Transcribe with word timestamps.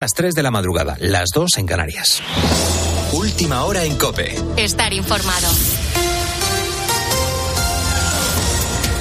Las 0.00 0.12
3 0.12 0.32
de 0.32 0.44
la 0.44 0.52
madrugada, 0.52 0.96
las 1.00 1.30
2 1.34 1.58
en 1.58 1.66
Canarias. 1.66 2.22
Última 3.12 3.64
hora 3.64 3.82
en 3.82 3.96
Cope. 3.96 4.32
Estar 4.56 4.92
informado. 4.92 5.48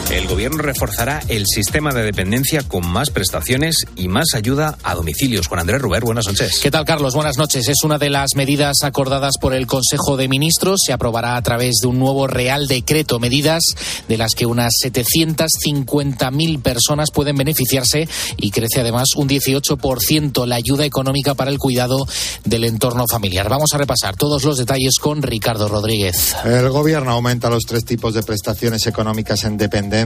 El 0.09 0.25
gobierno 0.25 0.59
reforzará 0.59 1.21
el 1.27 1.45
sistema 1.45 1.93
de 1.93 2.01
dependencia 2.01 2.63
con 2.63 2.87
más 2.87 3.09
prestaciones 3.09 3.75
y 3.97 4.07
más 4.07 4.27
ayuda 4.35 4.77
a 4.81 4.95
domicilios. 4.95 5.47
Juan 5.47 5.59
Andrés 5.59 5.81
Ruber, 5.81 6.05
buenas 6.05 6.25
noches. 6.27 6.61
¿Qué 6.63 6.71
tal, 6.71 6.85
Carlos? 6.85 7.13
Buenas 7.13 7.37
noches. 7.37 7.67
Es 7.67 7.83
una 7.83 7.97
de 7.97 8.09
las 8.09 8.35
medidas 8.35 8.77
acordadas 8.83 9.33
por 9.37 9.53
el 9.53 9.67
Consejo 9.67 10.15
de 10.15 10.29
Ministros. 10.29 10.79
Se 10.85 10.93
aprobará 10.93 11.35
a 11.35 11.41
través 11.41 11.79
de 11.81 11.89
un 11.89 11.99
nuevo 11.99 12.25
Real 12.25 12.67
Decreto, 12.67 13.19
medidas 13.19 13.63
de 14.07 14.17
las 14.17 14.33
que 14.33 14.45
unas 14.45 14.71
750.000 14.81 16.61
personas 16.61 17.11
pueden 17.11 17.35
beneficiarse 17.35 18.07
y 18.37 18.51
crece 18.51 18.79
además 18.79 19.09
un 19.17 19.27
18% 19.27 20.45
la 20.45 20.55
ayuda 20.55 20.85
económica 20.85 21.33
para 21.33 21.51
el 21.51 21.57
cuidado 21.57 22.07
del 22.45 22.63
entorno 22.63 23.03
familiar. 23.11 23.49
Vamos 23.49 23.71
a 23.73 23.77
repasar 23.77 24.15
todos 24.15 24.45
los 24.45 24.57
detalles 24.57 24.99
con 25.01 25.21
Ricardo 25.21 25.67
Rodríguez. 25.67 26.33
El 26.45 26.69
gobierno 26.69 27.11
aumenta 27.11 27.49
los 27.49 27.63
tres 27.65 27.83
tipos 27.83 28.13
de 28.13 28.23
prestaciones 28.23 28.87
económicas 28.87 29.43
en 29.43 29.57
dependencia 29.57 29.96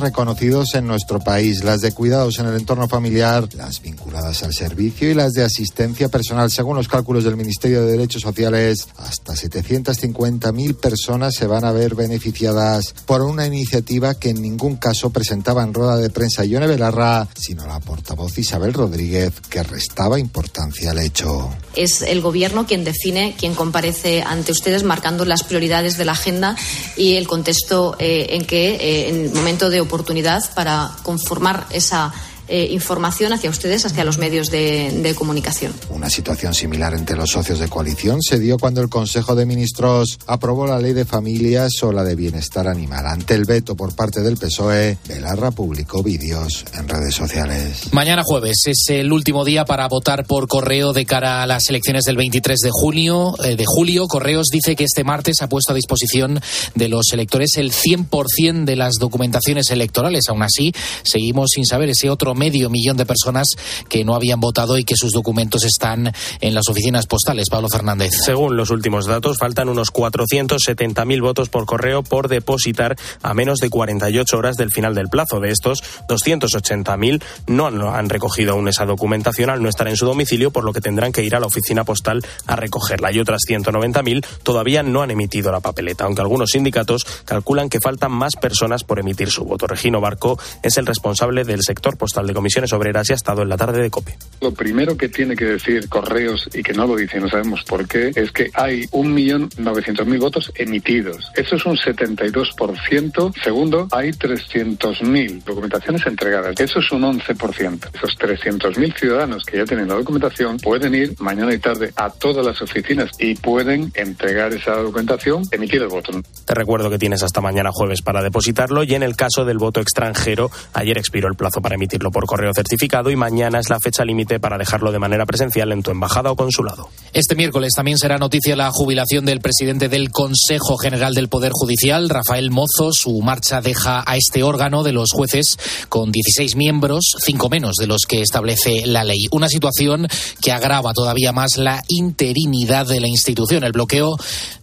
reconocidos 0.00 0.74
en 0.74 0.86
nuestro 0.86 1.18
país, 1.18 1.64
las 1.64 1.80
de 1.80 1.92
cuidados 1.92 2.38
en 2.38 2.46
el 2.46 2.56
entorno 2.56 2.86
familiar, 2.88 3.48
las 3.54 3.82
vinculadas 3.82 4.42
al 4.42 4.54
servicio 4.54 5.10
y 5.10 5.14
las 5.14 5.32
de 5.32 5.42
asistencia 5.42 6.08
personal. 6.08 6.50
Según 6.50 6.76
los 6.76 6.88
cálculos 6.88 7.24
del 7.24 7.36
Ministerio 7.36 7.82
de 7.82 7.92
Derechos 7.92 8.22
Sociales, 8.22 8.86
hasta 8.96 9.32
750.000 9.34 10.76
personas 10.76 11.34
se 11.34 11.46
van 11.46 11.64
a 11.64 11.72
ver 11.72 11.94
beneficiadas 11.94 12.94
por 13.06 13.22
una 13.22 13.46
iniciativa 13.46 14.14
que 14.14 14.30
en 14.30 14.40
ningún 14.40 14.76
caso 14.76 15.10
presentaba 15.10 15.62
en 15.62 15.74
rueda 15.74 15.96
de 15.96 16.10
prensa 16.10 16.44
Yone 16.44 16.66
Belarra, 16.66 17.26
sino 17.34 17.66
la 17.66 17.80
portavoz 17.80 18.38
Isabel 18.38 18.72
Rodríguez, 18.72 19.32
que 19.48 19.62
restaba 19.62 20.18
importancia 20.18 20.92
al 20.92 20.98
hecho. 20.98 21.50
Es 21.74 22.02
el 22.02 22.20
gobierno 22.20 22.66
quien 22.66 22.84
define, 22.84 23.34
quien 23.38 23.54
comparece 23.54 24.22
ante 24.22 24.52
ustedes, 24.52 24.84
marcando 24.84 25.24
las 25.24 25.42
prioridades 25.42 25.98
de 25.98 26.04
la 26.04 26.12
agenda 26.12 26.56
y 26.96 27.16
el 27.16 27.26
contexto 27.26 27.96
eh, 27.98 28.28
en 28.30 28.44
que 28.44 28.74
eh, 28.74 29.08
en 29.08 29.39
momento 29.40 29.70
de 29.70 29.80
oportunidad 29.80 30.52
para 30.52 30.90
conformar 31.02 31.66
esa 31.70 32.12
eh, 32.50 32.68
información 32.72 33.32
hacia 33.32 33.48
ustedes, 33.48 33.86
hacia 33.86 34.04
los 34.04 34.18
medios 34.18 34.50
de, 34.50 35.14
comunicación. 35.16 35.72
Una 35.90 36.10
situación 36.10 36.54
similar 36.54 36.94
entre 36.94 37.16
los 37.16 37.30
socios 37.30 37.58
de 37.58 37.68
coalición 37.68 38.22
se 38.22 38.38
dio 38.38 38.58
cuando 38.58 38.80
el 38.80 38.88
Consejo 38.88 39.34
de 39.34 39.46
Ministros 39.46 40.18
aprobó 40.26 40.66
la 40.66 40.78
ley 40.78 40.92
de 40.92 41.04
familias 41.04 41.70
o 41.82 41.92
la 41.92 42.04
de 42.04 42.14
bienestar 42.14 42.68
animal. 42.68 43.06
Ante 43.06 43.34
el 43.34 43.44
veto 43.44 43.76
por 43.76 43.94
parte 43.94 44.20
del 44.20 44.36
PSOE, 44.36 44.98
Belarra 45.06 45.50
publicó 45.50 46.02
vídeos 46.02 46.64
en 46.74 46.88
redes 46.88 47.14
sociales. 47.14 47.92
Mañana 47.92 48.22
jueves 48.24 48.62
es 48.66 48.84
el 48.88 49.12
último 49.12 49.44
día 49.44 49.64
para 49.64 49.88
votar 49.88 50.24
por 50.26 50.48
correo 50.48 50.92
de 50.92 51.06
cara 51.06 51.42
a 51.42 51.46
las 51.46 51.68
elecciones 51.68 52.04
del 52.04 52.16
23 52.16 52.58
de 52.58 52.70
junio. 52.72 53.34
Eh, 53.44 53.56
de 53.56 53.64
julio, 53.66 54.06
Correos 54.06 54.48
dice 54.52 54.74
que 54.74 54.84
este 54.84 55.04
martes 55.04 55.36
ha 55.42 55.48
puesto 55.48 55.72
a 55.72 55.76
disposición 55.76 56.40
de 56.74 56.88
los 56.88 57.12
electores 57.12 57.50
el 57.56 57.72
100% 57.72 58.64
de 58.64 58.76
las 58.76 58.94
documentaciones 58.98 59.70
electorales. 59.70 60.24
Aún 60.28 60.42
así, 60.42 60.72
seguimos 61.02 61.50
sin 61.54 61.64
saber 61.64 61.90
ese 61.90 62.10
otro 62.10 62.34
medio 62.40 62.70
millón 62.70 62.96
de 62.96 63.04
personas 63.04 63.48
que 63.90 64.02
no 64.02 64.14
habían 64.14 64.40
votado 64.40 64.78
y 64.78 64.84
que 64.84 64.96
sus 64.96 65.12
documentos 65.12 65.62
están 65.64 66.10
en 66.40 66.54
las 66.54 66.68
oficinas 66.68 67.06
postales. 67.06 67.50
Pablo 67.50 67.68
Fernández. 67.68 68.12
Según 68.24 68.56
los 68.56 68.70
últimos 68.70 69.06
datos, 69.06 69.36
faltan 69.38 69.68
unos 69.68 69.92
470.000 69.92 71.20
votos 71.20 71.50
por 71.50 71.66
correo 71.66 72.02
por 72.02 72.28
depositar 72.28 72.96
a 73.22 73.34
menos 73.34 73.58
de 73.58 73.68
48 73.68 74.38
horas 74.38 74.56
del 74.56 74.72
final 74.72 74.94
del 74.94 75.08
plazo. 75.08 75.38
De 75.38 75.50
estos, 75.50 75.82
280.000 76.08 77.22
no 77.46 77.66
han 77.66 78.08
recogido 78.08 78.52
aún 78.52 78.68
esa 78.68 78.86
documentación 78.86 79.50
al 79.50 79.62
no 79.62 79.68
estar 79.68 79.86
en 79.88 79.96
su 79.96 80.06
domicilio, 80.06 80.50
por 80.50 80.64
lo 80.64 80.72
que 80.72 80.80
tendrán 80.80 81.12
que 81.12 81.22
ir 81.22 81.36
a 81.36 81.40
la 81.40 81.46
oficina 81.46 81.84
postal 81.84 82.24
a 82.46 82.56
recogerla. 82.56 83.12
Y 83.12 83.20
otras 83.20 83.42
190.000 83.46 84.24
todavía 84.42 84.82
no 84.82 85.02
han 85.02 85.10
emitido 85.10 85.52
la 85.52 85.60
papeleta, 85.60 86.04
aunque 86.04 86.22
algunos 86.22 86.50
sindicatos 86.50 87.04
calculan 87.26 87.68
que 87.68 87.80
faltan 87.80 88.12
más 88.12 88.32
personas 88.40 88.84
por 88.84 88.98
emitir 88.98 89.30
su 89.30 89.44
voto. 89.44 89.66
Regino 89.66 90.00
Barco 90.00 90.38
es 90.62 90.78
el 90.78 90.86
responsable 90.86 91.44
del 91.44 91.62
sector 91.62 91.98
postal 91.98 92.26
de 92.30 92.34
comisiones 92.34 92.72
obreras 92.72 93.08
y 93.10 93.12
ha 93.12 93.16
estado 93.16 93.42
en 93.42 93.48
la 93.48 93.56
tarde 93.56 93.82
de 93.82 93.90
COPE. 93.90 94.16
Lo 94.40 94.52
primero 94.52 94.96
que 94.96 95.08
tiene 95.08 95.36
que 95.36 95.44
decir 95.44 95.88
Correos 95.88 96.48
y 96.54 96.62
que 96.62 96.72
no 96.72 96.86
lo 96.86 96.96
dice, 96.96 97.20
no 97.20 97.28
sabemos 97.28 97.62
por 97.64 97.86
qué, 97.86 98.12
es 98.14 98.32
que 98.32 98.50
hay 98.54 98.82
1.900.000 98.86 100.20
votos 100.20 100.52
emitidos. 100.54 101.30
Eso 101.34 101.56
es 101.56 101.66
un 101.66 101.76
72%. 101.76 103.34
Segundo, 103.42 103.88
hay 103.92 104.10
300.000 104.10 105.44
documentaciones 105.44 106.06
entregadas. 106.06 106.58
Eso 106.58 106.78
es 106.78 106.92
un 106.92 107.02
11%. 107.02 107.88
Esos 107.94 108.18
300.000 108.18 108.94
ciudadanos 108.96 109.44
que 109.44 109.58
ya 109.58 109.64
tienen 109.64 109.88
la 109.88 109.94
documentación 109.94 110.58
pueden 110.58 110.94
ir 110.94 111.14
mañana 111.18 111.52
y 111.52 111.58
tarde 111.58 111.92
a 111.96 112.10
todas 112.10 112.44
las 112.44 112.60
oficinas 112.62 113.10
y 113.18 113.34
pueden 113.34 113.92
entregar 113.94 114.52
esa 114.52 114.76
documentación, 114.76 115.42
emitir 115.50 115.82
el 115.82 115.88
voto. 115.88 116.12
Te 116.44 116.54
recuerdo 116.54 116.90
que 116.90 116.98
tienes 116.98 117.22
hasta 117.22 117.40
mañana 117.40 117.70
jueves 117.72 118.02
para 118.02 118.22
depositarlo 118.22 118.82
y 118.84 118.94
en 118.94 119.02
el 119.02 119.16
caso 119.16 119.44
del 119.44 119.58
voto 119.58 119.80
extranjero, 119.80 120.50
ayer 120.72 120.98
expiró 120.98 121.28
el 121.28 121.34
plazo 121.34 121.60
para 121.60 121.74
emitirlo 121.74 122.09
por 122.10 122.26
correo 122.26 122.52
certificado 122.54 123.10
y 123.10 123.16
mañana 123.16 123.58
es 123.58 123.70
la 123.70 123.78
fecha 123.80 124.04
límite 124.04 124.40
para 124.40 124.58
dejarlo 124.58 124.92
de 124.92 124.98
manera 124.98 125.26
presencial 125.26 125.72
en 125.72 125.82
tu 125.82 125.90
embajada 125.90 126.30
o 126.30 126.36
consulado. 126.36 126.88
Este 127.12 127.34
miércoles 127.34 127.72
también 127.74 127.98
será 127.98 128.18
noticia 128.18 128.56
la 128.56 128.70
jubilación 128.70 129.24
del 129.24 129.40
presidente 129.40 129.88
del 129.88 130.10
Consejo 130.10 130.76
General 130.76 131.14
del 131.14 131.28
Poder 131.28 131.52
Judicial, 131.52 132.08
Rafael 132.08 132.50
Mozo. 132.50 132.92
Su 132.92 133.20
marcha 133.20 133.60
deja 133.60 134.02
a 134.06 134.16
este 134.16 134.42
órgano 134.42 134.82
de 134.82 134.92
los 134.92 135.10
jueces 135.12 135.58
con 135.88 136.12
16 136.12 136.56
miembros, 136.56 137.04
cinco 137.24 137.48
menos 137.48 137.76
de 137.76 137.86
los 137.86 138.02
que 138.08 138.20
establece 138.20 138.86
la 138.86 139.04
ley. 139.04 139.26
Una 139.30 139.48
situación 139.48 140.08
que 140.40 140.52
agrava 140.52 140.92
todavía 140.92 141.32
más 141.32 141.56
la 141.56 141.82
interinidad 141.88 142.86
de 142.86 143.00
la 143.00 143.08
institución. 143.08 143.64
El 143.64 143.72
bloqueo 143.72 144.16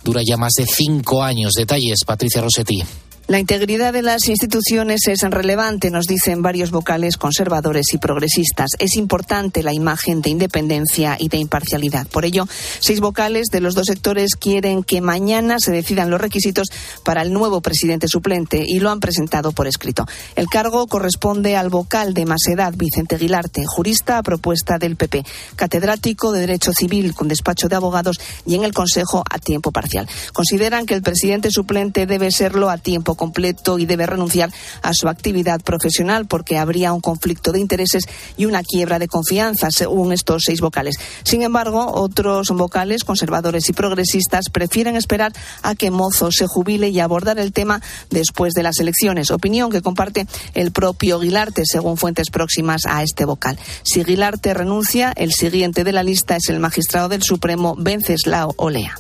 dura 0.04 0.22
ya 0.26 0.38
más 0.38 0.54
de 0.54 0.66
cinco 0.66 1.24
años. 1.24 1.54
Detalles, 1.54 2.00
Patricia 2.06 2.42
Rossetti. 2.42 2.84
La 3.28 3.42
integridad 3.42 3.92
de 3.92 4.04
las 4.04 4.30
instituciones 4.30 5.02
es 5.08 5.20
relevante, 5.20 5.92
nos 5.92 6.06
dicen 6.06 6.42
varios 6.42 6.72
vocales 6.72 7.18
conservadores 7.18 7.88
y 7.94 7.98
progresistas. 7.98 8.70
Es 8.80 8.96
importante 8.96 9.64
la 9.64 9.74
imagen 9.74 10.22
de 10.22 10.30
independencia 10.30 11.18
y 11.20 11.28
de 11.28 11.36
imparcialidad. 11.36 12.08
Por 12.08 12.24
ello, 12.24 12.48
seis 12.80 13.02
vocales 13.02 13.48
de 13.52 13.60
los 13.60 13.76
dos 13.76 13.88
sectores 13.88 14.38
quieren 14.38 14.82
que 14.82 15.02
mañana 15.02 15.60
se 15.60 15.74
decidan 15.74 16.10
los 16.10 16.22
requisitos 16.22 16.70
para 17.04 17.22
el 17.22 17.34
nuevo 17.34 17.60
presidente 17.60 18.08
suplente 18.08 18.64
y 18.66 18.80
lo 18.80 18.92
han 18.92 19.02
presentado 19.02 19.52
por 19.52 19.68
escrito. 19.68 20.06
El 20.38 20.48
cargo 20.48 20.88
corresponde 20.88 21.58
al 21.58 21.68
vocal 21.68 22.14
de 22.14 22.26
más 22.26 22.48
edad, 22.48 22.76
Vicente 22.78 23.16
Aguilarte, 23.16 23.66
jurista 23.66 24.20
a 24.20 24.24
propuesta 24.24 24.78
del 24.78 24.96
PP, 24.96 25.26
catedrático 25.58 26.32
de 26.32 26.40
Derecho 26.40 26.72
Civil 26.72 27.14
con 27.14 27.28
despacho 27.28 27.68
de 27.68 27.76
abogados 27.76 28.22
y 28.46 28.56
en 28.56 28.64
el 28.64 28.72
Consejo 28.72 29.26
a 29.30 29.38
tiempo 29.38 29.74
parcial. 29.74 30.08
Consideran 30.32 30.86
que 30.86 30.94
el 30.94 31.02
presidente 31.02 31.52
suplente 31.52 32.06
debe 32.06 32.32
serlo 32.32 32.70
a 32.70 32.78
tiempo 32.78 33.17
completo 33.18 33.78
y 33.80 33.86
debe 33.86 34.06
renunciar 34.06 34.50
a 34.82 34.94
su 34.94 35.10
actividad 35.10 35.60
profesional 35.62 36.28
porque 36.28 36.58
habría 36.58 36.94
un 36.94 37.02
conflicto 37.02 37.52
de 37.52 37.60
intereses 37.60 38.04
y 38.38 38.46
una 38.46 38.64
quiebra 38.64 39.00
de 39.00 39.10
confianza, 39.10 39.70
según 39.72 40.14
estos 40.14 40.44
seis 40.46 40.62
vocales. 40.62 40.96
Sin 41.24 41.42
embargo, 41.42 41.92
otros 41.94 42.48
vocales, 42.50 43.04
conservadores 43.04 43.68
y 43.70 43.74
progresistas, 43.74 44.46
prefieren 44.52 44.96
esperar 44.96 45.34
a 45.64 45.76
que 45.76 45.92
Mozo 45.92 46.32
se 46.32 46.48
jubile 46.48 46.90
y 46.90 47.00
abordar 47.00 47.40
el 47.40 47.52
tema 47.52 47.82
después 48.10 48.54
de 48.54 48.64
las 48.64 48.80
elecciones. 48.80 49.32
Opinión 49.32 49.72
que 49.72 49.82
comparte 49.82 50.28
el 50.54 50.72
propio 50.72 51.20
Guilarte, 51.20 51.64
según 51.66 51.98
fuentes 51.98 52.30
próximas 52.30 52.86
a 52.86 53.04
este 53.04 53.26
vocal. 53.26 53.58
Si 53.84 54.04
Guilarte 54.04 54.54
renuncia, 54.54 55.14
el 55.16 55.32
siguiente 55.34 55.84
de 55.84 55.92
la 55.92 56.04
lista 56.04 56.36
es 56.36 56.50
el 56.50 56.60
magistrado 56.60 57.10
del 57.10 57.24
Supremo, 57.24 57.76
Venceslao 57.78 58.54
Olea. 58.58 58.96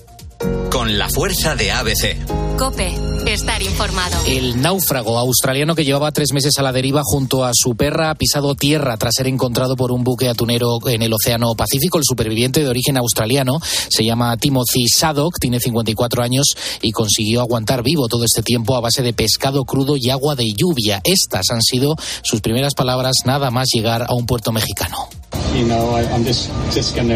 Con 0.72 0.98
la 0.98 1.10
fuerza 1.10 1.56
de 1.56 1.72
ABC. 1.72 2.58
Cope, 2.58 2.94
estar 3.34 3.62
informado. 3.62 4.18
El 4.26 4.62
náufrago 4.62 5.18
australiano 5.18 5.76
que 5.76 5.84
llevaba 5.84 6.12
tres 6.12 6.34
meses 6.34 6.58
a 6.58 6.62
la 6.62 6.72
deriva 6.72 7.02
junto 7.04 7.44
a 7.44 7.52
su 7.54 7.76
perra 7.76 8.10
ha 8.10 8.16
pisado 8.16 8.56
tierra 8.56 8.98
tras 8.98 9.16
ser 9.16 9.28
encontrado 9.28 9.76
por 9.76 9.92
un 9.92 10.04
buque 10.04 10.30
atunero 10.30 10.80
en 10.88 11.02
el 11.02 11.14
Océano 11.14 11.54
Pacífico. 11.56 11.98
El 11.98 12.04
superviviente 12.06 12.62
de 12.62 12.70
origen 12.70 12.98
australiano 12.98 13.60
se 13.62 14.06
llama 14.06 14.38
Timothy 14.38 14.88
Sadok, 14.88 15.40
tiene 15.40 15.60
54 15.60 16.24
años 16.24 16.46
y 16.81 16.92
consiguió 16.92 17.42
aguantar 17.42 17.84
vivo 17.84 18.07
todo 18.07 18.24
este 18.24 18.44
tiempo 18.44 18.75
a 18.75 18.81
base 18.81 19.04
de 19.04 19.13
pescado 19.13 19.66
crudo 19.66 19.96
y 19.98 20.10
agua 20.10 20.36
de 20.36 20.46
lluvia. 20.54 21.01
Estas 21.04 21.50
han 21.51 21.62
sido 21.62 21.96
sus 22.24 22.42
primeras 22.42 22.74
palabras 22.75 23.16
nada 23.25 23.51
más 23.51 23.68
llegar 23.74 24.04
a 24.04 24.13
un 24.13 24.25
puerto 24.25 24.51
mexicano. 24.51 25.10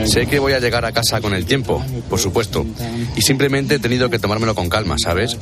Sé 0.05 0.27
que 0.27 0.39
voy 0.39 0.53
a 0.53 0.59
llegar 0.59 0.83
a 0.85 0.91
casa 0.91 1.21
con 1.21 1.33
el 1.33 1.45
tiempo, 1.45 1.83
por 2.09 2.19
supuesto, 2.19 2.65
y 3.15 3.21
simplemente 3.21 3.75
he 3.75 3.79
tenido 3.79 4.09
que 4.09 4.19
tomármelo 4.19 4.55
con 4.55 4.69
calma, 4.69 4.95
¿sabes? 4.97 5.37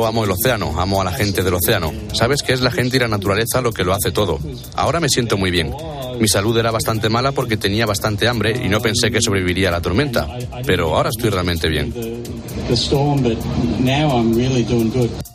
Yo 0.00 0.06
amo 0.06 0.24
el 0.24 0.30
océano, 0.30 0.80
amo 0.80 1.02
a 1.02 1.04
la 1.04 1.12
gente 1.12 1.42
del 1.42 1.52
océano. 1.52 1.92
¿Sabes 2.14 2.42
que 2.42 2.54
es 2.54 2.62
la 2.62 2.70
gente 2.70 2.96
y 2.96 3.00
la 3.00 3.06
naturaleza 3.06 3.60
lo 3.60 3.70
que 3.70 3.84
lo 3.84 3.92
hace 3.92 4.10
todo? 4.10 4.38
Ahora 4.74 4.98
me 4.98 5.10
siento 5.10 5.36
muy 5.36 5.50
bien. 5.50 5.74
Mi 6.18 6.26
salud 6.26 6.56
era 6.56 6.70
bastante 6.70 7.10
mala 7.10 7.32
porque 7.32 7.58
tenía 7.58 7.84
bastante 7.84 8.26
hambre 8.26 8.58
y 8.64 8.70
no 8.70 8.80
pensé 8.80 9.10
que 9.10 9.20
sobreviviría 9.20 9.68
a 9.68 9.72
la 9.72 9.82
tormenta, 9.82 10.26
pero 10.64 10.96
ahora 10.96 11.10
estoy 11.10 11.28
realmente 11.28 11.68
bien. 11.68 11.92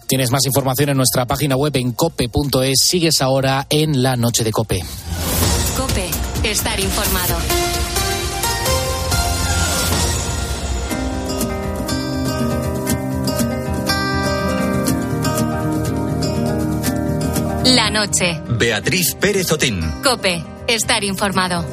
Tienes 0.08 0.32
más 0.32 0.44
información 0.48 0.90
en 0.90 0.98
nuestra 0.98 1.28
página 1.28 1.56
web 1.56 1.76
en 1.76 1.92
cope.es. 1.92 2.80
Sigues 2.82 3.22
ahora 3.22 3.68
en 3.70 4.02
la 4.02 4.16
noche 4.16 4.44
de 4.44 4.52
cope. 4.52 4.84
Cope, 5.78 6.10
estar 6.50 6.80
informado. 6.80 7.65
La 17.66 17.90
noche. 17.90 18.40
Beatriz 18.48 19.16
Pérez 19.16 19.52
Otín. 19.52 19.82
Cope. 20.04 20.44
Estar 20.68 21.04
informado. 21.04 21.66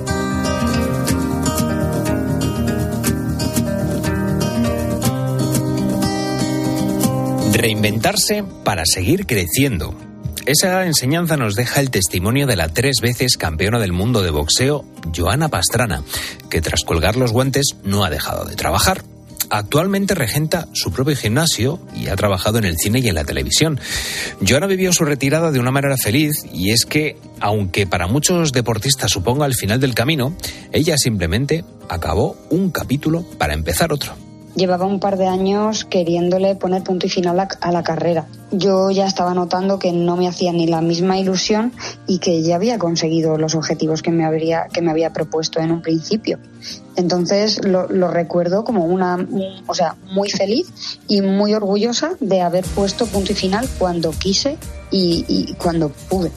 Reinventarse 7.52 8.42
para 8.64 8.84
seguir 8.86 9.26
creciendo. 9.26 9.94
Esa 10.46 10.86
enseñanza 10.86 11.36
nos 11.36 11.56
deja 11.56 11.80
el 11.80 11.90
testimonio 11.90 12.46
de 12.46 12.56
la 12.56 12.68
tres 12.68 12.96
veces 13.02 13.36
campeona 13.36 13.78
del 13.78 13.92
mundo 13.92 14.22
de 14.22 14.30
boxeo, 14.30 14.86
Joana 15.14 15.50
Pastrana, 15.50 16.02
que 16.48 16.62
tras 16.62 16.84
colgar 16.84 17.16
los 17.16 17.32
guantes 17.32 17.76
no 17.84 18.02
ha 18.02 18.08
dejado 18.08 18.46
de 18.46 18.56
trabajar. 18.56 19.02
Actualmente 19.54 20.14
regenta 20.14 20.66
su 20.72 20.92
propio 20.92 21.14
gimnasio 21.14 21.78
y 21.94 22.08
ha 22.08 22.16
trabajado 22.16 22.56
en 22.56 22.64
el 22.64 22.78
cine 22.78 23.00
y 23.00 23.08
en 23.08 23.14
la 23.14 23.24
televisión. 23.24 23.78
Joana 24.40 24.66
vivió 24.66 24.94
su 24.94 25.04
retirada 25.04 25.50
de 25.50 25.60
una 25.60 25.70
manera 25.70 25.98
feliz 25.98 26.32
y 26.54 26.70
es 26.70 26.86
que, 26.86 27.18
aunque 27.38 27.86
para 27.86 28.06
muchos 28.06 28.52
deportistas 28.52 29.12
suponga 29.12 29.44
el 29.44 29.54
final 29.54 29.78
del 29.78 29.94
camino, 29.94 30.34
ella 30.72 30.96
simplemente 30.96 31.66
acabó 31.90 32.34
un 32.48 32.70
capítulo 32.70 33.26
para 33.36 33.52
empezar 33.52 33.92
otro 33.92 34.21
llevaba 34.54 34.86
un 34.86 35.00
par 35.00 35.16
de 35.16 35.26
años 35.26 35.84
queriéndole 35.84 36.54
poner 36.54 36.82
punto 36.82 37.06
y 37.06 37.10
final 37.10 37.40
a, 37.40 37.72
la 37.72 37.82
carrera. 37.82 38.26
Yo 38.50 38.90
ya 38.90 39.06
estaba 39.06 39.34
notando 39.34 39.78
que 39.78 39.92
no 39.92 40.16
me 40.16 40.28
hacía 40.28 40.52
ni 40.52 40.66
la 40.66 40.80
misma 40.80 41.18
ilusión 41.18 41.72
y 42.06 42.18
que 42.18 42.42
ya 42.42 42.56
había 42.56 42.78
conseguido 42.78 43.38
los 43.38 43.54
objetivos 43.54 44.02
que 44.02 44.10
me, 44.10 44.24
habría, 44.24 44.66
que 44.72 44.82
me 44.82 44.90
había 44.90 45.12
propuesto 45.12 45.60
en 45.60 45.70
un 45.70 45.82
principio. 45.82 46.38
Entonces 46.96 47.64
lo, 47.64 47.86
recuerdo 48.08 48.64
como 48.64 48.84
una, 48.84 49.26
o 49.66 49.74
sea, 49.74 49.96
muy 50.12 50.28
feliz 50.28 50.98
y 51.08 51.22
muy 51.22 51.54
orgullosa 51.54 52.12
de 52.20 52.42
haber 52.42 52.64
puesto 52.64 53.06
punto 53.06 53.32
y 53.32 53.34
final 53.34 53.68
cuando 53.78 54.10
quise 54.10 54.58
y 54.90 55.54
cuando 55.54 55.88
pude. 55.88 56.30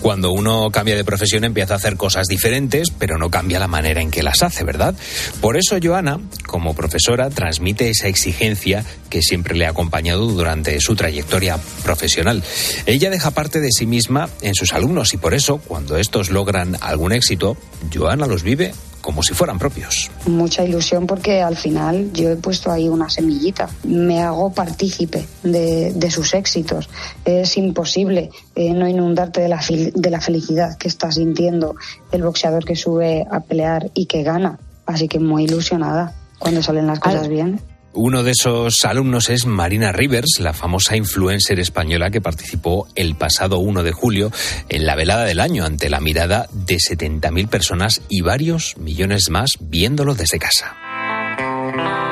Cuando 0.00 0.32
uno 0.32 0.70
cambia 0.70 0.96
de 0.96 1.04
profesión 1.04 1.44
empieza 1.44 1.74
a 1.74 1.76
hacer 1.76 1.96
cosas 1.96 2.26
diferentes, 2.26 2.90
pero 2.90 3.18
no 3.18 3.30
cambia 3.30 3.58
la 3.58 3.68
manera 3.68 4.00
en 4.00 4.10
que 4.10 4.22
las 4.22 4.42
hace, 4.42 4.64
¿verdad? 4.64 4.94
Por 5.40 5.56
eso 5.56 5.76
Joana, 5.82 6.20
como 6.46 6.74
profesora, 6.74 7.28
transmite 7.30 7.90
esa 7.90 8.08
exigencia 8.08 8.84
que 9.10 9.22
siempre 9.22 9.54
le 9.54 9.66
ha 9.66 9.70
acompañado 9.70 10.26
durante 10.26 10.80
su 10.80 10.96
trayectoria 10.96 11.58
profesional. 11.82 12.42
Ella 12.86 13.10
deja 13.10 13.30
parte 13.32 13.60
de 13.60 13.68
sí 13.70 13.86
misma 13.86 14.30
en 14.40 14.54
sus 14.54 14.72
alumnos 14.72 15.12
y 15.14 15.18
por 15.18 15.34
eso, 15.34 15.58
cuando 15.58 15.96
estos 15.96 16.30
logran 16.30 16.76
algún 16.80 17.12
éxito, 17.12 17.56
Joana 17.92 18.26
los 18.26 18.42
vive 18.42 18.72
como 19.00 19.22
si 19.22 19.34
fueran 19.34 19.58
propios. 19.58 20.10
Mucha 20.26 20.64
ilusión 20.64 21.06
porque 21.06 21.42
al 21.42 21.56
final 21.56 22.12
yo 22.12 22.30
he 22.30 22.36
puesto 22.36 22.70
ahí 22.70 22.88
una 22.88 23.08
semillita. 23.08 23.68
Me 23.84 24.22
hago 24.22 24.52
partícipe 24.52 25.26
de, 25.42 26.10
sus 26.10 26.34
éxitos. 26.34 26.88
Es 27.24 27.56
imposible 27.56 28.30
eh, 28.54 28.72
no 28.72 28.88
inundarte 28.88 29.40
de 29.40 29.48
la, 29.48 29.60
de 29.68 30.10
la 30.10 30.20
felicidad 30.20 30.76
que 30.76 30.88
está 30.88 31.12
sintiendo 31.12 31.76
el 32.12 32.22
boxeador 32.22 32.64
que 32.64 32.76
sube 32.76 33.26
a 33.30 33.40
pelear 33.40 33.90
y 33.94 34.06
que 34.06 34.22
gana. 34.22 34.58
Así 34.86 35.08
que 35.08 35.18
muy 35.18 35.44
ilusionada 35.44 36.14
cuando 36.38 36.62
salen 36.62 36.86
las 36.86 36.98
cosas 36.98 37.28
bien. 37.28 37.60
Uno 37.92 38.22
de 38.22 38.30
esos 38.30 38.84
alumnos 38.84 39.30
es 39.30 39.46
Marina 39.46 39.90
Rivers, 39.90 40.38
la 40.38 40.52
famosa 40.52 40.96
influencer 40.96 41.58
española 41.58 42.10
que 42.10 42.20
participó 42.20 42.86
el 42.94 43.16
pasado 43.16 43.58
1 43.58 43.82
de 43.82 43.90
julio 43.90 44.30
en 44.68 44.86
la 44.86 44.94
velada 44.94 45.24
del 45.24 45.40
año 45.40 45.64
ante 45.64 45.90
la 45.90 46.00
mirada 46.00 46.48
de 46.52 46.76
70.000 46.76 47.48
personas 47.48 48.02
y 48.08 48.20
varios 48.20 48.76
millones 48.76 49.28
más 49.30 49.50
viéndolo 49.58 50.14
desde 50.14 50.38
casa. 50.38 52.09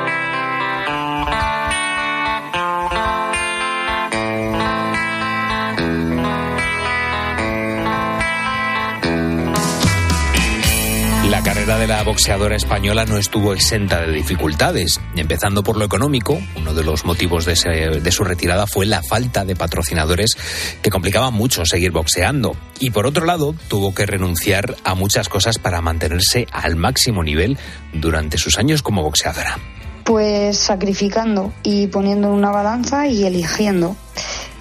La 11.89 12.03
boxeadora 12.03 12.55
española 12.55 13.03
no 13.05 13.17
estuvo 13.17 13.51
exenta 13.51 13.99
de 14.01 14.11
dificultades, 14.11 15.01
empezando 15.15 15.63
por 15.63 15.75
lo 15.75 15.85
económico. 15.85 16.37
Uno 16.55 16.75
de 16.75 16.83
los 16.83 17.03
motivos 17.03 17.45
de, 17.45 18.11
su 18.11 18.23
retirada 18.23 18.67
fue 18.67 18.85
la 18.85 19.01
falta 19.01 19.43
de 19.43 19.55
patrocinadores 19.55 20.37
que 20.83 20.91
complicaba 20.91 21.31
mucho 21.31 21.65
seguir 21.65 21.89
boxeando. 21.89 22.55
Y 22.79 22.91
por 22.91 23.07
otro 23.07 23.25
lado, 23.25 23.55
tuvo 23.69 23.95
que 23.95 24.05
renunciar 24.05 24.75
a 24.83 24.93
muchas 24.93 25.29
cosas 25.29 25.57
para 25.57 25.81
mantenerse 25.81 26.45
al 26.51 26.75
máximo 26.75 27.23
nivel 27.23 27.57
durante 27.91 28.37
sus 28.37 28.59
años 28.59 28.83
como 28.83 29.01
boxeadora. 29.01 29.57
Pues 30.03 30.59
sacrificando 30.59 31.51
y 31.63 31.87
poniendo 31.87 32.27
en 32.27 32.35
una 32.35 32.51
balanza 32.51 33.07
y 33.07 33.25
eligiendo 33.25 33.95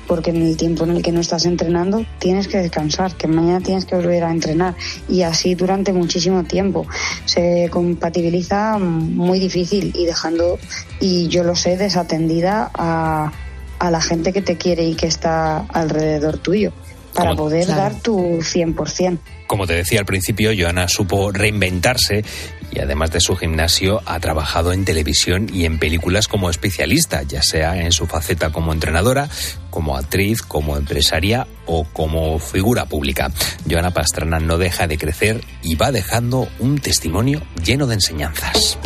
porque 0.08 0.30
en 0.30 0.42
el 0.42 0.56
tiempo 0.56 0.84
en 0.84 0.96
el 0.96 1.02
que 1.02 1.12
no 1.12 1.20
estás 1.20 1.44
entrenando 1.44 2.04
tienes 2.18 2.48
que 2.48 2.58
descansar, 2.58 3.14
que 3.14 3.28
mañana 3.28 3.60
tienes 3.60 3.84
que 3.84 3.94
volver 3.94 4.24
a 4.24 4.32
entrenar 4.32 4.74
y 5.08 5.22
así 5.22 5.54
durante 5.54 5.92
muchísimo 5.92 6.42
tiempo. 6.44 6.86
Se 7.26 7.68
compatibiliza 7.70 8.78
muy 8.78 9.38
difícil 9.38 9.92
y 9.94 10.06
dejando, 10.06 10.58
y 10.98 11.28
yo 11.28 11.44
lo 11.44 11.54
sé, 11.54 11.76
desatendida 11.76 12.70
a, 12.74 13.30
a 13.78 13.90
la 13.90 14.00
gente 14.00 14.32
que 14.32 14.42
te 14.42 14.56
quiere 14.56 14.84
y 14.84 14.94
que 14.94 15.06
está 15.06 15.58
alrededor 15.58 16.38
tuyo 16.38 16.72
para 17.14 17.34
poder 17.34 17.66
dar 17.66 17.94
tu 18.00 18.38
100%. 18.38 19.18
Como 19.46 19.66
te 19.66 19.74
decía 19.74 20.00
al 20.00 20.06
principio, 20.06 20.50
Joana 20.56 20.88
supo 20.88 21.32
reinventarse 21.32 22.24
y 22.70 22.80
además 22.80 23.10
de 23.12 23.20
su 23.20 23.36
gimnasio 23.36 24.02
ha 24.06 24.20
trabajado 24.20 24.72
en 24.72 24.84
televisión 24.84 25.48
y 25.52 25.64
en 25.64 25.78
películas 25.78 26.28
como 26.28 26.50
especialista, 26.50 27.22
ya 27.22 27.42
sea 27.42 27.80
en 27.80 27.92
su 27.92 28.06
faceta 28.06 28.50
como 28.50 28.72
entrenadora, 28.72 29.28
como 29.70 29.96
actriz, 29.96 30.42
como 30.42 30.76
empresaria 30.76 31.46
o 31.66 31.84
como 31.84 32.38
figura 32.38 32.86
pública. 32.86 33.30
Joana 33.68 33.92
Pastrana 33.92 34.40
no 34.40 34.58
deja 34.58 34.86
de 34.86 34.98
crecer 34.98 35.44
y 35.62 35.76
va 35.76 35.92
dejando 35.92 36.48
un 36.58 36.78
testimonio 36.78 37.42
lleno 37.64 37.86
de 37.86 37.94
enseñanzas. 37.94 38.78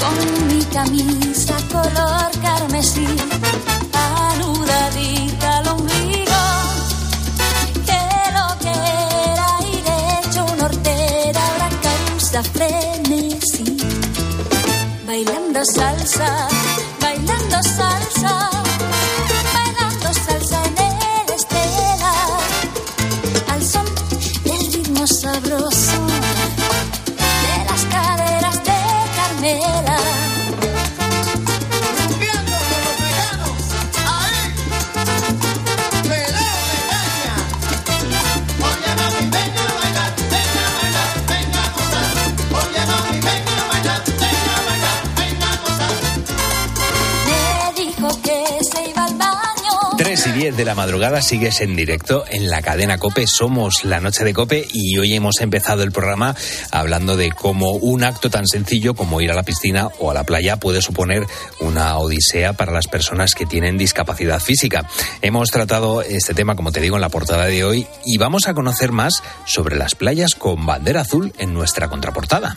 Con 0.00 0.48
mi 0.48 0.64
camisa 0.72 1.54
color 1.70 2.30
carmesí, 2.40 3.06
anudadita 3.92 5.58
al 5.58 5.68
ombligo. 5.68 6.42
Que 7.84 8.00
lo 8.36 8.58
que 8.58 8.74
era 9.32 9.48
ir 9.70 9.84
hecho 10.24 10.46
un 10.46 10.60
hortera 10.62 11.40
ahora 11.46 11.68
causa 11.82 12.42
frenesí. 12.42 13.76
Bailando 15.06 15.62
salsa, 15.66 16.48
bailando 17.02 17.62
salsa 17.62 18.50
10 50.54 50.56
de 50.56 50.64
la 50.64 50.74
madrugada 50.74 51.22
sigues 51.22 51.60
en 51.60 51.74
directo 51.74 52.24
en 52.28 52.48
la 52.48 52.62
cadena 52.62 52.98
Cope. 52.98 53.26
Somos 53.26 53.84
la 53.84 54.00
noche 54.00 54.24
de 54.24 54.34
Cope 54.34 54.66
y 54.72 54.98
hoy 54.98 55.14
hemos 55.14 55.40
empezado 55.40 55.82
el 55.82 55.90
programa 55.90 56.34
hablando 56.70 57.16
de 57.16 57.32
cómo 57.32 57.72
un 57.72 58.04
acto 58.04 58.30
tan 58.30 58.46
sencillo 58.46 58.94
como 58.94 59.20
ir 59.20 59.30
a 59.30 59.34
la 59.34 59.42
piscina 59.42 59.88
o 59.98 60.10
a 60.10 60.14
la 60.14 60.24
playa 60.24 60.58
puede 60.58 60.82
suponer 60.82 61.26
una 61.60 61.98
odisea 61.98 62.52
para 62.52 62.72
las 62.72 62.88
personas 62.88 63.34
que 63.34 63.46
tienen 63.46 63.78
discapacidad 63.78 64.40
física. 64.40 64.88
Hemos 65.22 65.50
tratado 65.50 66.02
este 66.02 66.34
tema, 66.34 66.56
como 66.56 66.72
te 66.72 66.80
digo, 66.80 66.96
en 66.96 67.02
la 67.02 67.08
portada 67.08 67.46
de 67.46 67.64
hoy 67.64 67.86
y 68.04 68.18
vamos 68.18 68.46
a 68.46 68.54
conocer 68.54 68.92
más 68.92 69.22
sobre 69.46 69.76
las 69.76 69.94
playas 69.94 70.34
con 70.34 70.66
bandera 70.66 71.02
azul 71.02 71.32
en 71.38 71.54
nuestra 71.54 71.88
contraportada. 71.88 72.56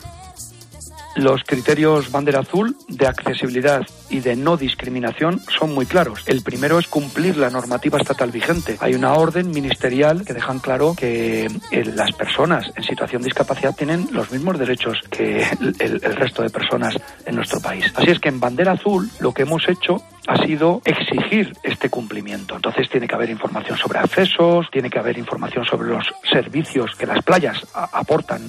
Los 1.18 1.42
criterios 1.42 2.12
bandera 2.12 2.38
azul 2.38 2.76
de 2.86 3.08
accesibilidad 3.08 3.84
y 4.08 4.20
de 4.20 4.36
no 4.36 4.56
discriminación 4.56 5.40
son 5.58 5.74
muy 5.74 5.84
claros. 5.84 6.22
El 6.26 6.42
primero 6.42 6.78
es 6.78 6.86
cumplir 6.86 7.36
la 7.36 7.50
normativa 7.50 7.98
estatal 7.98 8.30
vigente. 8.30 8.76
Hay 8.78 8.94
una 8.94 9.14
orden 9.14 9.50
ministerial 9.50 10.24
que 10.24 10.32
dejan 10.32 10.60
claro 10.60 10.94
que 10.96 11.46
eh, 11.72 11.84
las 11.86 12.12
personas 12.12 12.70
en 12.76 12.84
situación 12.84 13.22
de 13.22 13.26
discapacidad 13.26 13.74
tienen 13.74 14.08
los 14.12 14.30
mismos 14.30 14.60
derechos 14.60 15.00
que 15.10 15.42
el, 15.42 15.74
el 15.80 16.14
resto 16.14 16.42
de 16.42 16.50
personas 16.50 16.94
en 17.26 17.34
nuestro 17.34 17.60
país. 17.60 17.92
Así 17.96 18.12
es 18.12 18.20
que 18.20 18.28
en 18.28 18.38
bandera 18.38 18.72
azul 18.72 19.10
lo 19.18 19.34
que 19.34 19.42
hemos 19.42 19.68
hecho 19.68 20.00
ha 20.28 20.36
sido 20.46 20.82
exigir 20.84 21.52
este 21.64 21.90
cumplimiento. 21.90 22.54
Entonces 22.54 22.88
tiene 22.88 23.08
que 23.08 23.16
haber 23.16 23.30
información 23.30 23.76
sobre 23.76 23.98
accesos, 23.98 24.70
tiene 24.70 24.88
que 24.88 25.00
haber 25.00 25.18
información 25.18 25.64
sobre 25.64 25.88
los 25.88 26.06
servicios 26.30 26.94
que 26.96 27.06
las 27.06 27.24
playas 27.24 27.66
aportan 27.74 28.48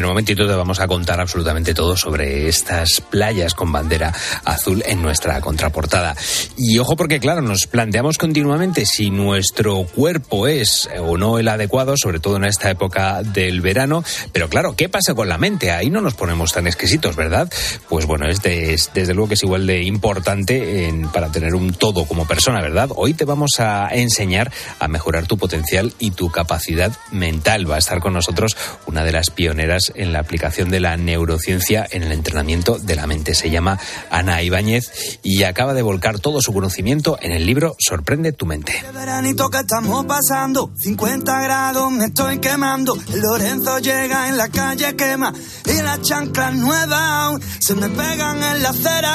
en 0.00 0.06
un 0.06 0.12
momentito 0.12 0.46
te 0.46 0.54
vamos 0.54 0.80
a 0.80 0.88
contar 0.88 1.20
absolutamente 1.20 1.74
todo 1.74 1.94
sobre 1.94 2.48
estas 2.48 3.02
playas 3.02 3.52
con 3.52 3.70
bandera 3.70 4.14
azul 4.46 4.82
en 4.86 5.02
nuestra 5.02 5.42
contraportada. 5.42 6.16
Y 6.56 6.78
ojo 6.78 6.96
porque, 6.96 7.20
claro, 7.20 7.42
nos 7.42 7.66
planteamos 7.66 8.16
continuamente 8.16 8.86
si 8.86 9.10
nuestro 9.10 9.84
cuerpo 9.84 10.46
es 10.46 10.88
o 10.98 11.18
no 11.18 11.38
el 11.38 11.48
adecuado, 11.48 11.96
sobre 11.98 12.18
todo 12.18 12.36
en 12.36 12.46
esta 12.46 12.70
época 12.70 13.22
del 13.22 13.60
verano. 13.60 14.02
Pero 14.32 14.48
claro, 14.48 14.74
¿qué 14.74 14.88
pasa 14.88 15.14
con 15.14 15.28
la 15.28 15.36
mente? 15.36 15.70
Ahí 15.70 15.90
no 15.90 16.00
nos 16.00 16.14
ponemos 16.14 16.52
tan 16.54 16.66
exquisitos, 16.66 17.14
¿verdad? 17.14 17.52
Pues 17.90 18.06
bueno, 18.06 18.26
este 18.26 18.72
es, 18.72 18.90
desde 18.94 19.12
luego 19.12 19.28
que 19.28 19.34
es 19.34 19.42
igual 19.42 19.66
de 19.66 19.82
importante 19.82 20.94
para 21.12 21.30
tener 21.30 21.54
un 21.54 21.74
todo 21.74 22.06
como 22.06 22.26
persona, 22.26 22.62
¿verdad? 22.62 22.88
Hoy 22.96 23.12
te 23.12 23.26
vamos 23.26 23.60
a 23.60 23.88
enseñar 23.92 24.50
a 24.78 24.88
mejorar 24.88 25.26
tu 25.26 25.36
potencial 25.36 25.92
y 25.98 26.12
tu 26.12 26.30
capacidad 26.30 26.90
mental. 27.10 27.70
Va 27.70 27.76
a 27.76 27.80
estar 27.80 28.00
con 28.00 28.14
nosotros 28.14 28.56
una 28.86 29.04
de 29.04 29.12
las 29.12 29.28
pioneras 29.28 29.89
en 29.94 30.12
la 30.12 30.20
aplicación 30.20 30.70
de 30.70 30.80
la 30.80 30.96
neurociencia 30.96 31.86
en 31.90 32.02
el 32.02 32.12
entrenamiento 32.12 32.78
de 32.78 32.96
la 32.96 33.06
mente. 33.06 33.34
Se 33.34 33.50
llama 33.50 33.78
Ana 34.10 34.42
Ibáñez 34.42 35.18
y 35.22 35.42
acaba 35.42 35.74
de 35.74 35.82
volcar 35.82 36.18
todo 36.18 36.40
su 36.40 36.52
conocimiento 36.52 37.18
en 37.20 37.32
el 37.32 37.46
libro 37.46 37.76
Sorprende 37.78 38.32
tu 38.32 38.46
mente. 38.46 38.82
veranito 38.92 39.48
que 39.50 39.58
estamos 39.58 40.04
pasando, 40.06 40.72
50 40.76 41.42
grados 41.42 41.90
me 41.92 42.06
estoy 42.06 42.38
quemando. 42.38 42.96
El 43.12 43.20
Lorenzo 43.20 43.78
llega 43.78 44.28
en 44.28 44.36
la 44.36 44.48
calle 44.48 44.94
quema 44.96 45.32
y 45.66 45.82
las 45.82 46.00
chanclas 46.02 46.54
nuevas 46.54 47.40
se 47.60 47.74
me 47.74 47.88
pegan 47.88 48.42
en 48.42 48.62
la 48.62 48.70
acera. 48.70 49.10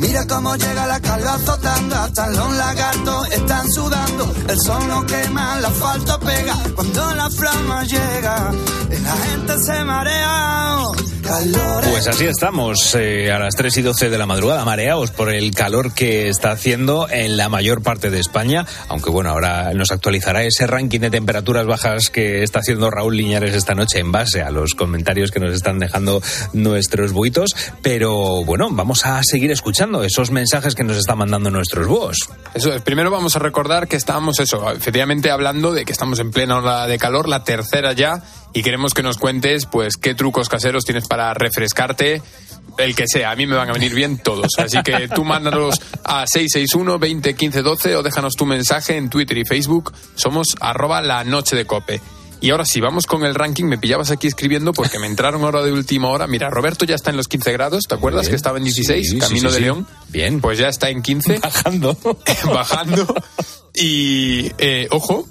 Mira 0.00 0.26
cómo 0.26 0.56
llega 0.56 0.86
la 0.86 0.98
calva 1.00 1.34
azotando, 1.34 1.94
hasta 1.94 2.26
los 2.30 2.56
lagartos 2.56 3.32
están 3.32 3.70
sudando. 3.70 4.34
El 4.48 4.58
sol 4.58 4.88
no 4.88 5.04
quema, 5.04 5.58
el 5.58 5.64
asfalto 5.66 6.18
pega. 6.20 6.56
Cuando 6.74 7.14
la 7.14 7.30
flama 7.30 7.84
llega, 7.84 8.52
la 9.02 9.16
gente 9.16 9.58
se 9.58 9.84
marea. 9.84 10.70
Pues 11.90 12.08
así 12.08 12.24
estamos, 12.24 12.94
eh, 12.96 13.30
a 13.30 13.38
las 13.38 13.54
3 13.54 13.76
y 13.76 13.82
12 13.82 14.10
de 14.10 14.18
la 14.18 14.26
madrugada, 14.26 14.64
mareados 14.64 15.10
por 15.12 15.32
el 15.32 15.54
calor 15.54 15.94
que 15.94 16.28
está 16.28 16.50
haciendo 16.50 17.08
en 17.08 17.36
la 17.36 17.48
mayor 17.48 17.82
parte 17.82 18.10
de 18.10 18.18
España, 18.18 18.66
aunque 18.88 19.10
bueno, 19.10 19.30
ahora 19.30 19.72
nos 19.74 19.92
actualizará 19.92 20.42
ese 20.42 20.66
ranking 20.66 20.98
de 20.98 21.10
temperaturas 21.10 21.66
bajas 21.66 22.10
que 22.10 22.42
está 22.42 22.60
haciendo 22.60 22.90
Raúl 22.90 23.16
Liñares 23.16 23.54
esta 23.54 23.74
noche 23.74 24.00
en 24.00 24.10
base 24.10 24.42
a 24.42 24.50
los 24.50 24.74
comentarios 24.74 25.30
que 25.30 25.40
nos 25.40 25.54
están 25.54 25.78
dejando 25.78 26.20
nuestros 26.52 27.12
buitos, 27.12 27.54
pero 27.80 28.44
bueno, 28.44 28.68
vamos 28.70 29.06
a 29.06 29.22
seguir 29.22 29.52
escuchando 29.52 29.89
esos 30.04 30.30
mensajes 30.30 30.74
que 30.74 30.84
nos 30.84 30.96
están 30.96 31.18
mandando 31.18 31.50
nuestros 31.50 31.86
búhos. 31.86 32.16
Eso 32.54 32.72
es, 32.72 32.82
primero 32.82 33.10
vamos 33.10 33.36
a 33.36 33.38
recordar 33.38 33.88
que 33.88 33.96
estamos, 33.96 34.38
eso, 34.38 34.70
efectivamente 34.70 35.30
hablando 35.30 35.72
de 35.72 35.84
que 35.84 35.92
estamos 35.92 36.18
en 36.20 36.30
plena 36.30 36.58
hora 36.58 36.86
de 36.86 36.98
calor, 36.98 37.28
la 37.28 37.44
tercera 37.44 37.92
ya, 37.92 38.22
y 38.52 38.62
queremos 38.62 38.94
que 38.94 39.02
nos 39.02 39.18
cuentes, 39.18 39.66
pues, 39.66 39.96
qué 39.96 40.14
trucos 40.14 40.48
caseros 40.48 40.84
tienes 40.84 41.06
para 41.06 41.34
refrescarte. 41.34 42.22
El 42.78 42.94
que 42.94 43.04
sea, 43.06 43.32
a 43.32 43.36
mí 43.36 43.46
me 43.46 43.56
van 43.56 43.68
a 43.68 43.72
venir 43.72 43.94
bien 43.94 44.18
todos. 44.18 44.52
Así 44.58 44.80
que 44.82 45.08
tú 45.08 45.24
mándanos 45.24 45.80
a 46.04 46.24
661 46.26 46.98
20 46.98 47.34
15 47.34 47.62
12 47.62 47.96
o 47.96 48.02
déjanos 48.02 48.34
tu 48.36 48.46
mensaje 48.46 48.96
en 48.96 49.10
Twitter 49.10 49.36
y 49.38 49.44
Facebook. 49.44 49.92
Somos 50.14 50.56
arroba 50.60 51.02
la 51.02 51.24
noche 51.24 51.56
de 51.56 51.66
cope. 51.66 52.00
Y 52.40 52.50
ahora 52.50 52.64
sí, 52.64 52.80
vamos 52.80 53.06
con 53.06 53.24
el 53.24 53.34
ranking. 53.34 53.64
Me 53.66 53.78
pillabas 53.78 54.10
aquí 54.10 54.26
escribiendo 54.26 54.72
porque 54.72 54.98
me 54.98 55.06
entraron 55.06 55.42
ahora 55.42 55.62
de 55.62 55.72
última 55.72 56.08
hora. 56.08 56.26
Mira, 56.26 56.48
Roberto 56.48 56.84
ya 56.84 56.94
está 56.94 57.10
en 57.10 57.16
los 57.16 57.28
15 57.28 57.52
grados. 57.52 57.84
¿Te 57.86 57.94
acuerdas 57.94 58.28
que 58.28 58.34
estaba 58.34 58.58
en 58.58 58.64
16? 58.64 59.16
Camino 59.20 59.50
de 59.50 59.60
León. 59.60 59.86
Bien. 60.08 60.40
Pues 60.40 60.58
ya 60.58 60.68
está 60.68 60.88
en 60.88 61.02
15. 61.02 61.38
Bajando. 61.38 61.96
Bajando. 62.46 63.14
Y, 63.74 64.52
eh, 64.58 64.88
ojo, 64.90 65.28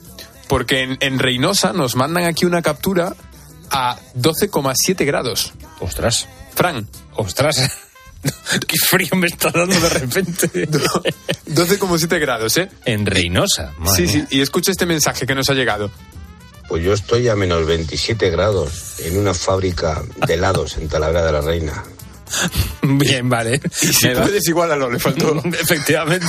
porque 0.47 0.83
en, 0.83 0.97
en 0.99 1.19
Reynosa 1.19 1.73
nos 1.73 1.95
mandan 1.95 2.25
aquí 2.25 2.45
una 2.45 2.61
captura 2.61 3.15
a 3.71 3.97
12,7 4.15 5.05
grados. 5.05 5.53
Ostras. 5.79 6.27
Fran. 6.53 6.87
Ostras. 7.15 7.71
Qué 8.67 8.75
frío 8.77 9.15
me 9.15 9.27
está 9.27 9.49
dando 9.49 9.79
de 9.79 9.89
repente. 9.89 10.49
12,7 10.69 12.19
grados, 12.19 12.57
¿eh? 12.57 12.69
En 12.85 13.05
Reynosa. 13.05 13.73
Sí, 13.95 14.07
sí. 14.07 14.25
Y 14.29 14.41
escucha 14.41 14.71
este 14.71 14.85
mensaje 14.85 15.25
que 15.25 15.35
nos 15.35 15.49
ha 15.49 15.53
llegado. 15.53 15.89
Pues 16.69 16.83
yo 16.83 16.93
estoy 16.93 17.27
a 17.27 17.35
menos 17.35 17.65
27 17.65 18.29
grados 18.29 18.99
en 18.99 19.17
una 19.17 19.33
fábrica 19.33 20.01
de 20.27 20.35
helados 20.35 20.77
en 20.77 20.87
Talavera 20.87 21.25
de 21.25 21.31
la 21.31 21.41
Reina. 21.41 21.83
Bien, 22.83 23.27
vale. 23.27 23.59
Y 23.81 23.87
si 23.87 24.07
puedes 24.09 24.47
igualarlo, 24.47 24.87
le 24.91 24.99
faltó. 24.99 25.41
Efectivamente. 25.59 26.27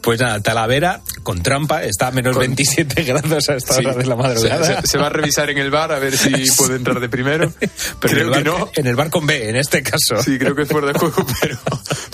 pues 0.00 0.20
nada, 0.20 0.40
Talavera, 0.40 1.00
con 1.24 1.42
trampa, 1.42 1.82
está 1.82 2.06
a 2.06 2.10
menos 2.12 2.38
27 2.38 3.02
grados 3.02 3.48
a 3.48 3.56
esta 3.56 3.74
Sí. 3.74 3.84
hora 3.84 3.96
de 3.96 4.06
la 4.06 4.14
madrugada. 4.14 4.64
Se, 4.64 4.82
se- 4.82 4.86
se 4.86 4.98
va 4.98 5.06
a 5.06 5.10
revisar 5.10 5.50
en 5.50 5.58
el 5.58 5.72
bar 5.72 5.90
a 5.90 5.98
ver 5.98 6.16
si 6.16 6.30
puede 6.56 6.76
entrar 6.76 7.00
de 7.00 7.08
primero. 7.08 7.52
Pero 8.00 8.14
creo 8.14 8.30
bar, 8.30 8.38
que 8.38 8.44
no. 8.48 8.70
en 8.76 8.86
el 8.86 8.94
bar 8.94 9.10
con 9.10 9.26
B, 9.26 9.48
en 9.48 9.56
este 9.56 9.82
caso. 9.82 10.22
Sí, 10.24 10.38
creo 10.38 10.54
que 10.54 10.62
es 10.62 10.68
fuera 10.68 10.86
de 10.86 10.92
juego, 10.98 11.26
pero, 11.40 11.58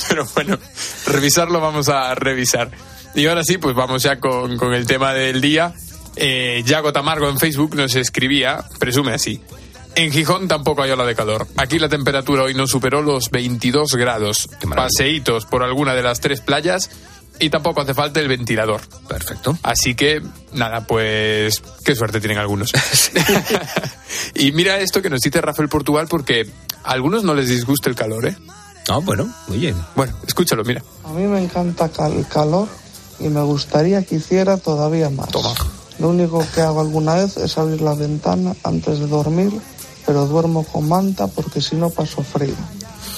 pero 0.09 0.27
bueno, 0.35 0.59
revisarlo 1.07 1.61
vamos 1.61 1.91
a 1.91 2.15
revisar. 2.15 2.71
Y 3.15 3.27
ahora 3.27 3.45
sí, 3.45 3.59
pues 3.59 3.75
vamos 3.77 4.03
ya 4.03 4.19
con, 4.19 4.57
con 4.57 4.73
el 4.73 4.87
tema 4.87 5.13
del 5.13 5.43
día. 5.43 5.75
Eh, 6.23 6.63
Yago 6.67 6.93
Tamargo 6.93 7.31
en 7.31 7.39
Facebook 7.39 7.75
nos 7.75 7.95
escribía, 7.95 8.63
presume 8.79 9.15
así. 9.15 9.41
En 9.95 10.13
Gijón 10.13 10.49
tampoco 10.49 10.83
hay 10.83 10.91
ola 10.91 11.07
de 11.07 11.15
calor. 11.15 11.47
Aquí 11.57 11.79
la 11.79 11.89
temperatura 11.89 12.43
hoy 12.43 12.53
no 12.53 12.67
superó 12.67 13.01
los 13.01 13.31
22 13.31 13.95
grados. 13.95 14.51
Paseitos 14.77 15.47
por 15.47 15.63
alguna 15.63 15.95
de 15.95 16.03
las 16.03 16.21
tres 16.21 16.43
playas 16.43 16.91
y 17.39 17.49
tampoco 17.49 17.81
hace 17.81 17.95
falta 17.95 18.21
el 18.21 18.29
ventilador. 18.29 18.83
Perfecto. 19.09 19.59
Así 19.63 19.95
que, 19.95 20.21
nada, 20.53 20.87
pues 20.87 21.63
qué 21.85 21.95
suerte 21.97 22.21
tienen 22.21 22.37
algunos. 22.37 22.71
y 24.35 24.53
mira 24.53 24.79
esto 24.79 25.01
que 25.01 25.09
nos 25.09 25.21
dice 25.21 25.41
Rafael 25.41 25.71
Portugal 25.71 26.07
porque 26.09 26.47
a 26.85 26.91
algunos 26.91 27.25
no 27.25 27.35
les 27.35 27.49
disgusta 27.49 27.89
el 27.89 27.97
calor, 27.97 28.27
¿eh? 28.27 28.37
No, 28.89 29.01
bueno, 29.01 29.33
oye. 29.49 29.75
Bueno, 29.97 30.15
escúchalo, 30.27 30.65
mira. 30.65 30.83
A 31.05 31.13
mí 31.13 31.23
me 31.23 31.43
encanta 31.43 31.91
el 32.07 32.27
calor 32.27 32.69
y 33.19 33.29
me 33.29 33.41
gustaría 33.41 34.03
que 34.03 34.17
hiciera 34.17 34.59
todavía 34.59 35.09
más. 35.09 35.31
Lo 36.01 36.09
único 36.09 36.45
que 36.55 36.61
hago 36.63 36.81
alguna 36.81 37.15
vez 37.15 37.37
es 37.37 37.59
abrir 37.59 37.81
la 37.83 37.95
ventana 37.95 38.55
antes 38.65 38.99
de 39.01 39.07
dormir, 39.07 39.53
pero 40.07 40.27
duermo 40.27 40.65
con 40.65 40.89
manta 40.89 41.27
porque 41.27 41.61
si 41.61 41.77
no 41.77 41.91
paso 41.91 42.23
frío. 42.23 42.55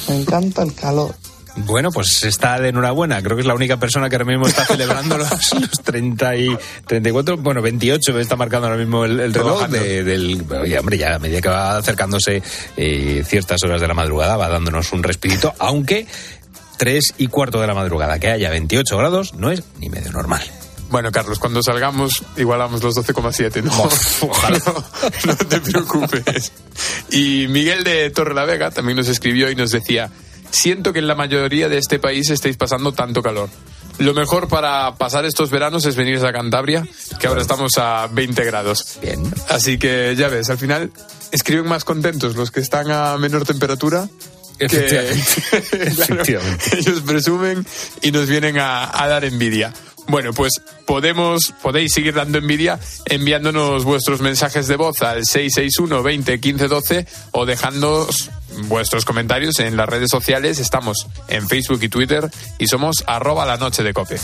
Me 0.09 0.17
encanta 0.21 0.62
el 0.62 0.75
calor. 0.75 1.15
Bueno, 1.55 1.91
pues 1.93 2.25
está 2.25 2.59
de 2.59 2.71
enhorabuena. 2.71 3.23
Creo 3.23 3.37
que 3.37 3.43
es 3.43 3.47
la 3.47 3.55
única 3.55 3.77
persona 3.77 4.09
que 4.09 4.17
ahora 4.17 4.25
mismo 4.25 4.47
está 4.47 4.65
celebrando 4.65 5.19
los, 5.19 5.31
los 5.61 5.71
30 5.85 6.37
y 6.37 6.59
34, 6.87 7.37
bueno, 7.37 7.61
28 7.61 8.15
me 8.15 8.23
está 8.23 8.37
marcando 8.37 8.67
ahora 8.69 8.79
mismo 8.79 9.05
el, 9.05 9.21
el 9.21 9.35
reloj 9.35 9.69
de- 9.69 10.03
del... 10.03 10.45
Oye, 10.61 10.79
hombre, 10.79 10.97
ya 10.97 11.15
a 11.15 11.19
medida 11.19 11.43
que 11.43 11.51
va 11.51 11.77
acercándose 11.77 12.43
eh, 12.79 13.23
ciertas 13.27 13.62
horas 13.65 13.81
de 13.83 13.87
la 13.87 13.93
madrugada 13.95 14.37
va 14.39 14.49
dándonos 14.49 14.93
un 14.95 15.03
respirito, 15.03 15.53
aunque 15.59 16.07
3 16.79 17.15
y 17.19 17.27
cuarto 17.27 17.61
de 17.61 17.67
la 17.67 17.75
madrugada 17.75 18.19
que 18.19 18.31
haya 18.31 18.49
28 18.49 18.97
grados 18.97 19.35
no 19.35 19.51
es 19.51 19.62
ni 19.79 19.91
medio 19.91 20.11
normal. 20.11 20.43
Bueno, 20.93 21.11
Carlos, 21.11 21.39
cuando 21.39 21.63
salgamos 21.63 22.23
igualamos 22.37 22.83
los 22.83 22.95
12,7, 22.95 23.63
¿no? 23.63 23.73
no, 24.67 24.85
no 25.25 25.37
te 25.37 25.59
preocupes. 25.59 26.53
Y 27.11 27.47
Miguel 27.49 27.83
de 27.83 28.11
Torrelavega 28.11 28.71
también 28.71 28.99
nos 28.99 29.09
escribió 29.09 29.51
y 29.51 29.57
nos 29.57 29.71
decía, 29.71 30.11
siento 30.51 30.93
que 30.93 30.99
en 30.99 31.07
la 31.07 31.15
mayoría 31.15 31.71
de 31.71 31.79
este 31.79 31.99
país 31.99 32.29
estáis 32.29 32.59
pasando 32.59 32.93
tanto 32.93 33.23
calor. 33.23 33.49
Lo 33.97 34.13
mejor 34.13 34.49
para 34.49 34.95
pasar 34.97 35.25
estos 35.25 35.49
veranos 35.49 35.87
es 35.87 35.97
venirse 35.97 36.27
a 36.27 36.33
Cantabria, 36.33 36.87
que 37.19 37.27
ahora 37.27 37.41
estamos 37.41 37.79
a 37.79 38.09
20 38.09 38.45
grados. 38.45 38.99
Bien. 39.01 39.23
Así 39.49 39.79
que 39.79 40.15
ya 40.15 40.29
ves, 40.29 40.51
al 40.51 40.59
final 40.59 40.93
escriben 41.31 41.67
más 41.67 41.85
contentos 41.85 42.37
los 42.37 42.51
que 42.51 42.61
están 42.61 42.91
a 42.91 43.17
menor 43.17 43.47
temperatura 43.47 44.11
Efectivamente. 44.63 46.79
ellos 46.79 47.01
presumen 47.01 47.67
y 48.01 48.13
nos 48.13 48.29
vienen 48.29 48.59
a, 48.59 49.03
a 49.03 49.09
dar 49.09 49.25
envidia. 49.25 49.73
Bueno, 50.09 50.33
pues 50.33 50.53
podemos, 50.87 51.55
podéis 51.63 51.93
seguir 51.93 52.15
dando 52.15 52.39
envidia 52.39 52.79
enviándonos 53.07 53.85
vuestros 53.85 54.21
mensajes 54.21 54.67
de 54.67 54.77
voz 54.77 55.01
al 55.03 55.25
661 55.25 56.03
20 56.03 56.41
15 56.41 56.69
12 56.69 57.07
o 57.33 57.47
dejándonos 57.47 58.31
vuestros 58.67 59.05
comentarios 59.05 59.59
en 59.61 59.77
las 59.77 59.89
redes 59.89 60.11
sociales. 60.11 60.59
Estamos 60.59 61.07
en 61.29 61.49
Facebook 61.49 61.81
y 61.83 61.89
Twitter 61.89 62.31
y 62.59 62.67
somos 62.67 63.05
arroba 63.07 63.47
la 63.47 63.57
noche 63.57 63.83
de 63.83 63.93
cope. 63.93 64.19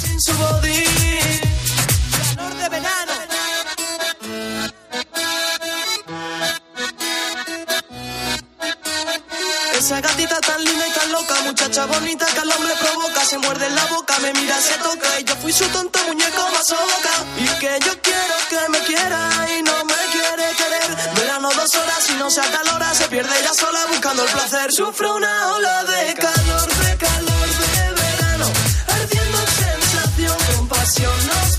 Esa 9.88 10.02
gatita 10.02 10.38
tan 10.42 10.62
linda 10.62 10.86
y 10.86 10.90
tan 10.90 11.12
loca, 11.12 11.34
muchacha 11.46 11.86
bonita 11.86 12.26
que 12.26 12.40
al 12.40 12.52
hombre 12.52 12.74
provoca, 12.78 13.24
se 13.24 13.38
muerde 13.38 13.68
en 13.68 13.74
la 13.74 13.86
boca, 13.86 14.18
me 14.18 14.34
mira, 14.34 14.60
se 14.60 14.74
toca 14.74 15.18
y 15.18 15.24
yo 15.24 15.34
fui 15.36 15.50
su 15.50 15.66
tonto 15.68 15.98
muñeco 16.06 16.36
loca 16.36 17.14
y 17.38 17.48
que 17.58 17.78
yo 17.86 17.98
quiero 18.02 18.34
que 18.50 18.68
me 18.68 18.80
quiera 18.80 19.30
y 19.56 19.62
no 19.62 19.72
me 19.86 19.94
quiere 20.12 20.44
querer. 20.60 21.14
Verano 21.14 21.48
dos 21.56 21.74
horas 21.74 22.10
y 22.10 22.18
no 22.18 22.28
se 22.28 22.42
acalora, 22.42 22.92
se 22.92 23.08
pierde 23.08 23.30
ella 23.40 23.54
sola 23.54 23.86
buscando 23.88 24.24
el 24.24 24.28
placer. 24.28 24.70
Sufro 24.72 25.16
una 25.16 25.54
ola 25.54 25.84
de 25.84 26.14
calor, 26.16 26.68
de 26.68 26.96
calor 26.98 27.48
de 27.48 27.92
verano, 28.02 28.46
ardiendo 28.88 29.38
sensación, 29.38 30.36
con 30.54 30.68
pasión 30.68 31.57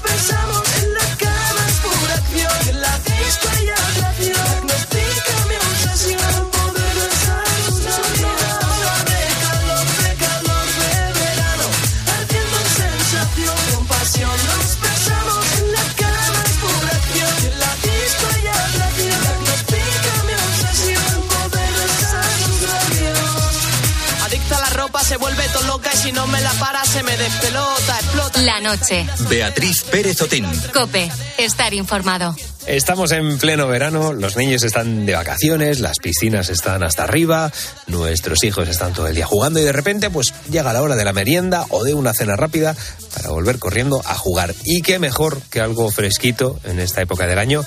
no 26.19 26.27
me 26.27 26.41
la 26.41 26.51
para 26.53 26.83
se 26.83 27.01
me 27.01 27.15
despelota, 27.15 27.97
explota. 27.97 28.41
La 28.41 28.59
noche. 28.59 29.07
Beatriz 29.29 29.83
Pérez 29.83 30.21
Otín. 30.21 30.45
Cope. 30.73 31.09
Estar 31.37 31.73
informado. 31.73 32.35
Estamos 32.67 33.13
en 33.13 33.37
pleno 33.37 33.67
verano, 33.67 34.11
los 34.11 34.35
niños 34.35 34.63
están 34.63 35.05
de 35.05 35.13
vacaciones, 35.15 35.79
las 35.79 35.97
piscinas 35.99 36.49
están 36.49 36.83
hasta 36.83 37.03
arriba, 37.03 37.53
nuestros 37.87 38.43
hijos 38.43 38.67
están 38.67 38.91
todo 38.91 39.07
el 39.07 39.15
día 39.15 39.25
jugando 39.25 39.61
y 39.61 39.63
de 39.63 39.71
repente 39.71 40.09
pues 40.09 40.33
llega 40.51 40.73
la 40.73 40.81
hora 40.81 40.97
de 40.97 41.05
la 41.05 41.13
merienda 41.13 41.65
o 41.69 41.85
de 41.85 41.93
una 41.93 42.13
cena 42.13 42.35
rápida 42.35 42.75
para 43.15 43.29
volver 43.29 43.57
corriendo 43.57 44.01
a 44.03 44.15
jugar. 44.15 44.53
Y 44.65 44.81
qué 44.81 44.99
mejor 44.99 45.41
que 45.49 45.61
algo 45.61 45.89
fresquito 45.89 46.59
en 46.65 46.79
esta 46.79 47.01
época 47.01 47.27
del 47.27 47.39
año. 47.39 47.63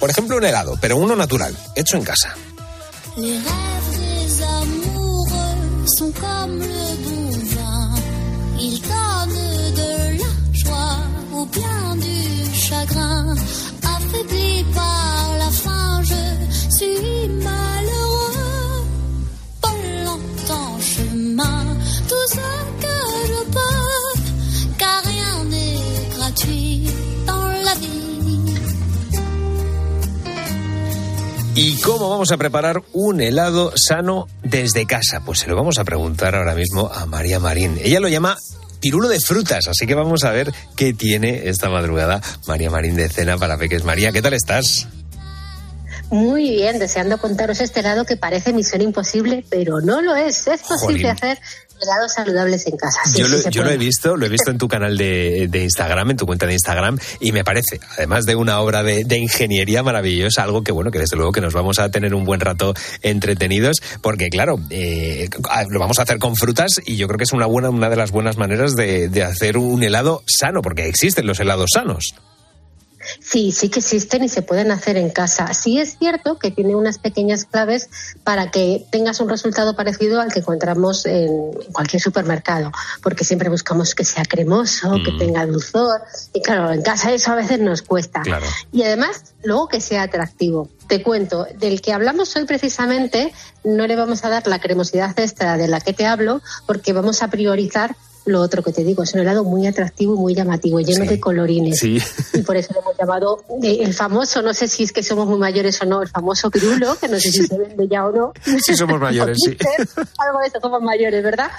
Por 0.00 0.10
ejemplo, 0.10 0.38
un 0.38 0.44
helado, 0.44 0.76
pero 0.80 0.96
uno 0.96 1.14
natural, 1.14 1.56
hecho 1.76 1.96
en 1.96 2.02
casa. 2.02 2.34
Les 3.16 3.38
rêves 3.44 4.00
des 4.26 4.42
amoureux 4.42 5.86
sont 5.98 6.12
comme 6.12 6.58
le. 6.58 7.09
Ils 8.62 8.78
donnent 8.82 9.74
de 9.80 10.18
la 10.22 10.32
joie 10.52 10.98
ou 11.32 11.46
bien 11.46 11.96
du 11.96 12.54
chagrin. 12.54 13.34
Affaibli 13.82 14.64
par 14.74 15.38
la 15.38 15.50
faim, 15.50 16.02
je 16.02 16.76
suis 16.76 17.28
malheureux. 17.46 18.84
Pas 19.62 19.78
longtemps 20.04 20.78
chemin, 20.78 21.64
tout 22.06 22.26
ce 22.28 22.46
que 22.84 22.96
je 23.28 23.50
peux. 23.50 23.99
Cómo 31.82 32.10
vamos 32.10 32.30
a 32.32 32.36
preparar 32.36 32.82
un 32.92 33.20
helado 33.20 33.72
sano 33.76 34.26
desde 34.42 34.86
casa? 34.86 35.20
Pues 35.24 35.40
se 35.40 35.46
lo 35.46 35.56
vamos 35.56 35.78
a 35.78 35.84
preguntar 35.84 36.34
ahora 36.34 36.54
mismo 36.54 36.90
a 36.92 37.06
María 37.06 37.38
Marín. 37.38 37.78
Ella 37.82 38.00
lo 38.00 38.08
llama 38.08 38.36
pirulo 38.80 39.08
de 39.08 39.20
frutas, 39.20 39.68
así 39.68 39.86
que 39.86 39.94
vamos 39.94 40.24
a 40.24 40.30
ver 40.30 40.52
qué 40.76 40.92
tiene 40.92 41.48
esta 41.48 41.68
madrugada 41.68 42.20
María 42.46 42.70
Marín 42.70 42.96
de 42.96 43.08
Cena 43.08 43.38
para 43.38 43.58
Peques. 43.58 43.84
María, 43.84 44.12
¿qué 44.12 44.22
tal 44.22 44.34
estás? 44.34 44.88
Muy 46.10 46.50
bien, 46.50 46.78
deseando 46.78 47.18
contaros 47.18 47.60
este 47.60 47.80
helado 47.80 48.04
que 48.04 48.16
parece 48.16 48.52
misión 48.52 48.82
imposible, 48.82 49.44
pero 49.48 49.80
no 49.80 50.02
lo 50.02 50.16
es. 50.16 50.46
Es 50.48 50.62
posible 50.62 51.02
Jolín. 51.02 51.06
hacer 51.06 51.38
helados 51.80 52.12
saludables 52.12 52.66
en 52.66 52.76
casa. 52.76 53.00
Sí, 53.04 53.20
yo 53.20 53.28
lo, 53.28 53.50
yo 53.50 53.64
lo 53.64 53.70
he 53.70 53.78
visto, 53.78 54.16
lo 54.16 54.26
he 54.26 54.28
visto 54.28 54.50
en 54.50 54.58
tu 54.58 54.68
canal 54.68 54.96
de, 54.96 55.48
de 55.48 55.62
Instagram, 55.62 56.10
en 56.10 56.16
tu 56.16 56.26
cuenta 56.26 56.46
de 56.46 56.52
Instagram, 56.52 56.98
y 57.20 57.32
me 57.32 57.44
parece, 57.44 57.80
además 57.96 58.24
de 58.24 58.36
una 58.36 58.60
obra 58.60 58.82
de, 58.82 59.04
de 59.04 59.18
ingeniería 59.18 59.82
maravillosa, 59.82 60.42
algo 60.42 60.62
que 60.62 60.72
bueno, 60.72 60.90
que 60.90 60.98
desde 60.98 61.16
luego 61.16 61.32
que 61.32 61.40
nos 61.40 61.54
vamos 61.54 61.78
a 61.78 61.90
tener 61.90 62.14
un 62.14 62.24
buen 62.24 62.40
rato 62.40 62.74
entretenidos, 63.02 63.82
porque 64.00 64.28
claro, 64.28 64.58
eh, 64.70 65.28
lo 65.68 65.80
vamos 65.80 65.98
a 65.98 66.02
hacer 66.02 66.18
con 66.18 66.36
frutas 66.36 66.80
y 66.84 66.96
yo 66.96 67.06
creo 67.06 67.18
que 67.18 67.24
es 67.24 67.32
una 67.32 67.46
buena, 67.46 67.70
una 67.70 67.90
de 67.90 67.96
las 67.96 68.10
buenas 68.10 68.36
maneras 68.36 68.74
de, 68.76 69.08
de 69.08 69.22
hacer 69.22 69.56
un 69.56 69.82
helado 69.82 70.22
sano, 70.26 70.62
porque 70.62 70.88
existen 70.88 71.26
los 71.26 71.40
helados 71.40 71.70
sanos. 71.74 72.14
Sí, 73.18 73.52
sí 73.52 73.68
que 73.68 73.80
existen 73.80 74.24
y 74.24 74.28
se 74.28 74.42
pueden 74.42 74.70
hacer 74.70 74.96
en 74.96 75.10
casa. 75.10 75.52
Sí 75.54 75.78
es 75.78 75.96
cierto 75.98 76.38
que 76.38 76.50
tiene 76.50 76.74
unas 76.74 76.98
pequeñas 76.98 77.44
claves 77.44 77.88
para 78.24 78.50
que 78.50 78.84
tengas 78.90 79.20
un 79.20 79.28
resultado 79.28 79.74
parecido 79.74 80.20
al 80.20 80.32
que 80.32 80.40
encontramos 80.40 81.06
en 81.06 81.52
cualquier 81.72 82.00
supermercado, 82.00 82.70
porque 83.02 83.24
siempre 83.24 83.48
buscamos 83.48 83.94
que 83.94 84.04
sea 84.04 84.24
cremoso, 84.24 84.92
que 85.04 85.12
tenga 85.12 85.46
dulzor, 85.46 86.00
y 86.32 86.42
claro, 86.42 86.70
en 86.72 86.82
casa 86.82 87.12
eso 87.12 87.32
a 87.32 87.36
veces 87.36 87.60
nos 87.60 87.82
cuesta. 87.82 88.22
Y 88.72 88.82
además, 88.82 89.34
luego 89.42 89.68
que 89.68 89.80
sea 89.80 90.02
atractivo. 90.02 90.68
Te 90.86 91.02
cuento, 91.02 91.46
del 91.58 91.80
que 91.80 91.92
hablamos 91.92 92.34
hoy 92.36 92.44
precisamente, 92.44 93.32
no 93.64 93.86
le 93.86 93.96
vamos 93.96 94.24
a 94.24 94.28
dar 94.28 94.46
la 94.46 94.58
cremosidad 94.60 95.18
extra 95.18 95.56
de 95.56 95.68
la 95.68 95.80
que 95.80 95.92
te 95.92 96.06
hablo, 96.06 96.42
porque 96.66 96.92
vamos 96.92 97.22
a 97.22 97.28
priorizar 97.28 97.94
lo 98.26 98.40
otro 98.40 98.62
que 98.62 98.72
te 98.72 98.84
digo, 98.84 99.02
es 99.02 99.14
un 99.14 99.20
helado 99.20 99.44
muy 99.44 99.66
atractivo 99.66 100.14
y 100.14 100.18
muy 100.18 100.34
llamativo, 100.34 100.80
lleno 100.80 101.04
de 101.04 101.20
colorines. 101.20 101.78
Sí. 101.78 101.98
Y 102.34 102.42
por 102.42 102.56
eso 102.56 102.72
lo 102.74 102.80
hemos 102.80 102.96
llamado 102.96 103.44
eh, 103.62 103.78
el 103.80 103.94
famoso, 103.94 104.42
no 104.42 104.54
sé 104.54 104.68
si 104.68 104.84
es 104.84 104.92
que 104.92 105.02
somos 105.02 105.26
muy 105.26 105.38
mayores 105.38 105.80
o 105.82 105.86
no, 105.86 106.02
el 106.02 106.08
famoso 106.08 106.50
pirulo, 106.50 106.96
que 106.98 107.08
no 107.08 107.18
sé 107.18 107.30
si 107.30 107.46
se 107.46 107.58
vende 107.58 107.88
ya 107.88 108.06
o 108.06 108.12
no. 108.12 108.32
Sí, 108.64 108.74
somos 108.74 109.00
mayores, 109.00 109.38
sí. 109.44 109.56
Algo 110.18 110.40
de 110.40 110.46
eso, 110.46 110.60
somos 110.60 110.82
mayores, 110.82 111.22
¿verdad? 111.22 111.50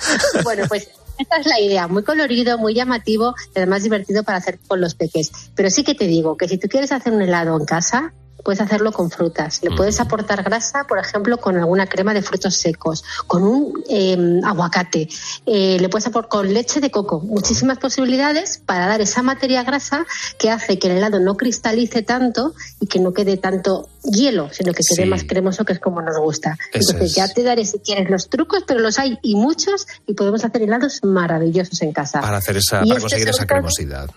Bueno, 0.43 0.65
pues 0.67 0.89
esta 1.17 1.37
es 1.37 1.45
la 1.45 1.59
idea, 1.59 1.87
muy 1.87 2.03
colorido, 2.03 2.57
muy 2.57 2.73
llamativo 2.73 3.35
y 3.53 3.59
además 3.59 3.83
divertido 3.83 4.23
para 4.23 4.37
hacer 4.37 4.59
con 4.67 4.81
los 4.81 4.95
peques. 4.95 5.31
Pero 5.55 5.69
sí 5.69 5.83
que 5.83 5.95
te 5.95 6.07
digo 6.07 6.37
que 6.37 6.47
si 6.47 6.57
tú 6.57 6.67
quieres 6.67 6.91
hacer 6.91 7.13
un 7.13 7.21
helado 7.21 7.57
en 7.57 7.65
casa, 7.65 8.13
puedes 8.43 8.61
hacerlo 8.61 8.91
con 8.91 9.09
frutas. 9.11 9.59
Le 9.63 9.71
puedes 9.71 9.99
aportar 9.99 10.43
grasa, 10.43 10.85
por 10.87 10.97
ejemplo, 10.99 11.37
con 11.37 11.57
alguna 11.57 11.87
crema 11.87 12.13
de 12.13 12.21
frutos 12.21 12.55
secos, 12.55 13.03
con 13.27 13.43
un 13.43 13.83
eh, 13.89 14.39
aguacate. 14.43 15.07
Eh, 15.45 15.77
le 15.79 15.89
puedes 15.89 16.07
aportar 16.07 16.29
con 16.29 16.53
leche 16.53 16.79
de 16.79 16.91
coco. 16.91 17.19
Muchísimas 17.21 17.77
posibilidades 17.77 18.61
para 18.65 18.87
dar 18.87 19.01
esa 19.01 19.21
materia 19.21 19.63
grasa 19.63 20.05
que 20.39 20.49
hace 20.49 20.79
que 20.79 20.87
el 20.87 20.97
helado 20.97 21.19
no 21.19 21.35
cristalice 21.37 22.01
tanto 22.01 22.53
y 22.79 22.87
que 22.87 22.99
no 22.99 23.13
quede 23.13 23.37
tanto 23.37 23.89
hielo, 24.03 24.49
sino 24.51 24.73
que 24.73 24.81
quede 24.87 25.03
Sí. 25.03 25.09
más 25.09 25.23
cremoso, 25.23 25.63
que 25.65 25.73
es 25.73 25.79
como 25.79 26.01
nos 26.01 26.17
gusta. 26.17 26.57
Eso 26.73 26.91
Entonces 26.91 27.11
es. 27.11 27.15
ya 27.15 27.27
te 27.27 27.43
daré 27.43 27.65
si 27.65 27.79
quieres 27.79 28.09
los 28.09 28.29
trucos, 28.29 28.63
pero 28.67 28.79
los 28.79 28.97
hay 28.99 29.17
y 29.21 29.35
muchos 29.35 29.87
y 30.07 30.13
podemos 30.13 30.43
hacer 30.43 30.61
helados 30.63 30.99
maravillosos 31.03 31.81
en 31.81 31.91
casa. 31.91 32.21
Para 32.21 32.37
hacer 32.37 32.57
esa, 32.57 32.79
para 32.79 32.85
este 32.89 33.01
conseguir 33.01 33.29
esa 33.29 33.45
cremosidad. 33.45 34.09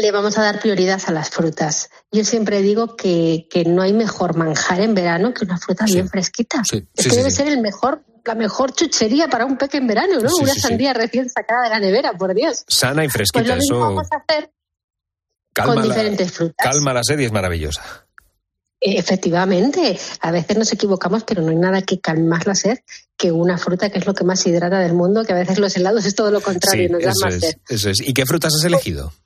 Le 0.00 0.10
vamos 0.10 0.38
a 0.38 0.42
dar 0.42 0.58
prioridad 0.58 1.00
a 1.06 1.12
las 1.12 1.30
frutas. 1.30 1.90
Yo 2.10 2.24
siempre 2.24 2.62
digo 2.62 2.96
que, 2.96 3.46
que 3.50 3.64
no 3.64 3.82
hay 3.82 3.92
mejor 3.92 4.36
manjar 4.36 4.80
en 4.80 4.94
verano 4.94 5.34
que 5.34 5.44
una 5.44 5.58
fruta 5.58 5.84
bien 5.84 6.08
fresquita. 6.08 6.62
Sí, 6.64 6.78
es 6.94 7.04
sí, 7.04 7.08
que 7.08 7.10
sí, 7.10 7.16
debe 7.16 7.30
ser 7.30 7.48
el 7.48 7.60
mejor, 7.60 8.02
la 8.24 8.34
mejor 8.34 8.72
chuchería 8.72 9.28
para 9.28 9.44
un 9.44 9.58
peque 9.58 9.76
en 9.78 9.86
verano, 9.86 10.20
¿no? 10.20 10.34
Una 10.36 10.54
sandía 10.54 10.92
recién 10.94 11.28
sacada 11.28 11.64
de 11.64 11.68
la 11.70 11.78
nevera, 11.80 12.12
por 12.14 12.34
Dios. 12.34 12.64
Sana 12.68 13.04
y 13.04 13.08
Pues 13.08 13.14
fresquita, 13.14 13.48
lo 13.48 13.56
mismo 13.56 13.76
eso 13.76 13.80
vamos 13.80 14.08
a 14.12 14.16
hacer 14.16 14.50
calma 15.52 15.74
con 15.74 15.88
la, 15.88 15.94
diferentes 15.94 16.32
frutas. 16.32 16.56
calma 16.58 16.94
la 16.94 17.04
sed 17.04 17.18
y 17.18 17.24
es 17.26 17.32
maravillosa. 17.32 17.82
Efectivamente, 18.84 19.96
a 20.20 20.32
veces 20.32 20.56
nos 20.58 20.72
equivocamos, 20.72 21.22
pero 21.22 21.40
no 21.42 21.50
hay 21.50 21.56
nada 21.56 21.82
que 21.82 22.00
calme 22.00 22.26
más 22.26 22.46
la 22.46 22.54
sed 22.56 22.78
que 23.16 23.30
una 23.30 23.56
fruta 23.56 23.90
que 23.90 23.98
es 23.98 24.06
lo 24.06 24.14
que 24.14 24.24
más 24.24 24.44
hidrata 24.44 24.80
del 24.80 24.94
mundo, 24.94 25.24
que 25.24 25.32
a 25.32 25.36
veces 25.36 25.58
los 25.60 25.76
helados 25.76 26.04
es 26.04 26.16
todo 26.16 26.32
lo 26.32 26.40
contrario, 26.40 26.88
nos 26.90 27.02
da 27.02 27.12
más 27.22 27.34
es, 27.34 27.40
sed. 27.40 27.54
eso 27.68 27.90
es. 27.90 28.00
¿Y 28.00 28.12
qué 28.12 28.26
frutas 28.26 28.52
has 28.54 28.64
elegido? 28.64 29.10
Pues 29.10 29.22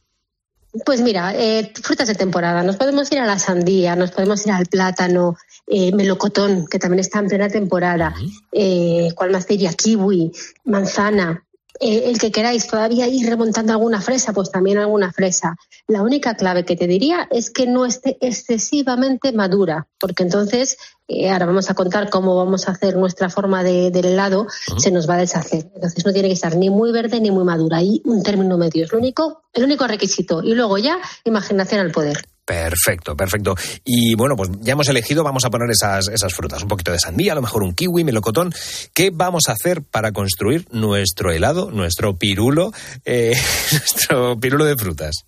mira, 1.02 1.34
eh, 1.34 1.72
frutas 1.82 2.08
de 2.08 2.14
temporada. 2.14 2.62
Nos 2.62 2.76
podemos 2.76 3.10
ir 3.12 3.18
a 3.18 3.26
la 3.26 3.38
sandía, 3.38 3.96
nos 3.96 4.10
podemos 4.10 4.44
ir 4.46 4.52
al 4.52 4.66
plátano, 4.66 5.36
eh, 5.66 5.92
melocotón, 5.92 6.66
que 6.66 6.78
también 6.78 7.00
está 7.00 7.18
en 7.18 7.28
plena 7.28 7.48
temporada. 7.48 8.14
Eh, 8.52 9.08
¿Cuál 9.14 9.30
más 9.30 9.46
diría? 9.46 9.72
Kiwi, 9.72 10.32
manzana. 10.64 11.42
Eh, 11.80 12.04
el 12.06 12.18
que 12.18 12.32
queráis 12.32 12.66
todavía 12.66 13.06
ir 13.06 13.28
remontando 13.28 13.72
alguna 13.72 14.00
fresa, 14.00 14.32
pues 14.32 14.50
también 14.50 14.78
alguna 14.78 15.12
fresa. 15.12 15.56
La 15.86 16.02
única 16.02 16.34
clave 16.34 16.64
que 16.64 16.76
te 16.76 16.86
diría 16.86 17.28
es 17.30 17.50
que 17.50 17.66
no 17.66 17.84
esté 17.84 18.16
excesivamente 18.20 19.32
madura, 19.32 19.86
porque 20.00 20.22
entonces, 20.22 20.78
eh, 21.08 21.30
ahora 21.30 21.46
vamos 21.46 21.70
a 21.70 21.74
contar 21.74 22.10
cómo 22.10 22.36
vamos 22.36 22.68
a 22.68 22.72
hacer 22.72 22.96
nuestra 22.96 23.30
forma 23.30 23.62
de, 23.62 23.90
del 23.90 24.06
helado, 24.06 24.46
se 24.76 24.90
nos 24.90 25.08
va 25.08 25.14
a 25.14 25.18
deshacer. 25.18 25.70
Entonces 25.74 26.04
no 26.04 26.12
tiene 26.12 26.28
que 26.28 26.34
estar 26.34 26.56
ni 26.56 26.68
muy 26.70 26.92
verde 26.92 27.20
ni 27.20 27.30
muy 27.30 27.44
madura. 27.44 27.78
Hay 27.78 28.00
un 28.04 28.22
término 28.22 28.58
medio, 28.58 28.84
es 28.84 28.92
lo 28.92 28.98
único, 28.98 29.44
el 29.52 29.64
único 29.64 29.86
requisito. 29.86 30.42
Y 30.42 30.54
luego 30.54 30.78
ya, 30.78 30.98
imaginación 31.24 31.80
al 31.80 31.92
poder. 31.92 32.24
Perfecto, 32.44 33.16
perfecto. 33.16 33.56
Y 33.84 34.14
bueno, 34.14 34.36
pues 34.36 34.50
ya 34.60 34.72
hemos 34.72 34.88
elegido, 34.88 35.24
vamos 35.24 35.44
a 35.44 35.50
poner 35.50 35.68
esas, 35.70 36.08
esas 36.08 36.32
frutas, 36.32 36.62
un 36.62 36.68
poquito 36.68 36.92
de 36.92 36.98
sandía, 37.00 37.32
a 37.32 37.34
lo 37.34 37.42
mejor 37.42 37.64
un 37.64 37.74
kiwi, 37.74 38.04
melocotón. 38.04 38.52
¿Qué 38.94 39.10
vamos 39.12 39.44
a 39.48 39.52
hacer 39.52 39.82
para 39.82 40.12
construir 40.12 40.66
nuestro 40.70 41.32
helado, 41.32 41.72
nuestro 41.72 42.16
pirulo, 42.16 42.72
eh, 43.04 43.34
nuestro 43.72 44.38
pirulo 44.38 44.64
de 44.64 44.76
frutas? 44.76 45.24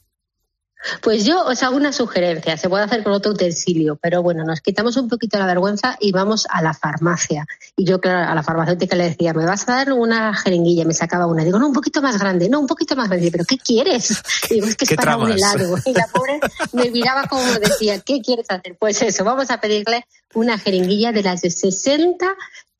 Pues 1.02 1.24
yo 1.24 1.44
os 1.44 1.62
hago 1.62 1.76
una 1.76 1.92
sugerencia, 1.92 2.56
se 2.56 2.68
puede 2.68 2.84
hacer 2.84 3.02
con 3.02 3.12
otro 3.12 3.32
utensilio, 3.32 3.96
pero 3.96 4.22
bueno, 4.22 4.44
nos 4.44 4.60
quitamos 4.60 4.96
un 4.96 5.08
poquito 5.08 5.38
la 5.38 5.46
vergüenza 5.46 5.96
y 6.00 6.12
vamos 6.12 6.46
a 6.48 6.62
la 6.62 6.72
farmacia. 6.72 7.46
Y 7.76 7.84
yo, 7.84 8.00
claro, 8.00 8.30
a 8.30 8.34
la 8.34 8.42
farmacéutica 8.42 8.94
le 8.94 9.10
decía, 9.10 9.34
¿me 9.34 9.44
vas 9.44 9.68
a 9.68 9.72
dar 9.72 9.92
una 9.92 10.34
jeringuilla? 10.34 10.84
Me 10.84 10.94
sacaba 10.94 11.26
una. 11.26 11.44
Digo, 11.44 11.58
no, 11.58 11.66
un 11.66 11.72
poquito 11.72 12.00
más 12.00 12.18
grande, 12.18 12.48
no, 12.48 12.60
un 12.60 12.66
poquito 12.66 12.94
más 12.94 13.08
grande. 13.08 13.30
¿Pero 13.30 13.44
qué 13.44 13.58
quieres? 13.58 14.22
Digo, 14.50 14.66
es 14.66 14.76
que 14.76 14.84
es 14.84 14.90
¿Qué 14.90 14.96
para 14.96 15.16
un 15.16 15.30
helado. 15.30 15.76
Y 15.84 15.92
la 15.92 16.06
pobre 16.12 16.40
me 16.72 16.90
miraba 16.90 17.26
como 17.26 17.42
decía, 17.58 17.98
¿qué 18.00 18.20
quieres 18.20 18.46
hacer? 18.48 18.76
Pues 18.78 19.02
eso, 19.02 19.24
vamos 19.24 19.50
a 19.50 19.60
pedirle 19.60 20.06
una 20.34 20.58
jeringuilla 20.58 21.12
de 21.12 21.22
las 21.22 21.40
de 21.40 21.50
60 21.50 22.26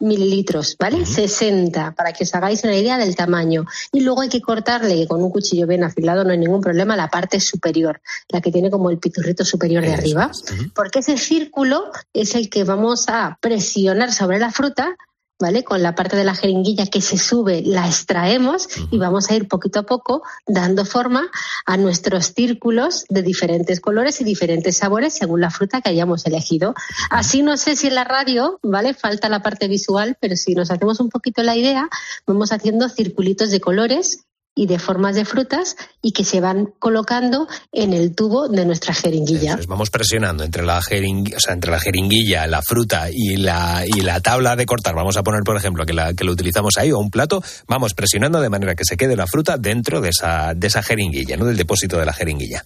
mililitros, 0.00 0.76
¿vale? 0.78 1.04
60, 1.04 1.92
para 1.92 2.12
que 2.12 2.24
os 2.24 2.34
hagáis 2.34 2.64
una 2.64 2.76
idea 2.76 2.98
del 2.98 3.16
tamaño. 3.16 3.66
Y 3.92 4.00
luego 4.00 4.22
hay 4.22 4.28
que 4.28 4.40
cortarle 4.40 5.06
con 5.06 5.22
un 5.22 5.30
cuchillo 5.30 5.66
bien 5.66 5.84
afilado, 5.84 6.24
no 6.24 6.30
hay 6.30 6.38
ningún 6.38 6.61
problema, 6.61 6.96
la 6.96 7.08
parte 7.08 7.40
superior, 7.40 8.00
la 8.28 8.40
que 8.40 8.52
tiene 8.52 8.70
como 8.70 8.90
el 8.90 8.98
piturrito 8.98 9.44
superior 9.44 9.84
de 9.84 9.94
arriba, 9.94 10.30
porque 10.74 11.00
ese 11.00 11.16
círculo 11.18 11.90
es 12.12 12.34
el 12.34 12.48
que 12.48 12.64
vamos 12.64 13.08
a 13.08 13.38
presionar 13.40 14.12
sobre 14.12 14.38
la 14.38 14.50
fruta. 14.50 14.96
¿Vale? 15.40 15.62
Con 15.62 15.83
la 15.85 15.94
parte 15.94 16.16
de 16.16 16.24
la 16.24 16.35
jeringuilla 16.35 16.87
que 16.87 17.01
se 17.01 17.16
sube, 17.16 17.62
la 17.64 17.87
extraemos 17.87 18.68
y 18.90 18.98
vamos 18.98 19.31
a 19.31 19.37
ir 19.37 19.46
poquito 19.46 19.79
a 19.79 19.83
poco 19.85 20.22
dando 20.46 20.85
forma 20.85 21.29
a 21.64 21.77
nuestros 21.77 22.33
círculos 22.35 23.05
de 23.09 23.22
diferentes 23.22 23.81
colores 23.81 24.20
y 24.20 24.24
diferentes 24.24 24.79
sabores 24.79 25.14
según 25.14 25.40
la 25.40 25.51
fruta 25.51 25.81
que 25.81 25.90
hayamos 25.90 26.27
elegido. 26.27 26.74
Así 27.11 27.42
no 27.42 27.57
sé 27.57 27.77
si 27.77 27.87
en 27.87 27.94
la 27.94 28.05
radio, 28.05 28.59
¿vale? 28.62 28.94
Falta 28.94 29.29
la 29.29 29.40
parte 29.40 29.68
visual, 29.68 30.16
pero 30.20 30.35
si 30.35 30.55
nos 30.55 30.72
hacemos 30.72 30.98
un 30.98 31.09
poquito 31.09 31.42
la 31.44 31.57
idea, 31.57 31.88
vamos 32.27 32.51
haciendo 32.51 32.88
circulitos 32.88 33.51
de 33.51 33.61
colores 33.61 34.24
y 34.59 34.66
de 34.66 34.81
formas 34.81 35.14
de 35.14 35.25
frutas 35.25 35.77
y 36.03 36.11
que 36.11 36.25
se 36.25 36.40
van 36.40 36.66
colocando 36.81 37.47
en 37.71 37.92
el 37.92 38.14
tubo 38.16 38.49
de 38.49 38.66
nuestra 38.66 38.92
jeringuilla. 38.92 39.55
Pues 39.55 39.68
vamos 39.68 39.88
presionando 39.90 40.42
entre 40.42 40.64
la, 40.64 40.83
jeringuilla, 40.83 41.37
o 41.37 41.40
sea, 41.40 41.55
entre 41.55 41.71
la 41.71 41.79
jeringuilla, 41.79 42.47
la 42.49 42.61
fruta 42.61 43.09
y 43.09 43.37
la, 43.37 43.85
y 43.87 44.01
la 44.01 44.21
tabla 44.21 44.57
de 44.57 44.66
cortar. 44.66 44.97
Vamos 44.97 45.16
a 45.16 45.23
poner, 45.23 45.42
por 45.44 45.57
ejemplo, 45.57 45.87
que, 45.87 45.92
la, 45.92 46.12
que 46.12 46.25
lo 46.25 46.33
utilizamos 46.33 46.77
ahí 46.77 46.90
o 46.90 46.99
un 46.99 47.11
plato. 47.11 47.40
Vamos 47.68 47.94
presionando 47.94 48.40
de 48.40 48.51
manera 48.51 48.75
que 48.75 48.85
se 48.85 48.97
quede 48.97 49.14
la 49.14 49.29
fruta 49.29 49.59
dentro 49.59 50.01
de 50.01 50.09
esa, 50.09 50.55
de 50.55 50.66
esa 50.66 50.83
jeringuilla, 50.83 51.37
¿no? 51.37 51.44
Del 51.44 51.57
depósito 51.57 51.97
de 51.97 52.07
la 52.07 52.12
jeringuilla. 52.12 52.64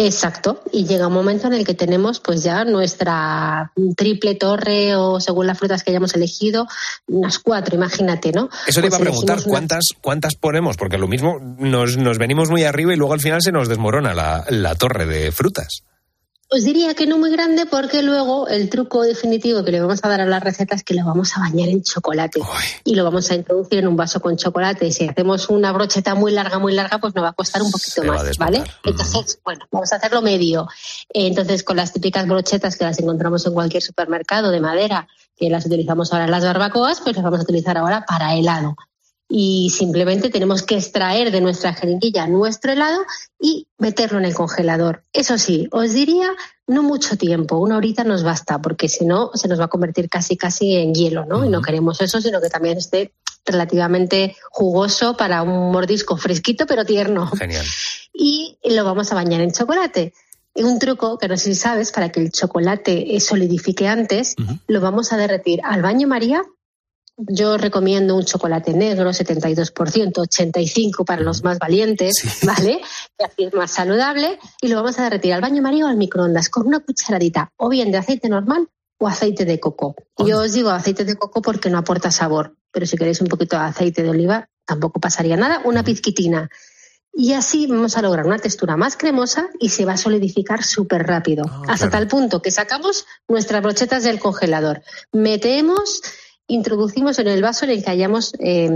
Exacto, 0.00 0.62
y 0.72 0.86
llega 0.86 1.08
un 1.08 1.12
momento 1.12 1.48
en 1.48 1.54
el 1.54 1.66
que 1.66 1.74
tenemos 1.74 2.20
pues 2.20 2.44
ya 2.44 2.64
nuestra 2.64 3.72
triple 3.96 4.36
torre 4.36 4.94
o 4.94 5.18
según 5.18 5.48
las 5.48 5.58
frutas 5.58 5.82
que 5.82 5.90
hayamos 5.90 6.14
elegido, 6.14 6.68
unas 7.08 7.40
cuatro, 7.40 7.74
imagínate, 7.74 8.30
¿no? 8.30 8.48
Eso 8.68 8.80
te 8.80 8.86
iba 8.86 8.96
a 8.96 9.00
Pues 9.00 9.08
preguntar, 9.10 9.38
una- 9.38 9.46
¿cuántas, 9.48 9.84
¿cuántas 10.00 10.36
ponemos? 10.36 10.76
Porque 10.76 10.98
lo 10.98 11.08
mismo 11.08 11.40
nos, 11.40 11.96
nos 11.96 12.16
venimos 12.18 12.48
muy 12.48 12.62
arriba 12.62 12.92
y 12.94 12.96
luego 12.96 13.12
al 13.12 13.20
final 13.20 13.42
se 13.42 13.50
nos 13.50 13.68
desmorona 13.68 14.14
la, 14.14 14.44
la 14.50 14.76
torre 14.76 15.04
de 15.06 15.32
frutas. 15.32 15.82
Os 16.50 16.64
diría 16.64 16.94
que 16.94 17.06
no 17.06 17.18
muy 17.18 17.30
grande 17.30 17.66
porque 17.66 18.02
luego 18.02 18.48
el 18.48 18.70
truco 18.70 19.02
definitivo 19.02 19.62
que 19.64 19.70
le 19.70 19.82
vamos 19.82 20.00
a 20.02 20.08
dar 20.08 20.22
a 20.22 20.24
las 20.24 20.42
recetas 20.42 20.78
es 20.78 20.84
que 20.84 20.94
lo 20.94 21.04
vamos 21.04 21.36
a 21.36 21.40
bañar 21.40 21.68
en 21.68 21.82
chocolate 21.82 22.40
y 22.84 22.94
lo 22.94 23.04
vamos 23.04 23.30
a 23.30 23.34
introducir 23.34 23.80
en 23.80 23.88
un 23.88 23.96
vaso 23.96 24.20
con 24.20 24.38
chocolate. 24.38 24.86
Y 24.86 24.92
si 24.92 25.06
hacemos 25.06 25.50
una 25.50 25.72
brocheta 25.72 26.14
muy 26.14 26.32
larga, 26.32 26.58
muy 26.58 26.72
larga, 26.72 26.98
pues 26.98 27.14
nos 27.14 27.22
va 27.22 27.28
a 27.28 27.32
costar 27.34 27.60
un 27.60 27.70
poquito 27.70 28.00
Se 28.00 28.02
más, 28.02 28.38
¿vale? 28.38 28.64
Entonces, 28.82 29.38
bueno, 29.44 29.66
vamos 29.70 29.92
a 29.92 29.96
hacerlo 29.96 30.22
medio. 30.22 30.66
Entonces, 31.10 31.62
con 31.62 31.76
las 31.76 31.92
típicas 31.92 32.26
brochetas 32.26 32.76
que 32.76 32.84
las 32.84 32.98
encontramos 32.98 33.44
en 33.44 33.52
cualquier 33.52 33.82
supermercado 33.82 34.50
de 34.50 34.60
madera, 34.60 35.06
que 35.36 35.50
las 35.50 35.66
utilizamos 35.66 36.14
ahora 36.14 36.24
en 36.24 36.30
las 36.30 36.44
barbacoas, 36.44 37.02
pues 37.02 37.14
las 37.14 37.24
vamos 37.24 37.40
a 37.40 37.42
utilizar 37.42 37.76
ahora 37.76 38.06
para 38.06 38.34
helado 38.34 38.74
y 39.28 39.70
simplemente 39.70 40.30
tenemos 40.30 40.62
que 40.62 40.76
extraer 40.76 41.30
de 41.30 41.42
nuestra 41.42 41.74
jeringuilla 41.74 42.26
nuestro 42.26 42.72
helado 42.72 43.04
y 43.38 43.68
meterlo 43.76 44.18
en 44.18 44.24
el 44.24 44.34
congelador. 44.34 45.04
Eso 45.12 45.36
sí, 45.36 45.68
os 45.70 45.92
diría 45.92 46.30
no 46.66 46.82
mucho 46.82 47.16
tiempo, 47.16 47.58
una 47.58 47.76
horita 47.76 48.04
nos 48.04 48.22
basta, 48.22 48.60
porque 48.60 48.88
si 48.88 49.04
no 49.04 49.30
se 49.34 49.48
nos 49.48 49.60
va 49.60 49.64
a 49.64 49.68
convertir 49.68 50.08
casi 50.08 50.36
casi 50.36 50.76
en 50.76 50.94
hielo, 50.94 51.24
¿no? 51.26 51.44
Y 51.44 51.48
no 51.48 51.62
queremos 51.62 52.00
eso, 52.00 52.20
sino 52.20 52.40
que 52.40 52.48
también 52.48 52.78
esté 52.78 53.12
relativamente 53.44 54.36
jugoso 54.50 55.16
para 55.16 55.42
un 55.42 55.72
mordisco 55.72 56.16
fresquito 56.16 56.66
pero 56.66 56.84
tierno. 56.84 57.30
Genial. 57.30 57.66
Y 58.20 58.58
lo 58.64 58.82
vamos 58.84 59.12
a 59.12 59.14
bañar 59.14 59.40
en 59.42 59.52
chocolate. 59.52 60.12
Un 60.56 60.80
truco 60.80 61.18
que 61.18 61.28
no 61.28 61.36
sé 61.36 61.44
si 61.50 61.54
sabes, 61.54 61.92
para 61.92 62.08
que 62.08 62.18
el 62.18 62.32
chocolate 62.32 63.14
eh, 63.14 63.20
solidifique 63.20 63.86
antes, 63.86 64.34
lo 64.66 64.80
vamos 64.80 65.12
a 65.12 65.16
derretir 65.16 65.60
al 65.62 65.82
baño 65.82 66.08
María 66.08 66.42
yo 67.18 67.58
recomiendo 67.58 68.16
un 68.16 68.24
chocolate 68.24 68.72
negro, 68.72 69.10
72%, 69.10 69.72
85% 69.72 71.04
para 71.04 71.22
los 71.22 71.42
más 71.42 71.58
valientes, 71.58 72.22
¿vale? 72.44 72.80
Que 73.18 73.24
así 73.24 73.44
es 73.44 73.54
más 73.54 73.72
saludable. 73.72 74.38
Y 74.60 74.68
lo 74.68 74.76
vamos 74.76 74.98
a 74.98 75.04
derretir 75.04 75.34
al 75.34 75.40
baño 75.40 75.60
María 75.60 75.86
o 75.86 75.88
al 75.88 75.96
microondas 75.96 76.48
con 76.48 76.66
una 76.66 76.80
cucharadita, 76.80 77.52
o 77.56 77.68
bien 77.68 77.90
de 77.90 77.98
aceite 77.98 78.28
normal 78.28 78.68
o 79.00 79.08
aceite 79.08 79.44
de 79.44 79.60
coco. 79.60 79.94
Yo 80.18 80.40
os 80.40 80.52
digo 80.52 80.70
aceite 80.70 81.04
de 81.04 81.16
coco 81.16 81.40
porque 81.42 81.70
no 81.70 81.78
aporta 81.78 82.10
sabor, 82.10 82.56
pero 82.72 82.86
si 82.86 82.96
queréis 82.96 83.20
un 83.20 83.28
poquito 83.28 83.56
de 83.56 83.62
aceite 83.62 84.02
de 84.02 84.10
oliva, 84.10 84.48
tampoco 84.64 85.00
pasaría 85.00 85.36
nada. 85.36 85.60
Una 85.64 85.84
pizquitina. 85.84 86.48
Y 87.12 87.32
así 87.32 87.66
vamos 87.66 87.96
a 87.96 88.02
lograr 88.02 88.26
una 88.26 88.38
textura 88.38 88.76
más 88.76 88.96
cremosa 88.96 89.48
y 89.58 89.70
se 89.70 89.84
va 89.84 89.94
a 89.94 89.96
solidificar 89.96 90.62
súper 90.62 91.04
rápido. 91.04 91.44
hasta 91.66 91.90
tal 91.90 92.06
punto 92.06 92.42
que 92.42 92.52
sacamos 92.52 93.06
nuestras 93.26 93.62
brochetas 93.62 94.04
del 94.04 94.20
congelador. 94.20 94.82
Metemos 95.12 96.02
introducimos 96.48 97.18
en 97.20 97.28
el 97.28 97.42
vaso 97.42 97.64
en 97.64 97.70
el 97.70 97.84
que 97.84 97.90
hayamos 97.90 98.32
eh, 98.40 98.68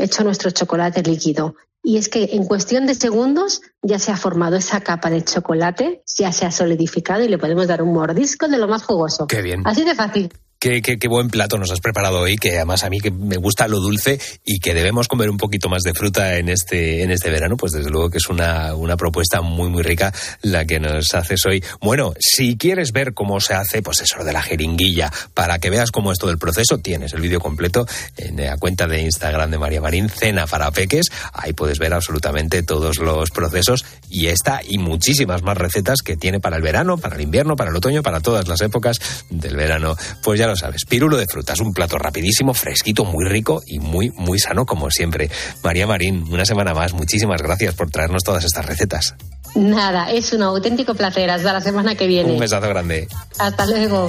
hecho 0.00 0.24
nuestro 0.24 0.50
chocolate 0.50 1.02
líquido. 1.02 1.54
Y 1.82 1.96
es 1.96 2.08
que 2.08 2.30
en 2.32 2.44
cuestión 2.44 2.86
de 2.86 2.94
segundos 2.94 3.62
ya 3.82 3.98
se 3.98 4.10
ha 4.10 4.16
formado 4.16 4.56
esa 4.56 4.80
capa 4.80 5.10
de 5.10 5.22
chocolate, 5.22 6.02
ya 6.16 6.32
se 6.32 6.46
ha 6.46 6.50
solidificado 6.50 7.22
y 7.24 7.28
le 7.28 7.38
podemos 7.38 7.66
dar 7.66 7.82
un 7.82 7.92
mordisco 7.92 8.48
de 8.48 8.58
lo 8.58 8.68
más 8.68 8.82
jugoso. 8.82 9.26
Qué 9.26 9.42
bien. 9.42 9.62
Así 9.64 9.84
de 9.84 9.94
fácil. 9.94 10.32
Qué, 10.60 10.82
qué, 10.82 11.06
buen 11.06 11.28
plato 11.28 11.56
nos 11.56 11.70
has 11.70 11.78
preparado 11.78 12.18
hoy, 12.18 12.34
que 12.34 12.56
además 12.56 12.82
a 12.82 12.90
mí 12.90 12.98
que 12.98 13.12
me 13.12 13.36
gusta 13.36 13.68
lo 13.68 13.78
dulce 13.78 14.20
y 14.44 14.58
que 14.58 14.74
debemos 14.74 15.06
comer 15.06 15.30
un 15.30 15.36
poquito 15.36 15.68
más 15.68 15.84
de 15.84 15.94
fruta 15.94 16.36
en 16.36 16.48
este, 16.48 17.04
en 17.04 17.12
este 17.12 17.30
verano, 17.30 17.56
pues 17.56 17.70
desde 17.70 17.90
luego 17.90 18.10
que 18.10 18.18
es 18.18 18.28
una, 18.28 18.74
una 18.74 18.96
propuesta 18.96 19.40
muy, 19.40 19.70
muy 19.70 19.84
rica 19.84 20.12
la 20.42 20.64
que 20.64 20.80
nos 20.80 21.14
haces 21.14 21.46
hoy. 21.46 21.62
Bueno, 21.80 22.12
si 22.18 22.56
quieres 22.56 22.90
ver 22.90 23.14
cómo 23.14 23.38
se 23.38 23.54
hace, 23.54 23.82
pues 23.82 24.00
eso 24.00 24.24
de 24.24 24.32
la 24.32 24.42
jeringuilla, 24.42 25.12
para 25.32 25.60
que 25.60 25.70
veas 25.70 25.92
cómo 25.92 26.10
es 26.10 26.18
todo 26.18 26.32
el 26.32 26.38
proceso, 26.38 26.78
tienes 26.78 27.12
el 27.12 27.20
vídeo 27.20 27.38
completo 27.38 27.86
en 28.16 28.44
la 28.44 28.56
cuenta 28.56 28.88
de 28.88 29.00
Instagram 29.02 29.52
de 29.52 29.58
María 29.58 29.80
Marín, 29.80 30.08
Cena 30.08 30.48
para 30.48 30.72
Peques. 30.72 31.06
Ahí 31.34 31.52
puedes 31.52 31.78
ver 31.78 31.94
absolutamente 31.94 32.64
todos 32.64 32.98
los 32.98 33.30
procesos 33.30 33.84
y 34.10 34.26
esta 34.26 34.60
y 34.66 34.78
muchísimas 34.78 35.44
más 35.44 35.56
recetas 35.56 36.02
que 36.02 36.16
tiene 36.16 36.40
para 36.40 36.56
el 36.56 36.62
verano, 36.62 36.98
para 36.98 37.14
el 37.14 37.20
invierno, 37.20 37.54
para 37.54 37.70
el 37.70 37.76
otoño, 37.76 38.02
para 38.02 38.18
todas 38.18 38.48
las 38.48 38.60
épocas 38.60 38.98
del 39.30 39.54
verano. 39.54 39.94
Pues 40.24 40.40
ya 40.40 40.47
lo 40.48 40.56
sabes, 40.56 40.84
pirulo 40.84 41.16
de 41.16 41.26
frutas, 41.26 41.60
un 41.60 41.72
plato 41.72 41.98
rapidísimo, 41.98 42.54
fresquito, 42.54 43.04
muy 43.04 43.24
rico 43.26 43.62
y 43.66 43.78
muy, 43.78 44.10
muy 44.10 44.38
sano 44.38 44.66
como 44.66 44.90
siempre. 44.90 45.30
María 45.62 45.86
Marín, 45.86 46.24
una 46.30 46.44
semana 46.44 46.74
más, 46.74 46.92
muchísimas 46.92 47.42
gracias 47.42 47.74
por 47.74 47.90
traernos 47.90 48.24
todas 48.24 48.44
estas 48.44 48.66
recetas. 48.66 49.14
Nada, 49.54 50.10
es 50.10 50.32
un 50.32 50.42
auténtico 50.42 50.94
placer. 50.94 51.30
Hasta 51.30 51.52
la 51.52 51.60
semana 51.60 51.94
que 51.94 52.06
viene. 52.06 52.32
Un 52.32 52.38
besazo 52.38 52.68
grande. 52.68 53.08
Hasta 53.38 53.66
luego. 53.66 54.08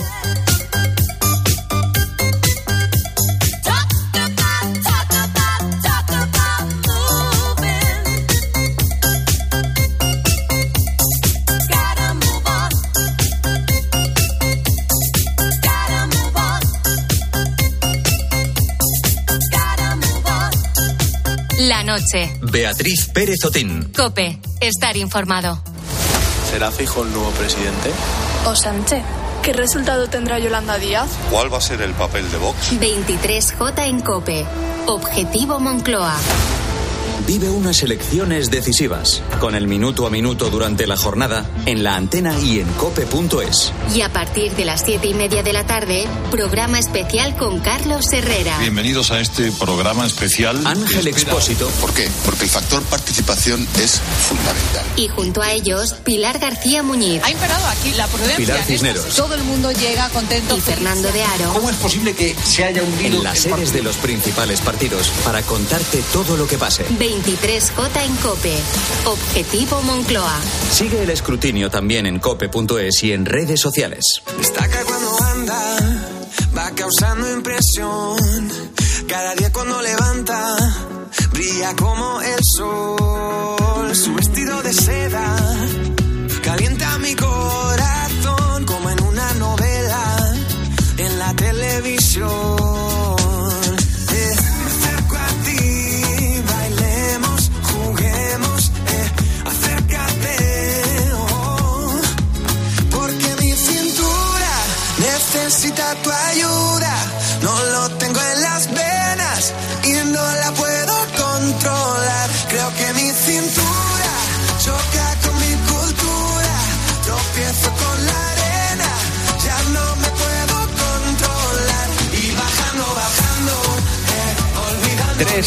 Noche. 21.99 22.31
Beatriz 22.41 23.09
Pérez 23.13 23.43
Otín. 23.45 23.91
Cope. 23.95 24.39
Estar 24.61 24.95
informado. 24.97 25.61
¿Será 26.49 26.71
fijo 26.71 27.03
el 27.03 27.11
nuevo 27.11 27.29
presidente? 27.31 27.91
O 28.45 28.55
Sánchez. 28.55 29.03
¿Qué 29.43 29.53
resultado 29.53 30.07
tendrá 30.07 30.39
Yolanda 30.39 30.77
Díaz? 30.77 31.09
¿Cuál 31.31 31.53
va 31.53 31.59
a 31.59 31.61
ser 31.61 31.81
el 31.81 31.93
papel 31.93 32.29
de 32.31 32.37
Vox? 32.37 32.73
23J 32.79 33.87
en 33.87 34.01
Cope. 34.01 34.45
Objetivo 34.87 35.59
Moncloa. 35.59 36.15
Vive 37.29 37.47
unas 37.47 37.83
elecciones 37.83 38.49
decisivas, 38.49 39.21
con 39.39 39.53
el 39.53 39.67
minuto 39.67 40.07
a 40.07 40.09
minuto 40.09 40.49
durante 40.49 40.87
la 40.87 40.97
jornada, 40.97 41.47
en 41.67 41.83
la 41.83 41.95
antena 41.95 42.35
y 42.39 42.59
en 42.59 42.67
cope.es. 42.69 43.71
Y 43.93 44.01
a 44.01 44.11
partir 44.11 44.55
de 44.55 44.65
las 44.65 44.81
siete 44.81 45.09
y 45.09 45.13
media 45.13 45.43
de 45.43 45.53
la 45.53 45.63
tarde, 45.63 46.07
programa 46.31 46.79
especial 46.79 47.37
con 47.37 47.59
Carlos 47.59 48.11
Herrera. 48.11 48.57
Bienvenidos 48.57 49.11
a 49.11 49.19
este 49.19 49.51
programa 49.51 50.07
especial. 50.07 50.65
Ángel 50.65 51.07
Expósito. 51.07 51.67
¿Por 51.79 51.93
qué? 51.93 52.09
Porque 52.25 52.45
el 52.45 52.49
factor 52.49 52.81
participación 52.85 53.61
es 53.79 54.01
fundamental. 54.27 54.83
Y 54.95 55.07
junto 55.09 55.43
a 55.43 55.51
ellos, 55.51 55.93
Pilar 56.03 56.39
García 56.39 56.81
Muñiz. 56.81 57.21
Ha 57.23 57.29
imperado 57.29 57.67
aquí 57.67 57.91
la 57.91 58.07
prudencia. 58.07 58.37
Pilar 58.37 58.63
Cisneros. 58.63 59.15
Todo 59.15 59.35
el 59.35 59.43
mundo 59.43 59.71
llega 59.71 60.09
contento. 60.09 60.57
Y 60.57 60.61
Fernando 60.61 61.11
de 61.11 61.23
Aro. 61.23 61.53
¿Cómo 61.53 61.69
es 61.69 61.77
posible 61.77 62.15
que 62.15 62.35
se 62.43 62.63
haya 62.63 62.81
hundido 62.81 63.17
en 63.17 63.23
las 63.23 63.37
sedes 63.37 63.71
de 63.71 63.83
los 63.83 63.97
principales 63.97 64.61
partidos 64.61 65.09
para 65.23 65.43
contarte 65.43 66.01
todo 66.11 66.35
lo 66.35 66.47
que 66.47 66.57
pase? 66.57 66.85
23J 67.23 68.05
en 68.05 68.15
Cope. 68.17 68.55
Objetivo 69.05 69.81
Moncloa. 69.81 70.39
Sigue 70.71 71.03
el 71.03 71.09
escrutinio 71.09 71.69
también 71.69 72.05
en 72.05 72.19
cope.es 72.19 73.03
y 73.03 73.11
en 73.11 73.25
redes 73.25 73.59
sociales. 73.59 74.21
Destaca 74.37 74.83
cuando 74.85 75.23
anda, 75.23 75.77
va 76.57 76.71
causando 76.71 77.31
impresión. 77.31 78.17
Cada 79.07 79.35
día 79.35 79.51
cuando 79.51 79.81
levanta, 79.81 80.55
brilla 81.31 81.75
como 81.75 82.21
el 82.21 82.39
sol. 82.57 83.95
Su 83.95 84.13
vestido 84.13 84.61
de 84.61 84.73
seda 84.73 85.35
calienta 86.43 86.97
mi 86.99 87.15
corazón 87.15 87.68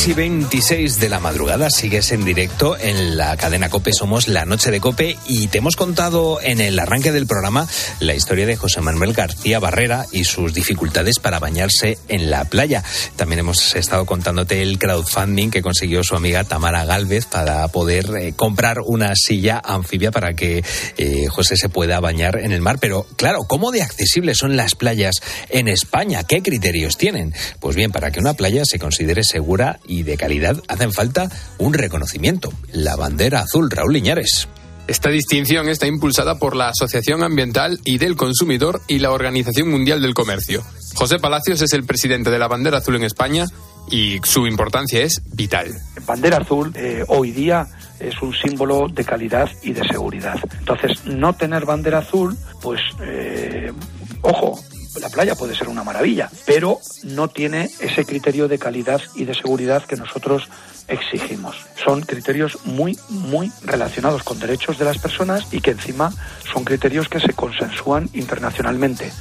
y 0.06 0.14
26 0.14 1.00
de 1.00 1.08
la 1.08 1.20
madrugada 1.20 1.70
sigues 1.70 2.12
en 2.12 2.24
directo 2.24 2.76
en 2.78 3.16
la 3.16 3.36
cadena 3.36 3.68
Cope. 3.68 3.92
Somos 3.92 4.26
la 4.26 4.44
noche 4.44 4.70
de 4.70 4.80
Cope 4.80 5.16
y 5.28 5.46
te 5.48 5.58
hemos 5.58 5.76
contado 5.76 6.40
en 6.42 6.60
el 6.60 6.78
arranque 6.78 7.12
del 7.12 7.26
programa 7.26 7.68
la 8.00 8.14
historia 8.14 8.46
de 8.46 8.56
José 8.56 8.80
Manuel 8.80 9.12
García 9.12 9.60
Barrera 9.60 10.06
y 10.10 10.24
sus 10.24 10.54
dificultades 10.54 11.18
para 11.20 11.38
bañarse 11.38 11.98
en 12.08 12.30
la 12.30 12.44
playa. 12.46 12.82
También 13.16 13.40
hemos 13.40 13.76
estado 13.76 14.04
contándote 14.06 14.62
el 14.62 14.78
crowdfunding 14.78 15.50
que 15.50 15.62
consiguió 15.62 16.02
su 16.02 16.16
amiga 16.16 16.42
Tamara 16.44 16.84
Galvez 16.84 17.26
para 17.26 17.68
poder 17.68 18.10
eh, 18.16 18.32
comprar 18.34 18.80
una 18.80 19.14
silla 19.14 19.60
anfibia 19.64 20.10
para 20.10 20.34
que 20.34 20.64
eh, 20.96 21.26
José 21.28 21.56
se 21.56 21.68
pueda 21.68 22.00
bañar 22.00 22.38
en 22.38 22.52
el 22.52 22.60
mar. 22.60 22.78
Pero 22.80 23.06
claro, 23.16 23.40
¿cómo 23.46 23.70
de 23.70 23.82
accesibles 23.82 24.38
son 24.38 24.56
las 24.56 24.74
playas 24.74 25.16
en 25.48 25.68
España? 25.68 26.24
¿Qué 26.24 26.42
criterios 26.42 26.96
tienen? 26.96 27.34
Pues 27.60 27.76
bien, 27.76 27.92
para 27.92 28.10
que 28.10 28.20
una 28.20 28.34
playa 28.34 28.62
se 28.64 28.78
considere 28.78 29.22
segura 29.22 29.78
de 30.02 30.16
calidad 30.16 30.62
hacen 30.68 30.92
falta 30.92 31.30
un 31.58 31.74
reconocimiento, 31.74 32.50
la 32.72 32.96
bandera 32.96 33.40
azul, 33.40 33.70
Raúl 33.70 33.92
Liñares. 33.92 34.48
Esta 34.88 35.10
distinción 35.10 35.68
está 35.68 35.86
impulsada 35.86 36.38
por 36.38 36.56
la 36.56 36.68
Asociación 36.68 37.22
Ambiental 37.22 37.78
y 37.84 37.98
del 37.98 38.16
Consumidor 38.16 38.80
y 38.88 38.98
la 38.98 39.12
Organización 39.12 39.70
Mundial 39.70 40.02
del 40.02 40.14
Comercio. 40.14 40.62
José 40.94 41.18
Palacios 41.18 41.62
es 41.62 41.72
el 41.72 41.84
presidente 41.84 42.30
de 42.30 42.38
la 42.38 42.48
bandera 42.48 42.78
azul 42.78 42.96
en 42.96 43.04
España 43.04 43.46
y 43.90 44.18
su 44.24 44.46
importancia 44.46 45.02
es 45.02 45.22
vital. 45.34 45.68
Bandera 46.04 46.38
azul 46.38 46.72
eh, 46.74 47.04
hoy 47.08 47.30
día 47.30 47.66
es 48.00 48.20
un 48.22 48.34
símbolo 48.34 48.88
de 48.88 49.04
calidad 49.04 49.48
y 49.62 49.72
de 49.72 49.86
seguridad. 49.86 50.38
Entonces, 50.58 51.04
no 51.06 51.34
tener 51.34 51.64
bandera 51.64 51.98
azul, 51.98 52.36
pues, 52.60 52.80
eh, 53.00 53.72
ojo, 54.22 54.58
la 55.00 55.08
playa 55.08 55.34
puede 55.34 55.56
ser 55.56 55.68
una 55.68 55.84
maravilla, 55.84 56.30
pero 56.46 56.80
no 57.04 57.28
tiene 57.28 57.70
ese 57.80 58.04
criterio 58.04 58.48
de 58.48 58.58
calidad 58.58 59.00
y 59.14 59.24
de 59.24 59.34
seguridad 59.34 59.84
que 59.84 59.96
nosotros 59.96 60.48
exigimos. 60.88 61.56
Son 61.82 62.02
criterios 62.02 62.58
muy, 62.64 62.98
muy 63.08 63.50
relacionados 63.62 64.22
con 64.22 64.38
derechos 64.38 64.78
de 64.78 64.84
las 64.84 64.98
personas 64.98 65.46
y 65.52 65.60
que 65.60 65.72
encima 65.72 66.12
son 66.52 66.64
criterios 66.64 67.08
que 67.08 67.20
se 67.20 67.32
consensúan 67.32 68.08
internacionalmente. 68.12 69.12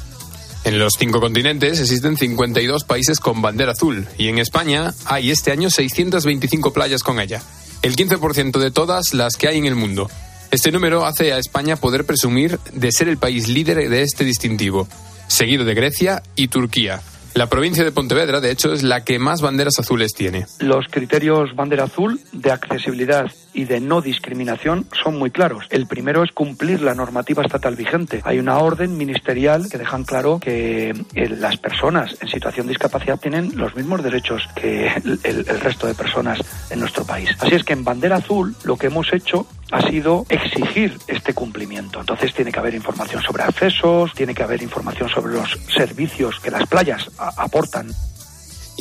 En 0.63 0.77
los 0.77 0.93
cinco 0.99 1.19
continentes 1.19 1.79
existen 1.79 2.17
52 2.17 2.84
países 2.84 3.19
con 3.19 3.41
bandera 3.41 3.71
azul 3.71 4.07
y 4.17 4.27
en 4.27 4.38
España 4.38 4.93
hay 5.05 5.31
este 5.31 5.51
año 5.51 5.71
625 5.71 6.71
playas 6.71 7.01
con 7.01 7.19
ella, 7.19 7.41
el 7.81 7.95
15% 7.95 8.60
de 8.60 8.69
todas 8.69 9.13
las 9.13 9.38
que 9.38 9.47
hay 9.47 9.57
en 9.57 9.65
el 9.65 9.75
mundo. 9.75 10.10
Este 10.51 10.71
número 10.71 11.05
hace 11.05 11.34
a 11.34 11.39
España 11.39 11.77
poder 11.77 12.05
presumir 12.05 12.60
de 12.73 12.91
ser 12.91 13.07
el 13.07 13.17
país 13.17 13.47
líder 13.47 13.89
de 13.89 14.01
este 14.03 14.23
distintivo, 14.23 14.88
seguido 15.32 15.65
de 15.65 15.74
Grecia 15.74 16.22
y 16.36 16.50
Turquía. 16.50 17.02
La 17.34 17.48
provincia 17.48 17.86
de 17.86 17.94
Pontevedra, 17.94 18.41
de 18.41 18.52
hecho, 18.52 18.74
es 18.74 18.84
la 18.84 19.06
que 19.06 19.17
más 19.17 19.41
banderas 19.41 19.80
azules 19.80 20.13
tiene. 20.13 20.46
Los 20.60 20.88
criterios 20.89 21.56
bandera 21.56 21.86
azul 21.86 22.20
de 22.34 22.52
accesibilidad 22.52 23.32
y 23.54 23.66
de 23.66 23.80
no 23.80 24.02
discriminación 24.02 24.86
son 25.04 25.18
muy 25.20 25.32
claros. 25.32 25.66
El 25.70 25.88
primero 25.88 26.24
es 26.24 26.32
cumplir 26.32 26.82
la 26.82 26.94
normativa 26.96 27.44
estatal 27.44 27.76
vigente. 27.76 28.22
Hay 28.24 28.40
una 28.40 28.58
orden 28.60 28.98
ministerial 28.98 29.68
que 29.70 29.78
dejan 29.78 30.04
claro 30.04 30.40
que 30.40 30.90
eh, 31.14 31.30
las 31.30 31.58
personas 31.58 32.16
en 32.22 32.28
situación 32.28 32.68
de 32.68 32.72
discapacidad 32.72 33.20
tienen 33.20 33.52
los 33.58 33.76
mismos 33.76 34.04
derechos 34.04 34.48
que 34.56 34.88
el, 34.88 35.20
el- 35.24 35.60
resto 35.62 35.86
de 35.88 35.94
personas 35.94 36.40
en 36.70 36.80
nuestro 36.80 37.04
país. 37.06 37.30
Así 37.40 37.56
es 37.56 37.64
que 37.64 37.74
en 37.74 37.84
bandera 37.84 38.16
azul 38.18 38.56
lo 38.64 38.78
que 38.78 38.88
hemos 38.88 39.12
hecho 39.14 39.46
ha 39.72 39.82
sido 39.90 40.26
exigir 40.30 40.98
este 41.08 41.34
cumplimiento. 41.34 42.00
Entonces 42.00 42.34
tiene 42.34 42.52
que 42.52 42.60
haber 42.60 42.74
información 42.74 43.22
sobre 43.22 43.44
accesos, 43.44 44.14
tiene 44.14 44.34
que 44.34 44.44
haber 44.44 44.62
información 44.62 45.08
sobre 45.10 45.34
los 45.34 45.58
servicios 45.76 46.40
que 46.40 46.52
las 46.52 46.68
playas 46.68 47.10
aportan 47.38 47.88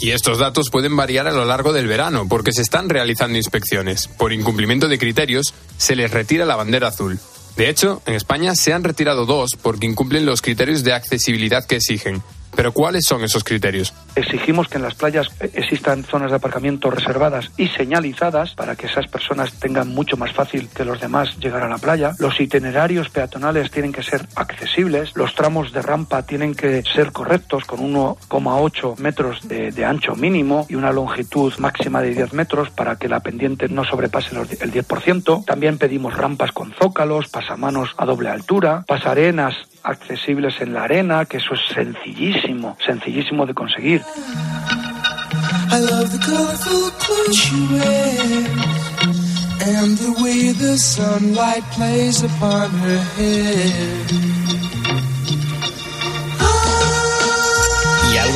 Y 0.03 0.13
estos 0.13 0.39
datos 0.39 0.71
pueden 0.71 0.97
variar 0.97 1.29
a 1.29 1.33
lo 1.33 1.45
largo 1.45 1.75
del 1.75 1.87
verano 1.87 2.27
porque 2.27 2.53
se 2.53 2.63
están 2.63 2.89
realizando 2.89 3.37
inspecciones. 3.37 4.09
Por 4.09 4.33
incumplimiento 4.33 4.89
de 4.89 4.99
criterios, 4.99 5.53
se 5.77 5.95
les 5.95 6.11
retira 6.11 6.47
la 6.47 6.57
bandera 6.57 6.89
azul. 6.89 7.21
De 7.57 7.69
hecho, 7.69 8.01
en 8.07 8.15
España 8.15 8.55
se 8.55 8.73
han 8.73 8.83
retirado 8.83 9.27
dos 9.27 9.51
porque 9.61 9.87
incumplen 9.87 10.25
los 10.25 10.41
criterios 10.41 10.85
de 10.85 10.95
accesibilidad 10.95 11.67
que 11.67 11.77
exigen. 11.77 12.23
Pero 12.57 12.73
¿cuáles 12.73 13.05
son 13.07 13.23
esos 13.23 13.45
criterios? 13.45 13.95
Exigimos 14.17 14.69
que 14.69 14.77
en 14.77 14.83
las 14.83 14.95
playas 14.95 15.29
existan 15.41 16.05
zonas 16.05 16.31
de 16.31 16.37
aparcamiento 16.37 16.91
reservadas 16.91 17.51
y 17.57 17.69
señalizadas 17.69 18.55
para 18.55 18.77
que 18.77 18.87
esas 18.87 19.07
personas 19.07 19.53
tengan 19.55 19.89
mucho 19.89 20.17
más 20.17 20.33
fácil 20.33 20.69
que 20.75 20.85
los 20.85 21.01
demás 21.01 21.37
llegar 21.39 21.63
a 21.63 21.69
la 21.69 21.79
playa. 21.79 22.13
Los 22.19 22.41
itinerarios 22.41 23.09
peatonales 23.09 23.71
tienen 23.71 23.93
que 23.93 24.03
ser 24.03 24.27
accesibles. 24.35 25.13
Los 25.15 25.35
tramos 25.35 25.73
de 25.73 25.81
rampa 25.83 26.23
tienen 26.27 26.55
que 26.55 26.83
ser 26.95 27.13
correctos 27.13 27.65
con 27.65 27.81
1,8 27.81 28.99
metros 28.99 29.47
de, 29.49 29.71
de 29.71 29.85
ancho 29.85 30.15
mínimo 30.15 30.67
y 30.69 30.75
una 30.75 30.93
longitud 30.93 31.53
máxima 31.59 32.03
de 32.03 32.15
10 32.15 32.33
metros 32.33 32.71
para 32.71 32.97
que 32.97 33.09
la 33.09 33.21
pendiente 33.21 33.69
no 33.69 33.85
sobrepase 33.85 34.35
los- 34.35 34.51
el 34.61 34.73
10%. 34.73 35.45
También 35.47 35.79
pedimos 35.79 36.17
rampas 36.17 36.53
con 36.53 36.73
zócalos, 36.75 37.29
pasamanos 37.29 37.91
a 37.97 38.05
doble 38.05 38.29
altura, 38.29 38.85
pasarenas 38.87 39.55
accesibles 39.83 40.61
en 40.61 40.75
la 40.75 40.85
arena, 40.85 41.25
que 41.25 41.39
eso 41.39 41.55
es 41.55 41.61
sencillísimo, 41.73 42.77
sencillísimo 42.85 43.47
de 43.47 43.55
conseguir. 43.55 44.03
And 49.63 49.99
the 49.99 50.23
way 50.23 50.53
the 50.53 50.79
sunlight 50.79 51.63
plays 51.73 52.23
upon 52.23 52.71
her 52.71 52.99
hair. 53.17 54.60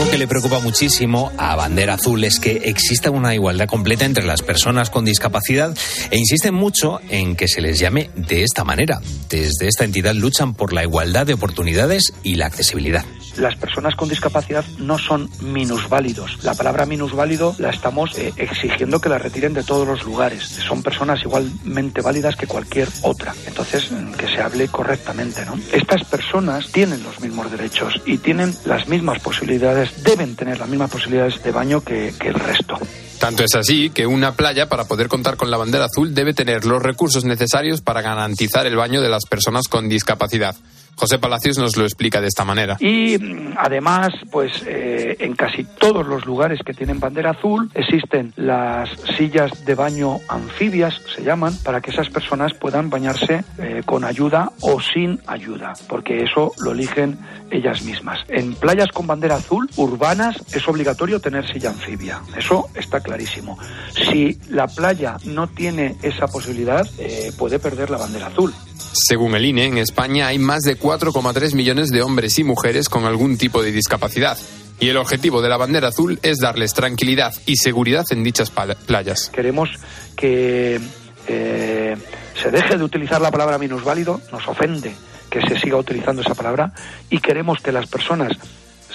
Algo 0.05 0.11
que 0.11 0.19
le 0.19 0.27
preocupa 0.27 0.59
muchísimo 0.61 1.33
a 1.39 1.57
Bandera 1.57 1.95
Azul 1.95 2.25
es 2.25 2.39
que 2.39 2.63
exista 2.65 3.11
una 3.11 3.35
igualdad 3.35 3.67
completa 3.67 4.05
entre 4.05 4.25
las 4.25 4.43
personas 4.43 4.91
con 4.91 5.05
discapacidad 5.05 5.75
e 6.11 6.19
insisten 6.19 6.55
mucho 6.55 7.01
en 7.09 7.37
que 7.37 7.49
se 7.49 7.61
les 7.61 7.79
llame 7.79 8.11
de 8.15 8.43
esta 8.43 8.65
manera. 8.65 9.01
Desde 9.29 9.69
esta 9.69 9.85
entidad 9.85 10.15
luchan 10.15 10.55
por 10.55 10.73
la 10.73 10.83
igualdad 10.83 11.27
de 11.27 11.35
oportunidades 11.35 12.13
y 12.23 12.35
la 12.35 12.47
accesibilidad. 12.47 13.05
las 13.37 13.57
personas 13.57 13.97
con 13.97 14.09
discapacidad 14.09 14.65
no 14.79 14.97
son 14.97 15.29
minusválidos. 15.41 16.45
La 16.45 16.55
palabra 16.55 16.87
minusválido 16.87 17.55
la 17.59 17.71
estamos 17.71 18.17
eh, 18.17 18.33
exigiendo 18.37 19.01
que 19.01 19.09
la 19.09 19.19
retiren 19.19 19.55
de 19.55 19.65
todos 19.65 19.89
los 19.89 20.05
lugares. 20.05 20.45
Son 20.45 20.85
personas 20.85 21.21
igualmente 21.23 22.01
válidas 22.01 22.37
que 22.37 22.47
cualquier 22.47 22.89
otra. 23.03 23.35
Entonces, 23.47 23.91
mm, 23.91 24.13
que 24.13 24.29
se 24.29 24.41
hable 24.41 24.69
correctamente, 24.69 25.45
¿no? 25.45 25.59
Estas 25.73 26.05
personas 26.05 26.69
tienen 26.71 27.03
los 27.03 27.21
mismos 27.21 27.51
derechos 27.51 28.01
y 28.07 28.19
tienen 28.19 28.55
las 28.65 28.87
mismas 28.87 29.19
posibilidades, 29.21 29.91
deben 30.03 30.37
tener 30.37 30.59
las 30.59 30.69
mismas 30.69 30.91
posibilidades 30.91 31.43
de 31.43 31.51
baño 31.53 31.81
que, 31.81 32.15
que 32.19 32.29
el 32.29 32.35
resto. 32.35 32.79
Tanto 33.19 33.45
es 33.45 33.55
así 33.55 33.91
que 33.91 34.07
una 34.07 34.33
playa, 34.33 34.69
para 34.69 34.85
poder 34.85 35.09
contar 35.09 35.37
con 35.37 35.51
la 35.51 35.57
bandera 35.57 35.87
azul, 35.87 36.15
debe 36.15 36.35
tener 36.35 36.65
los 36.65 36.83
recursos 36.83 37.25
necesarios 37.25 37.81
para 37.81 38.03
garantizar 38.03 38.67
el 38.67 38.77
baño 38.77 39.01
de 39.01 39.09
las 39.09 39.25
personas 39.25 39.69
con 39.69 39.89
discapacidad. 39.89 40.57
José 40.97 41.19
Palacios 41.19 41.59
nos 41.59 41.77
lo 41.77 41.85
explica 41.85 42.21
de 42.21 42.29
esta 42.29 42.45
manera. 42.45 42.77
Y 42.81 43.17
además, 43.57 44.13
pues 44.31 44.63
eh, 44.67 45.17
en 45.21 45.35
casi 45.35 45.65
todos 45.65 46.07
los 46.07 46.25
lugares 46.25 46.61
que 46.65 46.73
tienen 46.73 47.01
bandera 47.01 47.31
azul 47.31 47.71
existen 47.75 48.33
las 48.37 48.91
sillas 49.17 49.65
de 49.65 49.75
baño 49.75 50.21
anfibias, 50.29 51.01
se 51.15 51.23
llaman, 51.23 51.57
para 51.65 51.81
que 51.81 51.91
esas 51.91 52.09
personas 52.11 52.55
puedan 52.55 52.91
bañarse 52.91 53.45
eh, 53.59 53.83
con 53.85 54.05
ayuda 54.05 54.51
o 54.61 54.81
sin 54.81 55.21
ayuda, 55.27 55.75
porque 55.89 56.23
eso 56.23 56.53
lo 56.59 56.73
eligen 56.73 57.19
ellas 57.51 57.83
mismas. 57.83 58.21
En 58.29 58.55
playas 58.55 58.91
con 58.93 59.07
bandera 59.07 59.37
azul, 59.37 59.69
urbanas, 59.77 60.37
es 60.55 60.67
obligatorio 60.69 61.21
tener 61.21 61.47
silla 61.51 61.71
anfibia. 61.71 62.21
Eso 62.37 62.69
está 62.75 63.01
clarísimo. 63.01 63.59
Si 63.93 64.39
la 64.49 64.67
playa 64.67 65.17
no 65.25 65.49
tiene 65.49 65.97
esa 66.03 66.27
posibilidad, 66.27 66.87
eh, 66.99 67.33
puede 67.39 67.59
perder 67.59 67.91
la 67.91 67.99
bandera 67.99 68.27
azul. 68.27 68.53
Según 68.93 69.35
el 69.35 69.45
INE, 69.45 69.67
en 69.67 69.79
España 69.79 70.29
hay 70.29 70.39
más 70.39 70.63
de 70.63 70.77
4,3 70.85 71.55
millones 71.55 71.89
de 71.89 72.03
hombres 72.03 72.39
y 72.39 72.45
mujeres 72.45 72.91
con 72.91 73.07
algún 73.07 73.39
tipo 73.39 73.63
de 73.63 73.73
discapacidad. 73.73 74.37
Y 74.79 74.91
el 74.91 74.99
objetivo 74.99 75.41
de 75.41 75.49
la 75.49 75.57
bandera 75.57 75.89
azul 75.89 76.19
es 76.23 76.41
darles 76.41 76.75
tranquilidad 76.75 77.33
y 77.47 77.57
seguridad 77.57 78.05
en 78.11 78.23
dichas 78.23 78.51
playas. 78.51 79.31
Queremos 79.31 79.71
que 80.15 80.79
eh, 81.27 81.97
se 82.35 82.51
deje 82.51 82.77
de 82.77 82.85
utilizar 82.85 83.23
la 83.23 83.31
palabra 83.31 83.57
minusválido, 83.57 84.21
nos 84.31 84.47
ofende 84.47 84.95
que 85.31 85.41
se 85.41 85.59
siga 85.59 85.79
utilizando 85.79 86.21
esa 86.21 86.35
palabra 86.35 86.75
y 87.09 87.19
queremos 87.19 87.63
que 87.63 87.73
las 87.73 87.87
personas, 87.87 88.33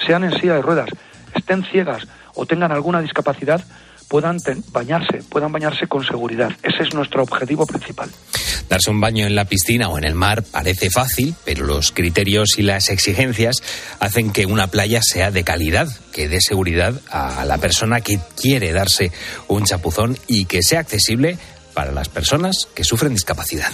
sean 0.06 0.22
en 0.22 0.38
silla 0.38 0.54
de 0.54 0.62
ruedas, 0.62 0.90
estén 1.34 1.64
ciegas 1.64 2.06
o 2.36 2.46
tengan 2.46 2.70
alguna 2.70 3.00
discapacidad, 3.02 3.64
puedan 4.10 4.38
bañarse, 4.72 5.22
puedan 5.30 5.52
bañarse 5.52 5.86
con 5.86 6.04
seguridad. 6.04 6.50
Ese 6.64 6.82
es 6.82 6.94
nuestro 6.94 7.22
objetivo 7.22 7.64
principal. 7.64 8.10
Darse 8.68 8.90
un 8.90 9.00
baño 9.00 9.24
en 9.24 9.36
la 9.36 9.44
piscina 9.44 9.88
o 9.88 9.98
en 9.98 10.04
el 10.04 10.16
mar 10.16 10.42
parece 10.42 10.90
fácil, 10.90 11.34
pero 11.44 11.64
los 11.64 11.92
criterios 11.92 12.58
y 12.58 12.62
las 12.62 12.88
exigencias 12.88 13.62
hacen 14.00 14.32
que 14.32 14.46
una 14.46 14.66
playa 14.66 15.00
sea 15.00 15.30
de 15.30 15.44
calidad, 15.44 15.88
que 16.12 16.28
dé 16.28 16.40
seguridad 16.40 17.00
a 17.08 17.44
la 17.44 17.58
persona 17.58 18.00
que 18.00 18.18
quiere 18.36 18.72
darse 18.72 19.12
un 19.46 19.64
chapuzón 19.64 20.18
y 20.26 20.46
que 20.46 20.62
sea 20.64 20.80
accesible 20.80 21.38
para 21.72 21.92
las 21.92 22.08
personas 22.08 22.68
que 22.74 22.82
sufren 22.82 23.14
discapacidad. 23.14 23.70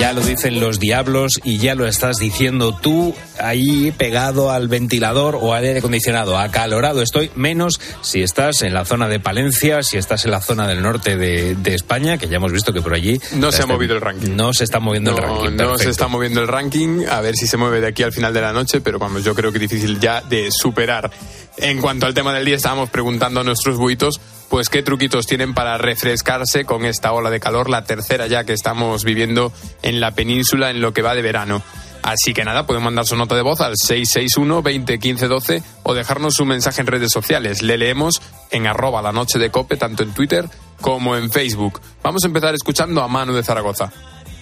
Ya 0.00 0.12
lo 0.12 0.20
dicen 0.20 0.60
los 0.60 0.78
diablos 0.78 1.32
y 1.42 1.58
ya 1.58 1.74
lo 1.74 1.84
estás 1.86 2.18
diciendo 2.18 2.72
tú 2.72 3.14
ahí 3.40 3.90
pegado 3.90 4.52
al 4.52 4.68
ventilador 4.68 5.36
o 5.40 5.54
al 5.54 5.64
aire 5.64 5.80
acondicionado. 5.80 6.38
Acalorado 6.38 7.02
estoy, 7.02 7.32
menos 7.34 7.80
si 8.00 8.22
estás 8.22 8.62
en 8.62 8.74
la 8.74 8.84
zona 8.84 9.08
de 9.08 9.18
Palencia, 9.18 9.82
si 9.82 9.96
estás 9.98 10.24
en 10.24 10.30
la 10.30 10.40
zona 10.40 10.68
del 10.68 10.82
norte 10.82 11.16
de, 11.16 11.56
de 11.56 11.74
España, 11.74 12.16
que 12.16 12.28
ya 12.28 12.36
hemos 12.36 12.52
visto 12.52 12.72
que 12.72 12.80
por 12.80 12.94
allí... 12.94 13.20
No 13.32 13.50
se 13.50 13.58
ha 13.58 13.60
está- 13.62 13.72
movido 13.72 13.96
el 13.96 14.00
ranking. 14.00 14.36
No 14.36 14.54
se 14.54 14.62
está 14.64 14.78
moviendo 14.78 15.10
el 15.10 15.16
ranking. 15.16 15.56
no 15.56 15.76
se 15.76 15.90
está 15.90 16.06
moviendo 16.06 16.40
el 16.40 16.48
ranking, 16.48 17.04
a 17.10 17.20
ver 17.20 17.34
si 17.34 17.48
se 17.48 17.56
mueve 17.56 17.80
de 17.80 17.88
aquí 17.88 18.04
al 18.04 18.12
final 18.12 18.32
de 18.32 18.40
la 18.40 18.52
noche, 18.52 18.80
pero 18.80 19.00
vamos, 19.00 19.24
yo 19.24 19.34
creo 19.34 19.50
que 19.50 19.58
difícil 19.58 19.98
ya 19.98 20.20
de 20.20 20.48
superar. 20.52 21.10
En 21.56 21.80
cuanto 21.80 22.06
al 22.06 22.14
tema 22.14 22.32
del 22.32 22.44
día, 22.44 22.54
estábamos 22.54 22.88
preguntando 22.88 23.40
a 23.40 23.44
nuestros 23.44 23.76
buitos, 23.76 24.20
pues 24.48 24.68
qué 24.68 24.82
truquitos 24.82 25.26
tienen 25.26 25.54
para 25.54 25.78
refrescarse 25.78 26.64
con 26.64 26.84
esta 26.84 27.12
ola 27.12 27.30
de 27.30 27.40
calor, 27.40 27.68
la 27.68 27.84
tercera 27.84 28.26
ya 28.26 28.44
que 28.44 28.52
estamos 28.52 29.04
viviendo 29.04 29.52
en 29.82 30.00
la 30.00 30.12
península 30.12 30.70
en 30.70 30.80
lo 30.80 30.92
que 30.92 31.02
va 31.02 31.14
de 31.14 31.22
verano. 31.22 31.62
Así 32.02 32.32
que 32.32 32.44
nada, 32.44 32.66
pueden 32.66 32.82
mandar 32.82 33.04
su 33.06 33.16
nota 33.16 33.34
de 33.34 33.42
voz 33.42 33.60
al 33.60 33.74
661 33.76 34.62
20 34.62 34.98
15 34.98 35.28
12 35.28 35.62
o 35.82 35.94
dejarnos 35.94 36.34
su 36.34 36.46
mensaje 36.46 36.80
en 36.80 36.86
redes 36.86 37.12
sociales. 37.12 37.62
Le 37.62 37.76
leemos 37.76 38.22
en 38.50 38.66
arroba 38.66 39.02
la 39.02 39.12
noche 39.12 39.38
de 39.38 39.50
cope, 39.50 39.76
tanto 39.76 40.02
en 40.02 40.14
Twitter 40.14 40.48
como 40.80 41.16
en 41.16 41.30
Facebook. 41.30 41.80
Vamos 42.02 42.24
a 42.24 42.28
empezar 42.28 42.54
escuchando 42.54 43.02
a 43.02 43.08
Manu 43.08 43.34
de 43.34 43.42
Zaragoza. 43.42 43.92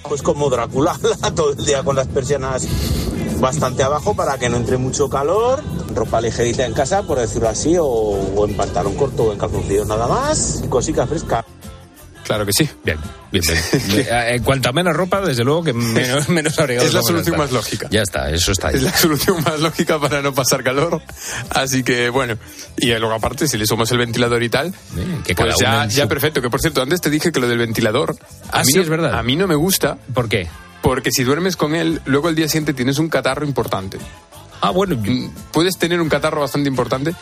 Pues 0.08 0.22
como 0.22 0.48
Drácula, 0.50 0.98
todo 1.34 1.52
el 1.52 1.64
día 1.64 1.82
con 1.82 1.96
las 1.96 2.06
persianas 2.06 2.66
bastante 3.40 3.82
abajo 3.82 4.14
para 4.14 4.38
que 4.38 4.48
no 4.48 4.56
entre 4.56 4.76
mucho 4.76 5.08
calor, 5.10 5.62
ropa 5.94 6.20
ligerita 6.20 6.64
en 6.64 6.72
casa, 6.72 7.02
por 7.02 7.18
decirlo 7.18 7.48
así, 7.48 7.76
o, 7.76 7.86
o 7.86 8.46
en 8.46 8.56
pantalón 8.56 8.94
corto 8.94 9.24
o 9.24 9.32
en 9.32 9.38
calzoncillos 9.38 9.86
nada 9.86 10.06
más, 10.06 10.62
y 10.64 10.68
cositas 10.68 11.08
frescas. 11.08 11.44
Claro 12.26 12.44
que 12.44 12.52
sí. 12.52 12.68
Bien, 12.84 12.98
bien, 13.30 13.44
bien. 13.46 14.06
Eh, 14.10 14.34
En 14.34 14.42
cuanto 14.42 14.68
a 14.68 14.72
menos 14.72 14.94
ropa, 14.96 15.20
desde 15.20 15.44
luego 15.44 15.62
que 15.62 15.72
menos, 15.72 16.28
menos 16.28 16.58
abrigados 16.58 16.88
Es 16.88 16.94
la 16.94 17.02
solución 17.02 17.38
más 17.38 17.52
lógica. 17.52 17.88
Ya 17.90 18.02
está, 18.02 18.30
eso 18.30 18.50
está 18.52 18.68
ahí. 18.68 18.74
Es 18.76 18.82
la 18.82 18.92
solución 18.96 19.42
más 19.44 19.60
lógica 19.60 19.98
para 20.00 20.20
no 20.22 20.34
pasar 20.34 20.62
calor. 20.64 21.00
Así 21.50 21.82
que 21.84 22.08
bueno. 22.10 22.36
Y 22.76 22.88
luego 22.88 23.12
aparte, 23.14 23.46
si 23.48 23.56
le 23.56 23.66
sumas 23.66 23.90
el 23.92 23.98
ventilador 23.98 24.42
y 24.42 24.48
tal, 24.48 24.74
que 25.24 25.34
cada 25.34 25.50
pues 25.50 25.60
ya, 25.60 25.84
en 25.84 25.90
ya 25.90 26.02
su- 26.02 26.08
perfecto. 26.08 26.42
Que 26.42 26.50
por 26.50 26.60
cierto, 26.60 26.82
antes 26.82 27.00
te 27.00 27.10
dije 27.10 27.30
que 27.32 27.40
lo 27.40 27.48
del 27.48 27.58
ventilador. 27.58 28.16
A 28.50 28.60
Ah, 28.60 28.62
mí 28.66 28.72
no- 28.74 28.82
es 28.82 28.88
verdad. 28.88 29.14
A 29.18 29.22
mí 29.22 29.36
no 29.36 29.46
me 29.46 29.54
gusta. 29.54 29.96
¿Por 30.12 30.28
qué? 30.28 30.48
Porque 30.82 31.10
si 31.12 31.22
duermes 31.24 31.56
con 31.56 31.74
él, 31.74 32.00
luego 32.06 32.28
el 32.28 32.34
día 32.34 32.48
siguiente 32.48 32.72
tienes 32.74 32.98
un 32.98 33.08
catarro 33.08 33.44
importante. 33.46 33.98
Ah, 34.60 34.70
bueno. 34.70 34.96
Puedes 35.52 35.76
tener 35.78 36.00
un 36.00 36.08
catarro 36.08 36.40
bastante 36.40 36.68
importante 36.68 37.14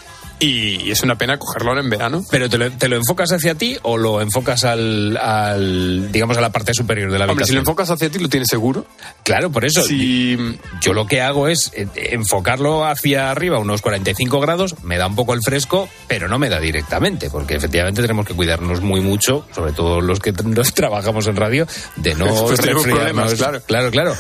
y 0.45 0.91
es 0.91 1.03
una 1.03 1.17
pena 1.17 1.39
cogerlo 1.39 1.71
ahora 1.71 1.81
en 1.83 1.91
verano. 1.91 2.25
¿Pero 2.31 2.49
te 2.49 2.59
lo, 2.59 2.71
te 2.71 2.89
lo 2.89 2.97
enfocas 2.97 3.33
hacia 3.33 3.55
ti 3.55 3.77
o 3.83 3.97
lo 3.97 4.21
enfocas 4.21 4.65
al, 4.65 5.17
al, 5.17 6.11
digamos, 6.13 6.37
a 6.37 6.41
la 6.41 6.51
parte 6.51 6.75
superior 6.75 7.11
de 7.11 7.19
la 7.19 7.25
Hombre, 7.25 7.45
si 7.47 7.53
habitación? 7.53 7.55
lo 7.57 7.61
enfocas 7.61 7.91
hacia 7.91 8.11
ti, 8.11 8.19
lo 8.19 8.29
tienes 8.29 8.49
seguro. 8.49 8.87
Claro, 9.23 9.51
por 9.51 9.65
eso. 9.65 9.83
Si- 9.83 10.37
Yo 10.81 10.93
lo 10.93 11.07
que 11.07 11.21
hago 11.21 11.49
es 11.49 11.71
eh, 11.75 11.87
enfocarlo 12.13 12.85
hacia 12.85 13.31
arriba, 13.31 13.59
unos 13.59 13.81
45 13.83 14.41
grados, 14.41 14.75
me 14.83 14.99
da 14.99 15.07
un 15.07 15.15
poco 15.17 15.35
el 15.35 15.41
fresco, 15.43 15.89
pero 16.09 16.29
no 16.29 16.39
me 16.39 16.49
da 16.49 16.61
directamente, 16.61 17.31
porque 17.31 17.55
efectivamente 17.55 18.03
tenemos 18.03 18.27
que 18.27 18.35
cuidarnos 18.35 18.81
muy 18.81 19.01
mucho, 19.01 19.47
sobre 19.55 19.73
todo 19.73 20.01
los 20.01 20.21
que 20.21 20.33
nos 20.45 20.75
trabajamos 20.75 21.27
en 21.27 21.37
radio, 21.37 21.67
de 21.97 22.15
no 22.15 22.27
Pues 22.47 22.61
problemas, 22.61 23.35
claro. 23.35 23.63
Claro, 23.67 23.91
claro. 23.91 24.15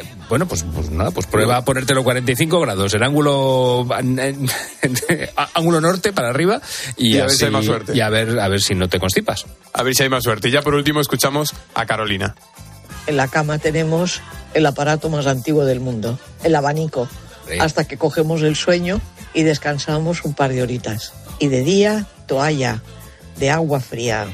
Eh, 0.00 0.04
Bueno, 0.28 0.46
pues, 0.46 0.64
pues 0.74 0.90
nada, 0.90 1.10
pues 1.10 1.26
prueba 1.26 1.56
a 1.56 1.64
ponértelo 1.64 2.02
45 2.04 2.60
grados, 2.60 2.92
el 2.94 3.02
ángulo 3.02 3.86
ángulo 5.54 5.80
norte 5.80 6.12
para 6.12 6.30
arriba 6.30 6.60
y, 6.96 7.16
Y 7.16 7.18
a 7.18 7.22
ver 7.26 7.30
si 7.32 7.44
hay 7.44 7.50
más 7.50 7.64
suerte. 7.64 7.94
y 7.96 8.00
a 8.00 8.08
ver 8.08 8.38
a 8.40 8.48
ver 8.48 8.60
si 8.60 8.74
no 8.74 8.88
te 8.88 8.98
constipas. 8.98 9.46
A 9.72 9.82
ver 9.82 9.94
si 9.94 10.02
hay 10.02 10.08
más 10.08 10.22
suerte. 10.24 10.48
Y 10.48 10.52
ya 10.52 10.62
por 10.62 10.74
último 10.74 11.00
escuchamos 11.00 11.54
a 11.74 11.86
Carolina. 11.86 12.34
En 13.06 13.16
la 13.16 13.28
cama 13.28 13.58
tenemos 13.58 14.20
el 14.54 14.66
aparato 14.66 15.08
más 15.08 15.26
antiguo 15.26 15.64
del 15.64 15.80
mundo, 15.80 16.18
el 16.44 16.54
abanico, 16.54 17.08
Sí. 17.48 17.54
hasta 17.60 17.84
que 17.84 17.96
cogemos 17.96 18.42
el 18.42 18.56
sueño 18.56 19.00
y 19.32 19.42
descansamos 19.42 20.24
un 20.24 20.34
par 20.34 20.52
de 20.52 20.62
horitas. 20.62 21.14
Y 21.38 21.48
de 21.48 21.62
día, 21.62 22.06
toalla 22.26 22.82
de 23.38 23.50
agua 23.50 23.80
fría 23.80 24.26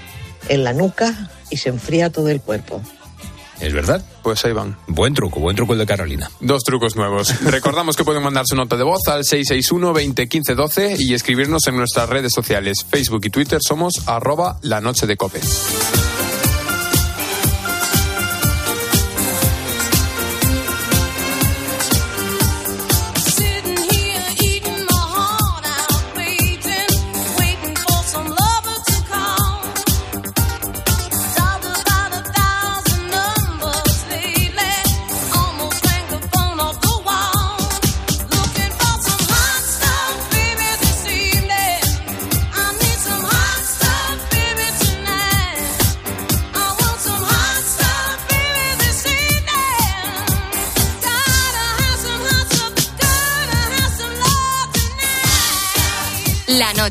en 0.49 0.65
la 0.65 0.73
nuca 0.73 1.31
y 1.51 1.59
se 1.59 1.69
enfría 1.69 2.11
todo 2.11 2.29
el 2.31 2.41
cuerpo. 2.41 2.83
¿Es 3.61 3.73
verdad? 3.73 4.05
Pues 4.23 4.45
ahí 4.45 4.53
van. 4.53 4.77
Buen 4.87 5.15
truco, 5.15 5.41
buen 5.41 5.57
truco 5.57 5.73
el 5.73 5.79
de 5.79 5.87
Carolina. 5.87 6.31
Dos 6.41 6.63
trucos 6.65 6.97
nuevos. 6.97 7.41
Recordamos 7.45 7.97
que 7.97 8.05
pueden 8.05 8.23
mandar 8.23 8.45
su 8.47 8.57
nota 8.57 8.77
de 8.77 8.85
voz 8.85 9.07
al 9.09 9.25
661 9.25 9.93
20 9.93 10.29
15 10.29 10.55
12 10.55 10.97
y 10.99 11.15
escribirnos 11.15 11.67
en 11.67 11.77
nuestras 11.77 12.09
redes 12.09 12.33
sociales, 12.33 12.85
Facebook 12.89 13.23
y 13.25 13.31
Twitter. 13.31 13.59
Somos 13.67 14.03
arroba 14.07 14.59
la 14.63 14.81
noche 14.81 15.07
de 15.07 15.17
cope. 15.17 15.41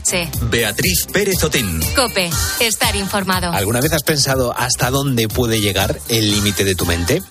Noche. 0.03 0.29
Beatriz 0.49 1.07
Pérez 1.11 1.43
Otín. 1.43 1.79
Cope. 1.95 2.29
Estar 2.59 2.95
informado. 2.95 3.51
¿Alguna 3.51 3.79
vez 3.79 3.93
has 3.93 4.03
pensado 4.03 4.53
hasta 4.55 4.89
dónde 4.89 5.27
puede 5.27 5.61
llegar 5.61 5.99
el 6.09 6.31
límite 6.31 6.63
de 6.63 6.75
tu 6.75 6.85
mente? 6.85 7.21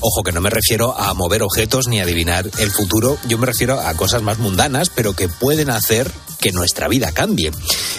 Ojo 0.00 0.22
que 0.22 0.32
no 0.32 0.40
me 0.40 0.50
refiero 0.50 0.96
a 0.96 1.12
mover 1.14 1.42
objetos 1.42 1.88
ni 1.88 2.00
adivinar 2.00 2.48
el 2.58 2.70
futuro, 2.70 3.18
yo 3.26 3.36
me 3.38 3.46
refiero 3.46 3.80
a 3.80 3.94
cosas 3.94 4.22
más 4.22 4.38
mundanas, 4.38 4.90
pero 4.90 5.14
que 5.14 5.28
pueden 5.28 5.70
hacer 5.70 6.10
que 6.40 6.52
nuestra 6.52 6.88
vida 6.88 7.10
cambie. 7.12 7.50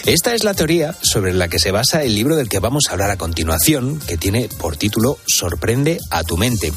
Esta 0.06 0.34
es 0.34 0.43
la 0.43 0.54
teoría 0.54 0.95
sobre 1.02 1.34
la 1.34 1.50
que 1.50 1.60
se 1.60 1.72
basa 1.72 2.04
el 2.04 2.16
libro 2.16 2.36
del 2.36 2.47
que 2.47 2.60
vamos 2.60 2.86
a 2.88 2.93
hablar 2.93 3.12
a 3.12 3.18
continuación, 3.18 4.00
que 4.00 4.18
tiene 4.18 4.47
por 4.47 4.78
título 4.78 5.18
Sorprende 5.28 6.00
a 6.10 6.24
tu 6.24 6.38
mente. 6.38 6.72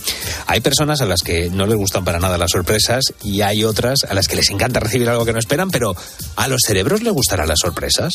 Hay 0.47 0.61
personas 0.61 1.01
a 1.01 1.07
las 1.07 1.23
que 1.23 1.51
no 1.51 1.66
les 1.66 1.77
gustan 1.77 2.05
para 2.05 2.18
nada 2.18 2.37
las 2.37 2.51
sorpresas 2.51 3.05
y 3.23 3.43
hay 3.43 3.64
otras 3.64 4.01
a 4.09 4.14
las 4.14 4.27
que 4.27 4.37
les 4.37 4.51
encanta 4.51 4.81
recibir 4.81 5.09
algo 5.09 5.25
que 5.25 5.33
no 5.33 5.39
esperan, 5.39 5.70
pero 5.70 5.95
¿a 6.37 6.49
los 6.49 6.62
cerebros 6.66 7.03
les 7.03 7.12
gustarán 7.12 7.49
las 7.49 7.61
sorpresas? 7.61 8.12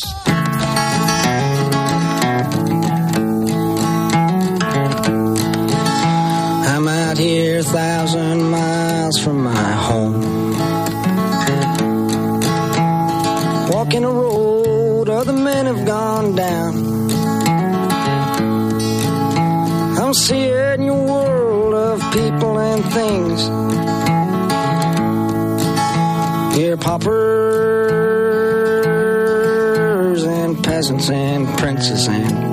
Thousand 7.72 8.50
miles 8.50 9.18
from 9.18 9.44
my 9.44 9.72
home. 9.88 10.22
Walking 13.70 14.04
a 14.04 14.10
road 14.10 15.10
other 15.10 15.34
men 15.34 15.66
have 15.66 15.84
gone 15.86 16.34
down. 16.34 17.10
I'm 19.98 20.14
seeing 20.14 20.82
your 20.82 21.04
world 21.04 21.74
of 21.74 22.00
people 22.12 22.58
and 22.58 22.84
things. 22.98 23.40
Here, 26.56 26.76
paupers 26.78 27.18
and 30.24 30.64
peasants 30.64 31.10
and 31.10 31.46
princes 31.58 32.08
and 32.08 32.47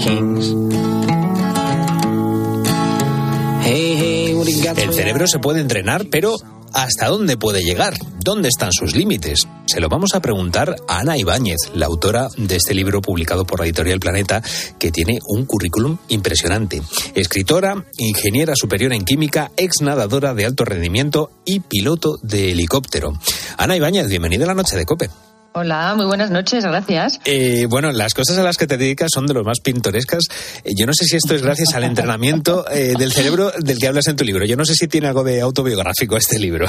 cerebro 4.96 5.28
se 5.28 5.40
puede 5.40 5.60
entrenar, 5.60 6.06
pero 6.10 6.38
¿hasta 6.72 7.08
dónde 7.08 7.36
puede 7.36 7.64
llegar? 7.64 7.96
¿Dónde 8.24 8.48
están 8.48 8.72
sus 8.72 8.96
límites? 8.96 9.46
Se 9.66 9.82
lo 9.82 9.90
vamos 9.90 10.16
a 10.16 10.22
preguntar 10.22 10.78
a 10.88 11.00
Ana 11.00 11.18
Ibáñez, 11.18 11.58
la 11.74 11.88
autora 11.88 12.30
de 12.38 12.56
este 12.56 12.74
libro 12.74 13.02
publicado 13.02 13.46
por 13.46 13.60
la 13.60 13.66
editorial 13.66 14.00
Planeta, 14.00 14.42
que 14.80 14.94
tiene 14.94 15.20
un 15.28 15.46
currículum 15.46 15.98
impresionante. 16.08 16.82
Escritora, 17.14 17.86
ingeniera 17.98 18.54
superior 18.56 18.94
en 18.94 19.04
química, 19.04 19.52
ex 19.58 19.82
nadadora 19.82 20.34
de 20.34 20.46
alto 20.46 20.64
rendimiento 20.64 21.30
y 21.44 21.60
piloto 21.60 22.16
de 22.22 22.54
helicóptero. 22.54 23.12
Ana 23.58 23.76
Ibáñez, 23.76 24.08
bienvenida 24.08 24.46
a 24.46 24.48
la 24.48 24.56
noche 24.56 24.78
de 24.78 24.86
Cope. 24.86 25.10
Hola, 25.58 25.94
muy 25.96 26.06
buenas 26.06 26.32
noches, 26.32 26.66
gracias. 26.66 27.22
Eh, 27.24 27.66
bueno, 27.70 27.90
las 27.94 28.14
cosas 28.14 28.38
a 28.38 28.44
las 28.44 28.58
que 28.58 28.68
te 28.68 28.76
dedicas 28.76 29.10
son 29.14 29.26
de 29.26 29.34
lo 29.34 29.46
más 29.46 29.62
pintorescas. 29.62 30.26
Eh, 30.66 30.74
yo 30.78 30.86
no 30.86 30.94
sé 30.94 31.06
si 31.06 31.16
esto 31.16 31.34
es 31.34 31.42
gracias 31.42 31.74
al 31.76 31.86
entrenamiento 31.86 32.70
eh, 32.70 32.96
del 33.00 33.14
cerebro 33.14 33.52
del 33.58 33.80
que 33.80 33.88
hablas 33.88 34.08
en 34.08 34.18
tu 34.18 34.26
libro. 34.26 34.44
Yo 34.44 34.58
no 34.58 34.66
sé 34.66 34.76
si 34.76 34.90
tiene 34.90 35.08
algo 35.08 35.24
de 35.24 35.40
autobiográfico 35.40 36.18
este 36.18 36.40
libro. 36.40 36.68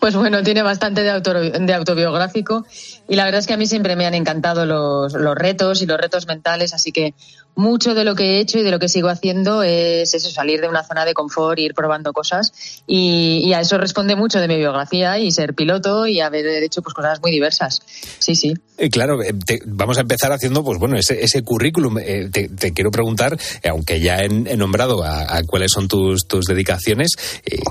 Pues 0.00 0.14
bueno, 0.16 0.42
tiene 0.42 0.62
bastante 0.62 1.02
de, 1.02 1.10
auto, 1.10 1.32
de 1.32 1.74
autobiográfico 1.74 2.66
y 3.08 3.14
la 3.16 3.24
verdad 3.24 3.40
es 3.40 3.46
que 3.46 3.54
a 3.54 3.56
mí 3.56 3.66
siempre 3.66 3.96
me 3.96 4.06
han 4.06 4.14
encantado 4.14 4.66
los, 4.66 5.14
los 5.14 5.34
retos 5.34 5.80
y 5.80 5.86
los 5.86 5.98
retos 5.98 6.26
mentales, 6.26 6.74
así 6.74 6.92
que 6.92 7.14
mucho 7.56 7.94
de 7.94 8.04
lo 8.04 8.14
que 8.14 8.24
he 8.24 8.40
hecho 8.40 8.58
y 8.58 8.62
de 8.62 8.70
lo 8.70 8.78
que 8.78 8.88
sigo 8.88 9.08
haciendo 9.08 9.62
es 9.62 10.14
eso, 10.14 10.30
salir 10.30 10.60
de 10.60 10.68
una 10.68 10.84
zona 10.84 11.04
de 11.04 11.14
confort, 11.14 11.58
ir 11.58 11.74
probando 11.74 12.12
cosas 12.12 12.52
y, 12.86 13.42
y, 13.44 13.52
a 13.54 13.60
eso 13.60 13.78
responde 13.78 14.16
mucho 14.16 14.40
de 14.40 14.48
mi 14.48 14.56
biografía 14.56 15.18
y 15.18 15.30
ser 15.30 15.54
piloto 15.54 16.06
y 16.06 16.20
haber 16.20 16.46
hecho 16.62 16.82
pues 16.82 16.94
cosas 16.94 17.20
muy 17.20 17.30
diversas. 17.30 17.80
Sí, 18.18 18.34
sí. 18.34 18.54
Eh, 18.76 18.90
claro, 18.90 19.20
te, 19.46 19.60
vamos 19.66 19.98
a 19.98 20.00
empezar 20.00 20.32
haciendo 20.32 20.64
pues 20.64 20.80
bueno 20.80 20.96
ese, 20.96 21.22
ese 21.22 21.42
currículum. 21.42 21.98
Eh, 21.98 22.28
te, 22.32 22.48
te, 22.48 22.72
quiero 22.72 22.90
preguntar, 22.90 23.38
eh, 23.62 23.68
aunque 23.68 24.00
ya 24.00 24.16
he, 24.18 24.24
he 24.24 24.56
nombrado 24.56 25.04
a, 25.04 25.36
a, 25.36 25.42
cuáles 25.44 25.70
son 25.70 25.86
tus, 25.86 26.26
tus 26.26 26.46
dedicaciones, 26.46 27.12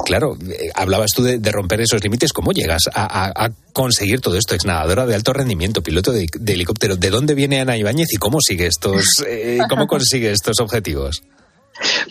claro, 0.05 0.37
hablabas 0.75 1.11
tú 1.13 1.23
de, 1.23 1.39
de, 1.39 1.51
romper 1.51 1.81
esos 1.81 2.01
límites. 2.01 2.31
¿Cómo 2.31 2.53
llegas 2.53 2.83
a, 2.93 3.45
a, 3.45 3.51
conseguir 3.73 4.21
todo 4.21 4.37
esto? 4.37 4.55
Ex 4.55 4.65
nadadora 4.65 5.05
de 5.05 5.15
alto 5.15 5.33
rendimiento, 5.33 5.83
piloto 5.83 6.13
de, 6.13 6.27
de, 6.39 6.53
helicóptero. 6.53 6.95
¿De 6.95 7.09
dónde 7.09 7.35
viene 7.35 7.59
Ana 7.59 7.75
Ibáñez 7.75 8.13
y 8.13 8.17
cómo 8.17 8.37
sigue 8.39 8.67
estos 8.67 9.03
¿Cómo 9.75 9.87
consigue 9.87 10.31
estos 10.31 10.59
objetivos? 10.59 11.23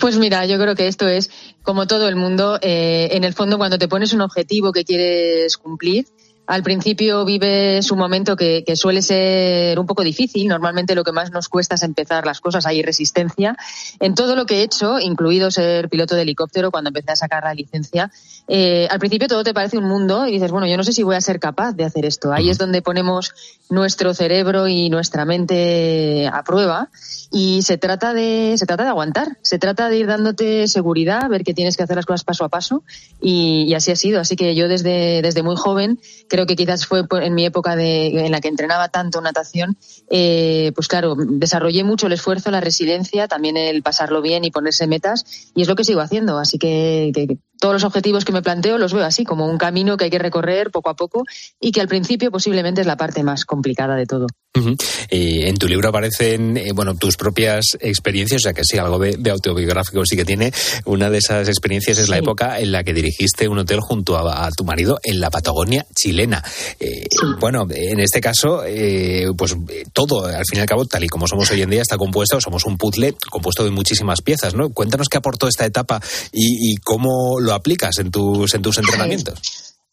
Pues 0.01 0.19
mira, 0.19 0.45
yo 0.47 0.59
creo 0.59 0.75
que 0.75 0.89
esto 0.89 1.07
es, 1.07 1.31
como 1.63 1.87
todo 1.87 2.09
el 2.09 2.17
mundo, 2.17 2.59
eh, 2.61 3.11
en 3.13 3.25
el 3.25 3.33
fondo 3.35 3.59
cuando 3.59 3.79
te 3.79 3.89
pones 3.89 4.13
un 4.13 4.21
objetivo 4.21 4.73
que 4.73 4.85
quieres 4.85 5.57
cumplir, 5.57 6.07
al 6.53 6.63
principio 6.63 7.25
vives 7.25 7.91
un 7.91 7.99
momento 7.99 8.37
que, 8.37 8.63
que, 8.63 8.77
suele 8.77 9.01
ser 9.01 9.79
un 9.79 9.87
poco 9.87 10.03
difícil. 10.03 10.49
Normalmente 10.49 10.95
lo 10.95 11.03
que 11.03 11.11
más 11.11 11.31
nos 11.31 11.49
cuesta 11.49 11.77
es 11.77 11.83
empezar 11.83 12.27
las 12.27 12.43
cosas, 12.43 12.67
hay 12.67 12.83
resistencia. 12.83 13.57
En 14.01 14.15
todo 14.15 14.37
lo 14.37 14.45
que 14.45 14.57
he 14.57 14.63
hecho, 14.63 15.01
incluido 15.01 15.51
ser 15.51 15.89
piloto 15.89 16.15
de 16.15 16.23
helicóptero, 16.23 16.71
cuando 16.71 16.89
empecé 16.89 17.13
a 17.13 17.17
sacar 17.17 17.45
la 17.45 17.55
licencia, 17.55 18.11
eh, 18.49 18.87
al 18.91 18.99
principio 18.99 19.29
todo 19.29 19.43
te 19.45 19.55
parece 19.55 19.79
un 19.79 19.85
mundo 19.85 20.27
y 20.27 20.33
dices, 20.33 20.51
bueno, 20.51 20.67
yo 20.67 20.77
no 20.77 20.85
sé 20.85 20.93
si 20.93 21.03
voy 21.03 21.17
a 21.17 21.23
ser 21.23 21.41
capaz 21.41 21.73
de 21.73 21.85
hacer 21.85 22.05
esto. 22.05 22.31
Ahí 22.35 22.51
es 22.51 22.59
donde 22.59 22.83
ponemos 22.83 23.33
nuestro 23.71 24.13
cerebro 24.13 24.69
y 24.69 24.91
nuestra 24.91 25.25
mente 25.25 26.29
a 26.31 26.43
prueba 26.43 26.91
y 27.31 27.63
se 27.63 27.79
trata 27.79 28.13
de, 28.13 28.57
se 28.59 28.67
trata 28.67 28.83
de 28.83 28.91
aguantar, 28.91 29.39
se 29.41 29.59
trata 29.59 29.89
de 29.89 29.97
ir 29.97 30.07
dándote 30.07 30.69
seguridad, 30.69 31.31
ver 31.31 31.45
que 31.45 31.55
tienes 31.55 31.79
que 31.79 31.83
hacer 31.83 31.97
las 31.97 32.05
cosas 32.05 32.25
paso 32.25 32.45
a 32.45 32.51
paso 32.51 32.83
y, 33.23 33.65
y 33.67 33.75
así 33.75 33.91
ha 33.91 33.97
sido. 33.97 34.21
Así 34.21 34.37
que 34.37 34.55
yo 34.55 34.69
desde, 34.69 35.23
desde 35.23 35.43
muy 35.43 35.57
joven 35.57 35.99
creo 36.29 36.42
que 36.47 36.57
quizás 36.57 36.87
fue 36.87 37.05
en 37.11 37.35
mi 37.35 37.45
época 37.45 37.77
de, 37.77 38.27
en 38.27 38.31
la 38.33 38.41
que 38.41 38.49
entrenaba 38.49 38.89
tanto 38.89 39.21
natación, 39.21 39.77
eh, 40.11 40.73
pues 40.75 40.89
claro, 40.89 41.15
desarrollé 41.17 41.85
mucho 41.85 42.07
el 42.07 42.13
esfuerzo, 42.13 42.51
la 42.51 42.61
resiliencia, 42.61 43.29
también 43.29 43.57
el 43.57 43.83
pasarlo 43.83 44.23
bien 44.23 44.45
y 44.45 44.51
ponerse 44.51 44.87
metas, 44.87 45.25
y 45.55 45.63
es 45.63 45.69
lo 45.69 45.77
que 45.77 45.85
sigo 45.85 46.01
haciendo. 46.01 46.39
Así 46.39 46.59
que, 46.59 47.13
que 47.15 47.39
todos 47.61 47.75
los 47.75 47.85
objetivos 47.85 48.25
que 48.25 48.33
me 48.33 48.43
planteo 48.43 48.77
los 48.77 48.93
veo 48.93 49.05
así, 49.05 49.25
como 49.25 49.47
un 49.47 49.57
camino 49.57 49.97
que 49.97 50.05
hay 50.05 50.11
que 50.11 50.19
recorrer 50.19 50.71
poco 50.71 50.91
a 50.91 50.97
poco 50.97 51.23
y 51.61 51.71
que 51.71 51.81
al 51.81 51.89
principio 51.89 52.31
posiblemente 52.31 52.81
es 52.81 52.87
la 52.87 52.97
parte 52.97 53.23
más 53.23 53.45
complicada 53.45 53.95
de 53.95 54.07
todo. 54.07 54.27
Uh 54.55 54.61
-huh. 54.61 54.77
eh, 55.09 55.49
en 55.49 55.57
tu 55.57 55.67
libro 55.67 55.89
aparecen, 55.89 56.57
eh, 56.59 56.73
bueno, 56.75 56.95
tus 56.97 57.17
propias 57.17 57.65
experiencias, 57.81 58.43
o 58.43 58.45
sea 58.45 58.53
que 58.53 58.65
sí, 58.65 58.77
algo 58.77 58.99
de, 58.99 59.17
de 59.17 59.31
autobiográfico 59.31 60.05
sí 60.05 60.17
que 60.17 60.25
tiene. 60.25 60.53
Una 60.85 61.09
de 61.09 61.19
esas 61.19 61.49
experiencias 61.49 61.99
es 61.99 62.07
sí. 62.07 62.11
la 62.11 62.19
época 62.19 62.59
en 62.59 62.73
la 62.73 62.85
que 62.85 62.93
dirigiste 62.93 63.49
un 63.49 63.59
hotel 63.59 63.81
junto 63.81 64.19
a, 64.19 64.45
a 64.45 64.51
tu 64.51 64.65
marido 64.65 64.99
en 65.05 65.21
la 65.21 65.31
Patagonia 65.31 65.87
chilena. 66.23 66.43
Eh, 66.79 67.07
sí. 67.11 67.27
Bueno, 67.39 67.67
en 67.71 68.01
este 68.01 68.21
caso, 68.21 68.65
eh, 68.65 69.27
pues 69.37 69.57
todo, 69.93 70.27
al 70.27 70.45
fin 70.47 70.59
y 70.59 70.61
al 70.61 70.67
cabo, 70.67 70.85
tal 70.87 71.05
y 71.05 71.09
como 71.09 71.27
somos 71.27 71.51
hoy 71.51 71.63
en 71.63 71.71
día, 71.71 71.83
está 71.83 71.97
compuesto, 71.97 72.41
somos 72.41 72.65
un 72.65 72.79
puzzle 72.79 73.15
compuesto 73.31 73.65
de 73.65 73.71
muchísimas 73.71 74.23
piezas, 74.23 74.55
¿no? 74.55 74.71
Cuéntanos 74.71 75.09
qué 75.09 75.19
aportó 75.19 75.49
esta 75.49 75.67
etapa 75.67 76.01
y, 76.33 76.73
y 76.73 76.77
cómo 76.77 77.41
lo 77.41 77.53
aplicas 77.53 77.99
en 77.99 78.11
tus, 78.11 78.55
en 78.55 78.63
tus 78.63 78.79
entrenamientos. 78.79 79.41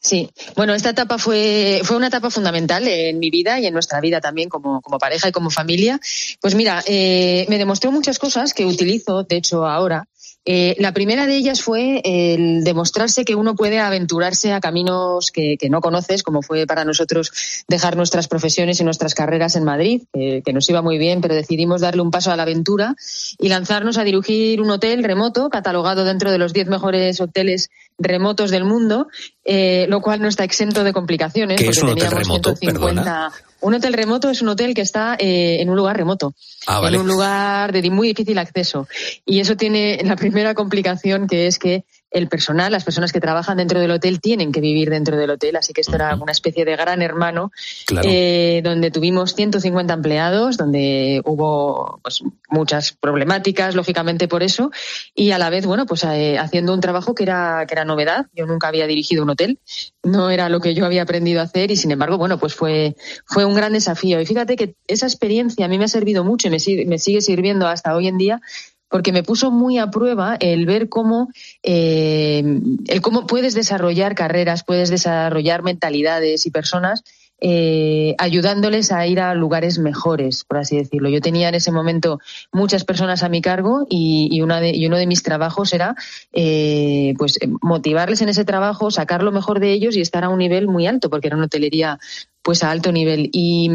Sí, 0.01 0.29
bueno, 0.55 0.73
esta 0.73 0.91
etapa 0.91 1.17
fue, 1.17 1.81
fue 1.83 1.97
una 1.97 2.07
etapa 2.07 2.29
fundamental 2.29 2.87
en 2.87 3.19
mi 3.19 3.29
vida 3.29 3.59
y 3.59 3.65
en 3.65 3.73
nuestra 3.73 3.99
vida 3.99 4.21
también 4.21 4.47
como, 4.47 4.79
como 4.79 4.97
pareja 4.97 5.27
y 5.27 5.33
como 5.33 5.49
familia. 5.49 5.99
Pues 6.39 6.55
mira, 6.55 6.81
eh, 6.87 7.45
me 7.49 7.57
demostró 7.57 7.91
muchas 7.91 8.17
cosas 8.17 8.53
que 8.53 8.65
utilizo, 8.65 9.23
de 9.23 9.35
hecho, 9.35 9.65
ahora. 9.65 10.05
Eh, 10.51 10.75
la 10.79 10.93
primera 10.95 11.27
de 11.27 11.35
ellas 11.35 11.61
fue 11.61 12.01
el 12.03 12.63
demostrarse 12.63 13.23
que 13.23 13.35
uno 13.35 13.53
puede 13.53 13.77
aventurarse 13.77 14.51
a 14.51 14.59
caminos 14.59 15.29
que, 15.29 15.57
que, 15.59 15.69
no 15.69 15.79
conoces, 15.79 16.23
como 16.23 16.41
fue 16.41 16.65
para 16.65 16.85
nosotros 16.85 17.31
dejar 17.67 17.95
nuestras 17.95 18.27
profesiones 18.27 18.79
y 18.79 18.83
nuestras 18.83 19.13
carreras 19.13 19.55
en 19.55 19.63
Madrid, 19.63 20.05
que, 20.11 20.41
que, 20.43 20.51
nos 20.51 20.67
iba 20.67 20.81
muy 20.81 20.97
bien, 20.97 21.21
pero 21.21 21.35
decidimos 21.35 21.81
darle 21.81 22.01
un 22.01 22.09
paso 22.09 22.31
a 22.31 22.35
la 22.35 22.41
aventura 22.41 22.95
y 23.37 23.47
lanzarnos 23.47 23.99
a 23.99 24.03
dirigir 24.03 24.59
un 24.59 24.71
hotel 24.71 25.03
remoto, 25.03 25.51
catalogado 25.51 26.03
dentro 26.03 26.31
de 26.31 26.39
los 26.39 26.51
10 26.51 26.67
mejores 26.67 27.21
hoteles 27.21 27.69
remotos 27.99 28.49
del 28.49 28.65
mundo, 28.65 29.07
eh, 29.45 29.85
lo 29.87 30.01
cual 30.01 30.19
no 30.19 30.27
está 30.27 30.45
exento 30.45 30.83
de 30.83 30.93
complicaciones. 30.93 31.61
¿Qué 31.61 31.67
es 31.67 31.83
un 31.83 31.89
hotel 31.89 32.09
remoto? 32.09 32.55
150... 32.55 33.03
Perdona. 33.03 33.31
Un 33.61 33.73
hotel 33.73 33.93
remoto 33.93 34.29
es 34.29 34.41
un 34.41 34.49
hotel 34.49 34.73
que 34.73 34.81
está 34.81 35.15
eh, 35.19 35.61
en 35.61 35.69
un 35.69 35.75
lugar 35.75 35.97
remoto, 35.97 36.33
ah, 36.67 36.79
vale. 36.79 36.95
en 36.95 37.01
un 37.01 37.07
lugar 37.07 37.71
de 37.71 37.89
muy 37.89 38.07
difícil 38.09 38.37
acceso. 38.37 38.87
Y 39.25 39.39
eso 39.39 39.55
tiene 39.55 39.99
la 40.03 40.15
primera 40.17 40.53
complicación, 40.53 41.27
que 41.27 41.47
es 41.47 41.59
que 41.59 41.83
el 42.11 42.27
personal, 42.27 42.71
las 42.71 42.83
personas 42.83 43.11
que 43.11 43.19
trabajan 43.19 43.57
dentro 43.57 43.79
del 43.79 43.91
hotel, 43.91 44.19
tienen 44.19 44.51
que 44.51 44.61
vivir 44.61 44.89
dentro 44.89 45.17
del 45.17 45.29
hotel. 45.29 45.55
Así 45.55 45.73
que 45.73 45.81
esto 45.81 45.93
uh 45.93 45.95
-huh. 45.95 46.07
era 46.07 46.15
una 46.15 46.31
especie 46.31 46.65
de 46.65 46.75
gran 46.75 47.01
hermano, 47.01 47.51
claro. 47.85 48.07
eh, 48.11 48.61
donde 48.63 48.91
tuvimos 48.91 49.35
150 49.35 49.93
empleados, 49.93 50.57
donde 50.57 51.21
hubo 51.25 51.99
pues, 52.03 52.23
muchas 52.49 52.93
problemáticas, 52.93 53.75
lógicamente, 53.75 54.27
por 54.27 54.43
eso. 54.43 54.71
Y 55.13 55.31
a 55.31 55.37
la 55.37 55.49
vez, 55.49 55.65
bueno, 55.65 55.85
pues 55.85 56.03
eh, 56.03 56.37
haciendo 56.37 56.73
un 56.73 56.81
trabajo 56.81 57.13
que 57.13 57.23
era, 57.23 57.65
que 57.67 57.73
era 57.73 57.85
novedad. 57.85 58.25
Yo 58.33 58.45
nunca 58.45 58.67
había 58.67 58.87
dirigido 58.87 59.23
un 59.23 59.29
hotel, 59.29 59.59
no 60.03 60.29
era 60.29 60.49
lo 60.49 60.59
que 60.59 60.73
yo 60.73 60.85
había 60.85 61.03
aprendido 61.03 61.41
a 61.41 61.43
hacer 61.43 61.71
y, 61.71 61.75
sin 61.75 61.91
embargo, 61.91 62.17
bueno, 62.17 62.39
pues 62.39 62.55
fue, 62.55 62.95
fue 63.25 63.45
un 63.45 63.53
gran 63.53 63.73
desafío. 63.73 64.19
Y 64.19 64.25
fíjate 64.25 64.55
que 64.55 64.75
esa 64.87 65.05
experiencia 65.05 65.65
a 65.65 65.67
mí 65.67 65.77
me 65.77 65.85
ha 65.85 65.89
servido 65.89 66.23
mucho 66.23 66.47
y 66.47 66.51
me 66.51 66.59
sigue, 66.59 66.85
me 66.85 66.97
sigue 66.97 67.21
sirviendo 67.21 67.67
hasta 67.67 67.95
hoy 67.95 68.07
en 68.07 68.17
día 68.17 68.41
porque 68.89 69.11
me 69.11 69.23
puso 69.23 69.51
muy 69.51 69.77
a 69.77 69.91
prueba 69.91 70.35
el 70.39 70.65
ver 70.65 70.89
cómo, 70.89 71.29
eh, 71.63 72.43
el 72.87 73.01
cómo 73.01 73.27
puedes 73.27 73.53
desarrollar 73.53 74.15
carreras, 74.15 74.63
puedes 74.63 74.89
desarrollar 74.89 75.63
mentalidades 75.63 76.45
y 76.45 76.51
personas 76.51 77.03
eh, 77.41 78.15
ayudándoles 78.17 78.91
a 78.91 79.07
ir 79.07 79.21
a 79.21 79.33
lugares 79.33 79.79
mejores, 79.79 80.43
por 80.43 80.57
así 80.57 80.77
decirlo. 80.77 81.09
Yo 81.09 81.21
tenía 81.21 81.47
en 81.47 81.55
ese 81.55 81.71
momento 81.71 82.19
muchas 82.51 82.83
personas 82.83 83.23
a 83.23 83.29
mi 83.29 83.41
cargo 83.41 83.87
y, 83.89 84.27
y, 84.31 84.41
una 84.41 84.59
de, 84.59 84.75
y 84.75 84.85
uno 84.87 84.97
de 84.97 85.07
mis 85.07 85.23
trabajos 85.23 85.71
era 85.71 85.95
eh, 86.33 87.13
pues 87.17 87.39
motivarles 87.61 88.21
en 88.21 88.29
ese 88.29 88.43
trabajo, 88.43 88.91
sacar 88.91 89.23
lo 89.23 89.31
mejor 89.31 89.61
de 89.61 89.71
ellos 89.71 89.95
y 89.95 90.01
estar 90.01 90.25
a 90.25 90.29
un 90.29 90.39
nivel 90.39 90.67
muy 90.67 90.85
alto, 90.85 91.09
porque 91.09 91.27
era 91.27 91.37
una 91.37 91.45
hotelería 91.45 91.97
pues 92.41 92.63
a 92.63 92.71
alto 92.71 92.91
nivel. 92.91 93.29
Y 93.31 93.69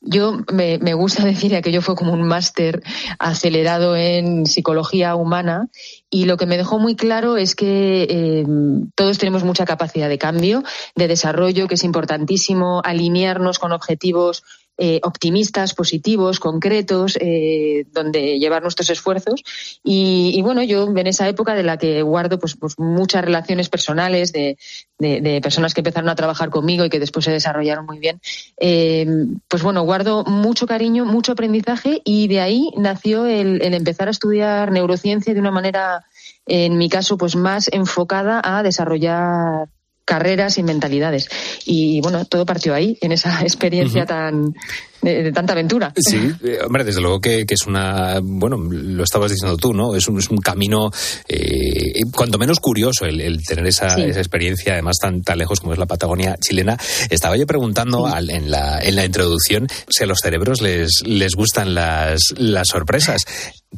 yo 0.00 0.38
me, 0.52 0.78
me 0.78 0.94
gusta 0.94 1.24
decir 1.24 1.50
que 1.50 1.56
aquello 1.56 1.82
fue 1.82 1.96
como 1.96 2.12
un 2.12 2.22
máster 2.22 2.82
acelerado 3.18 3.96
en 3.96 4.46
psicología 4.46 5.14
humana 5.14 5.68
y 6.10 6.24
lo 6.24 6.36
que 6.36 6.46
me 6.46 6.56
dejó 6.56 6.78
muy 6.78 6.96
claro 6.96 7.36
es 7.36 7.54
que 7.54 8.06
eh, 8.08 8.46
todos 8.94 9.18
tenemos 9.18 9.44
mucha 9.44 9.66
capacidad 9.66 10.08
de 10.08 10.18
cambio, 10.18 10.62
de 10.94 11.08
desarrollo, 11.08 11.68
que 11.68 11.74
es 11.74 11.84
importantísimo 11.84 12.80
alinearnos 12.84 13.58
con 13.58 13.72
objetivos 13.72 14.44
eh, 14.80 15.00
optimistas, 15.02 15.74
positivos, 15.74 16.38
concretos, 16.38 17.18
eh, 17.20 17.84
donde 17.92 18.38
llevar 18.38 18.62
nuestros 18.62 18.88
esfuerzos. 18.90 19.42
Y, 19.82 20.30
y, 20.36 20.42
bueno, 20.42 20.62
yo 20.62 20.86
en 20.86 21.06
esa 21.08 21.28
época 21.28 21.56
de 21.56 21.64
la 21.64 21.78
que 21.78 22.02
guardo 22.02 22.38
pues, 22.38 22.54
pues 22.54 22.78
muchas 22.78 23.24
relaciones 23.24 23.68
personales 23.68 24.32
de, 24.32 24.56
de, 25.00 25.20
de, 25.20 25.40
personas 25.40 25.74
que 25.74 25.80
empezaron 25.80 26.08
a 26.08 26.14
trabajar 26.14 26.50
conmigo 26.50 26.84
y 26.84 26.90
que 26.90 27.00
después 27.00 27.24
se 27.24 27.32
desarrollaron 27.32 27.86
muy 27.86 27.98
bien, 27.98 28.20
eh, 28.60 29.04
pues 29.48 29.64
bueno, 29.64 29.82
guardo 29.82 30.22
mucho 30.22 30.68
cariño, 30.68 31.04
mucho 31.04 31.32
aprendizaje 31.32 32.00
y 32.04 32.28
de 32.28 32.40
ahí 32.40 32.70
nació 32.76 33.26
el, 33.26 33.60
el 33.62 33.74
empezar 33.74 34.06
a 34.06 34.12
estudiar 34.12 34.70
neurociencia 34.70 35.34
de 35.34 35.40
una 35.40 35.50
manera, 35.50 36.04
en 36.46 36.78
mi 36.78 36.88
caso, 36.88 37.18
pues 37.18 37.34
más 37.34 37.68
enfocada 37.72 38.40
a 38.44 38.62
desarrollar 38.62 39.68
carreras 40.08 40.56
y 40.56 40.62
mentalidades. 40.62 41.28
Y 41.66 42.00
bueno, 42.00 42.24
todo 42.24 42.46
partió 42.46 42.74
ahí, 42.74 42.96
en 43.02 43.12
esa 43.12 43.42
experiencia 43.42 44.02
uh 44.02 44.04
-huh. 44.04 44.08
tan 44.08 44.54
de, 45.02 45.22
de, 45.22 45.32
tanta 45.32 45.52
aventura. 45.52 45.92
Sí, 45.94 46.16
eh, 46.44 46.58
hombre, 46.64 46.82
desde 46.82 47.02
luego 47.02 47.20
que, 47.20 47.44
que, 47.44 47.54
es 47.54 47.66
una, 47.66 48.20
bueno, 48.22 48.56
lo 48.56 49.04
estabas 49.04 49.30
diciendo 49.30 49.58
tú, 49.58 49.74
¿no? 49.74 49.94
Es 49.94 50.08
un, 50.08 50.18
es 50.18 50.30
un 50.30 50.38
camino, 50.38 50.90
eh, 51.28 52.00
cuanto 52.14 52.38
menos 52.38 52.58
curioso 52.58 53.04
el, 53.04 53.20
el 53.20 53.44
tener 53.44 53.66
esa, 53.66 53.90
sí. 53.90 54.02
esa, 54.02 54.18
experiencia, 54.18 54.72
además 54.72 54.96
tan, 54.98 55.22
tan 55.22 55.38
lejos 55.38 55.60
como 55.60 55.74
es 55.74 55.78
la 55.78 55.86
Patagonia 55.86 56.36
chilena. 56.40 56.76
Estaba 57.10 57.36
yo 57.36 57.46
preguntando 57.46 58.06
sí. 58.06 58.12
al, 58.14 58.30
en, 58.30 58.50
la, 58.50 58.80
en 58.80 58.96
la 58.96 59.04
introducción 59.04 59.68
si 59.88 60.04
a 60.04 60.06
los 60.06 60.20
cerebros 60.20 60.62
les, 60.62 61.02
les 61.04 61.34
gustan 61.34 61.74
las, 61.74 62.18
las 62.38 62.66
sorpresas. 62.68 63.20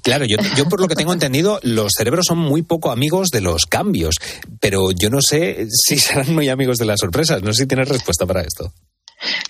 Claro, 0.03 0.25
yo, 0.25 0.37
yo 0.57 0.67
por 0.69 0.81
lo 0.81 0.89
que 0.89 0.95
tengo 0.95 1.13
entendido, 1.13 1.59
los 1.63 1.93
cerebros 1.97 2.27
son 2.27 2.39
muy 2.39 2.63
poco 2.63 2.91
amigos 2.91 3.29
de 3.31 3.41
los 3.41 3.67
cambios, 3.67 4.17
pero 4.61 4.93
yo 4.93 5.11
no 5.11 5.21
sé 5.21 5.67
si 5.69 5.99
serán 5.99 6.33
muy 6.35 6.49
amigos 6.49 6.79
de 6.79 6.85
las 6.87 7.01
sorpresas. 7.01 7.43
No 7.43 7.53
sé 7.53 7.63
si 7.63 7.69
tienes 7.69 7.89
respuesta 7.89 8.25
para 8.27 8.43
esto. 8.43 8.73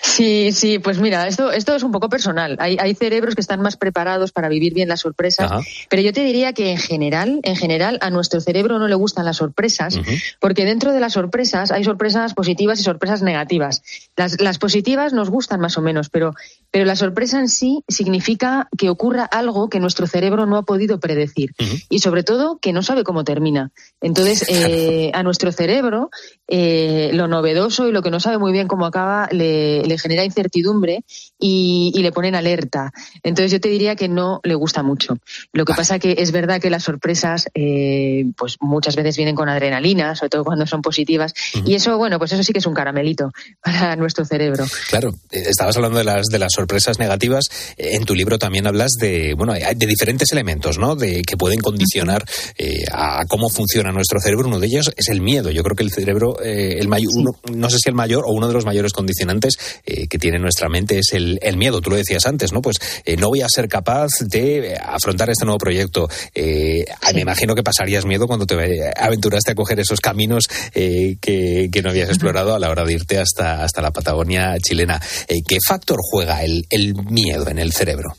Sí, 0.03 0.51
sí, 0.53 0.80
pues 0.80 0.99
mira, 0.99 1.28
esto, 1.28 1.53
esto 1.53 1.76
es 1.76 1.84
un 1.84 1.93
poco 1.93 2.09
personal. 2.09 2.57
Hay, 2.59 2.76
hay 2.80 2.95
cerebros 2.95 3.36
que 3.36 3.41
están 3.41 3.61
más 3.61 3.76
preparados 3.76 4.32
para 4.32 4.49
vivir 4.49 4.74
bien 4.74 4.88
las 4.88 5.01
sorpresas, 5.01 5.51
Ajá. 5.51 5.61
pero 5.88 6.03
yo 6.03 6.12
te 6.12 6.24
diría 6.24 6.53
que 6.53 6.72
en 6.72 6.78
general, 6.78 7.38
en 7.45 7.55
general, 7.55 7.99
a 8.01 8.11
nuestro 8.11 8.41
cerebro 8.41 8.80
no 8.80 8.88
le 8.88 8.97
gustan 8.97 9.24
las 9.24 9.36
sorpresas, 9.36 9.95
uh 9.95 10.01
-huh. 10.01 10.22
porque 10.41 10.64
dentro 10.64 10.93
de 10.93 10.99
las 10.99 11.12
sorpresas 11.12 11.70
hay 11.70 11.84
sorpresas 11.84 12.34
positivas 12.34 12.80
y 12.80 12.82
sorpresas 12.82 13.22
negativas. 13.22 13.82
Las, 14.16 14.41
las 14.41 14.59
positivas 14.59 15.12
nos 15.12 15.30
gustan 15.30 15.61
más 15.61 15.78
o 15.78 15.82
menos, 15.82 16.09
pero, 16.11 16.34
pero 16.70 16.84
la 16.84 16.96
sorpresa 16.96 17.40
en 17.40 17.48
sí 17.48 17.82
significa 17.88 18.68
que 18.76 18.88
ocurra 18.88 19.24
algo 19.24 19.68
que 19.68 19.80
nuestro 19.80 20.06
cerebro 20.06 20.46
no 20.46 20.56
ha 20.56 20.62
podido 20.62 21.00
predecir 21.00 21.52
uh 21.58 21.64
-huh. 21.64 21.86
y 21.88 21.98
sobre 21.98 22.22
todo 22.22 22.58
que 22.58 22.72
no 22.72 22.82
sabe 22.82 23.04
cómo 23.04 23.24
termina. 23.24 23.70
Entonces, 24.00 24.44
eh, 24.48 25.10
a 25.14 25.22
nuestro 25.22 25.52
cerebro 25.52 26.10
eh, 26.46 27.10
lo 27.12 27.28
novedoso 27.28 27.88
y 27.88 27.92
lo 27.92 28.02
que 28.02 28.10
no 28.10 28.20
sabe 28.20 28.38
muy 28.38 28.52
bien 28.52 28.68
cómo 28.68 28.86
acaba 28.86 29.28
le, 29.30 29.82
le 29.84 29.98
genera 29.98 30.24
incertidumbre 30.24 31.04
y, 31.38 31.92
y, 31.94 32.02
le 32.02 32.12
ponen 32.12 32.34
alerta. 32.34 32.92
Entonces 33.22 33.52
yo 33.52 33.60
te 33.60 33.68
diría 33.68 33.96
que 33.96 34.08
no 34.08 34.40
le 34.42 34.54
gusta 34.54 34.82
mucho. 34.82 35.16
Lo 35.52 35.64
que 35.64 35.74
pasa 35.74 35.98
que 35.98 36.16
es 36.18 36.32
verdad 36.32 36.60
que 36.60 36.70
las 36.70 36.84
sorpresas 36.84 37.48
eh, 37.54 38.26
pues 38.36 38.56
muchas 38.60 38.96
veces 38.96 39.16
vienen 39.16 39.34
con 39.34 39.48
adrenalina, 39.48 40.14
sobre 40.14 40.30
todo 40.30 40.44
cuando 40.44 40.66
son 40.66 40.82
positivas, 40.82 41.32
uh 41.54 41.58
-huh. 41.58 41.68
y 41.68 41.74
eso, 41.74 41.96
bueno, 41.98 42.18
pues 42.18 42.32
eso 42.32 42.42
sí 42.42 42.52
que 42.52 42.58
es 42.58 42.66
un 42.66 42.74
caramelito 42.74 43.32
para 43.64 43.96
nuestro 43.96 44.24
cerebro. 44.24 44.64
Claro, 44.88 45.12
estabas 45.30 45.76
hablando 45.76 45.98
de 45.98 46.04
las, 46.04 46.26
de 46.26 46.38
las 46.38 46.52
sorpresas 46.61 46.98
negativas. 46.98 47.44
En 47.76 48.04
tu 48.04 48.14
libro 48.14 48.38
también 48.38 48.66
hablas 48.66 48.92
de, 49.00 49.34
bueno, 49.34 49.54
de 49.54 49.86
diferentes 49.86 50.30
elementos, 50.32 50.78
¿no? 50.78 50.94
De 50.94 51.22
que 51.22 51.36
pueden 51.36 51.61
condicionar 51.61 52.24
eh, 52.58 52.84
a 52.92 53.24
cómo 53.28 53.48
funciona 53.48 53.92
nuestro 53.92 54.20
cerebro. 54.20 54.48
Uno 54.48 54.61
de 54.61 54.66
ellos 54.66 54.92
es 54.96 55.08
el 55.08 55.20
miedo. 55.20 55.50
Yo 55.50 55.62
creo 55.62 55.76
que 55.76 55.84
el 55.84 55.90
cerebro, 55.90 56.42
eh, 56.42 56.76
el 56.78 56.88
mayor, 56.88 57.11
sí. 57.12 57.52
no 57.54 57.70
sé 57.70 57.78
si 57.82 57.88
el 57.88 57.94
mayor 57.94 58.24
o 58.26 58.32
uno 58.32 58.48
de 58.48 58.54
los 58.54 58.64
mayores 58.64 58.92
condicionantes 58.92 59.54
eh, 59.86 60.06
que 60.08 60.18
tiene 60.18 60.38
nuestra 60.38 60.68
mente 60.68 60.98
es 60.98 61.12
el, 61.12 61.38
el, 61.42 61.56
miedo. 61.56 61.80
Tú 61.80 61.90
lo 61.90 61.96
decías 61.96 62.26
antes, 62.26 62.52
¿no? 62.52 62.61
Pues 62.61 62.76
no 63.18 63.28
voy 63.28 63.40
a 63.40 63.46
ser 63.48 63.68
capaz 63.68 64.11
de 64.20 64.76
afrontar 64.76 65.30
este 65.30 65.44
nuevo 65.44 65.58
proyecto. 65.58 66.08
Sí. 66.34 66.84
Me 67.14 67.20
imagino 67.20 67.54
que 67.54 67.62
pasarías 67.62 68.04
miedo 68.04 68.26
cuando 68.26 68.46
te 68.46 68.54
aventuraste 68.96 69.52
a 69.52 69.54
coger 69.54 69.80
esos 69.80 70.00
caminos 70.00 70.46
que, 70.72 71.68
que, 71.72 71.82
no 71.82 71.90
habías 71.90 72.08
explorado 72.08 72.54
a 72.54 72.58
la 72.58 72.70
hora 72.70 72.84
de 72.84 72.94
irte 72.94 73.18
hasta, 73.18 73.64
hasta 73.64 73.82
la 73.82 73.90
Patagonia 73.90 74.56
chilena. 74.58 75.00
¿Qué 75.26 75.58
factor 75.66 75.98
juega 76.02 76.42
el, 76.44 76.49
el 76.70 76.94
miedo 76.94 77.48
en 77.48 77.59
el 77.59 77.72
cerebro? 77.72 78.14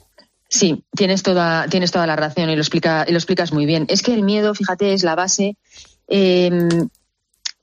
Sí, 0.50 0.84
tienes 0.96 1.24
toda, 1.24 1.68
tienes 1.68 1.92
toda 1.92 2.06
la 2.06 2.16
razón 2.16 2.50
y 2.50 2.56
lo, 2.56 2.62
explica, 2.62 3.06
y 3.08 3.12
lo 3.12 3.18
explicas 3.18 3.54
muy 3.54 3.66
bien. 3.66 3.86
Es 3.88 4.02
que 4.02 4.14
el 4.14 4.24
miedo, 4.24 4.54
fíjate, 4.54 4.94
es 4.94 5.04
la 5.04 5.16
base. 5.16 5.56
Eh, 6.10 6.52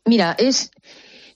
mira, 0.06 0.34
es 0.38 0.70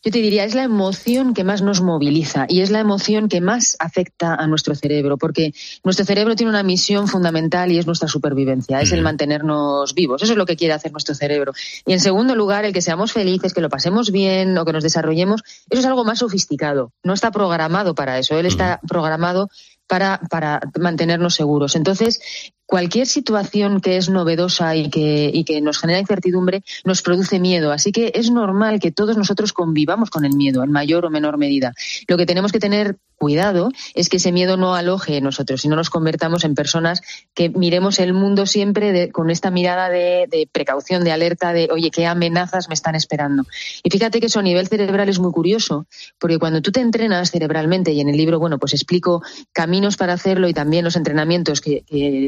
yo 0.05 0.11
te 0.11 0.19
diría, 0.19 0.45
es 0.45 0.55
la 0.55 0.65
emoción 0.65 1.33
que 1.33 1.45
más 1.45 1.63
nos 1.63 1.81
moviliza 1.81 2.47
y 2.49 2.61
es 2.61 2.71
la 2.71 2.81
emoción 2.81 3.29
que 3.29 3.41
más 3.41 3.77
afecta 3.79 4.35
a 4.35 4.47
nuestro 4.49 4.75
cerebro, 4.75 5.17
porque 5.17 5.55
nuestro 5.85 6.05
cerebro 6.05 6.35
tiene 6.35 6.51
una 6.51 6.65
misión 6.65 7.07
fundamental 7.07 7.71
y 7.71 7.79
es 7.79 7.87
nuestra 7.87 8.09
supervivencia, 8.09 8.81
es 8.81 8.91
el 8.91 9.03
mantenernos 9.03 9.95
vivos. 9.95 10.23
Eso 10.23 10.33
es 10.33 10.39
lo 10.39 10.47
que 10.47 10.57
quiere 10.57 10.75
hacer 10.75 10.91
nuestro 10.91 11.15
cerebro. 11.15 11.53
Y 11.87 11.93
en 11.93 12.01
segundo 12.01 12.35
lugar, 12.35 12.65
el 12.65 12.73
que 12.73 12.83
seamos 12.83 13.13
felices, 13.13 13.55
que 13.55 13.61
lo 13.61 13.69
pasemos 13.69 14.11
bien 14.11 14.59
o 14.59 14.65
que 14.65 14.73
nos 14.73 14.83
desarrollemos, 14.83 15.43
eso 15.71 15.81
es 15.81 15.87
algo 15.87 16.05
más 16.05 16.19
sofisticado. 16.19 16.93
No 17.05 17.13
está 17.13 17.31
programado 17.31 17.95
para 17.95 18.19
eso. 18.19 18.37
Él 18.37 18.47
está 18.47 18.81
programado 18.89 19.51
para, 19.87 20.21
para 20.31 20.61
mantenernos 20.81 21.35
seguros. 21.35 21.77
Entonces, 21.77 22.21
cualquier 22.73 23.07
situación 23.07 23.83
que 23.83 23.99
es 23.99 24.09
novedosa 24.09 24.75
y 24.75 24.89
que, 24.89 25.31
y 25.31 25.45
que 25.45 25.61
nos 25.61 25.79
genera 25.79 26.01
incertidumbre 26.01 26.63
nos 26.87 27.03
produce 27.03 27.39
miedo. 27.39 27.71
Así 27.71 27.93
que 27.93 28.13
es 28.15 28.31
normal 28.31 28.81
que 28.81 28.91
todos 28.91 29.15
nosotros 29.15 29.53
convivamos 29.53 30.09
con 30.09 30.25
el 30.25 30.33
miedo 30.33 30.65
en 30.65 30.73
mayor 30.73 31.05
o 31.05 31.11
menor 31.11 31.37
medida. 31.37 31.75
Lo 32.09 32.17
que 32.17 32.25
tenemos 32.25 32.51
que 32.51 32.61
tener 32.61 32.97
cuidado 33.23 33.71
es 33.95 34.09
que 34.09 34.17
ese 34.17 34.33
miedo 34.33 34.57
no 34.57 34.75
aloje 34.75 35.19
en 35.19 35.23
nosotros 35.23 35.65
y 35.65 35.69
no 35.69 35.77
nos 35.77 35.91
convertamos 35.91 36.43
en 36.43 36.57
personas 36.57 37.03
que 37.35 37.51
miremos 37.51 38.01
el 38.01 38.15
mundo 38.15 38.47
siempre 38.47 39.13
con 39.13 39.31
esta 39.31 39.53
mirada 39.53 39.91
de, 39.91 40.49
precaución, 40.51 41.05
de 41.05 41.13
alerta, 41.13 41.53
de 41.53 41.69
oye, 41.71 41.93
qué 41.93 42.07
amenazas 42.07 42.67
me 42.69 42.75
están 42.75 42.97
esperando. 42.97 43.45
Y 43.85 43.91
fíjate 43.91 44.19
que 44.19 44.27
eso 44.27 44.41
a 44.41 44.43
nivel 44.43 44.67
cerebral 44.67 45.09
es 45.09 45.21
muy 45.21 45.31
curioso, 45.31 45.87
porque 46.19 46.39
cuando 46.39 46.63
tú 46.63 46.73
te 46.73 46.81
entrenas 46.81 47.31
cerebralmente, 47.31 47.93
y 47.93 48.01
en 48.01 48.09
el 48.09 48.17
libro, 48.17 48.41
bueno, 48.41 48.59
pues 48.59 48.75
explico 48.75 49.23
caminos 49.53 49.97
para 49.97 50.15
hacerlo 50.15 50.49
y 50.49 50.53
también 50.53 50.85
los 50.85 50.97
entrenamientos 50.97 51.61
que 51.61 51.85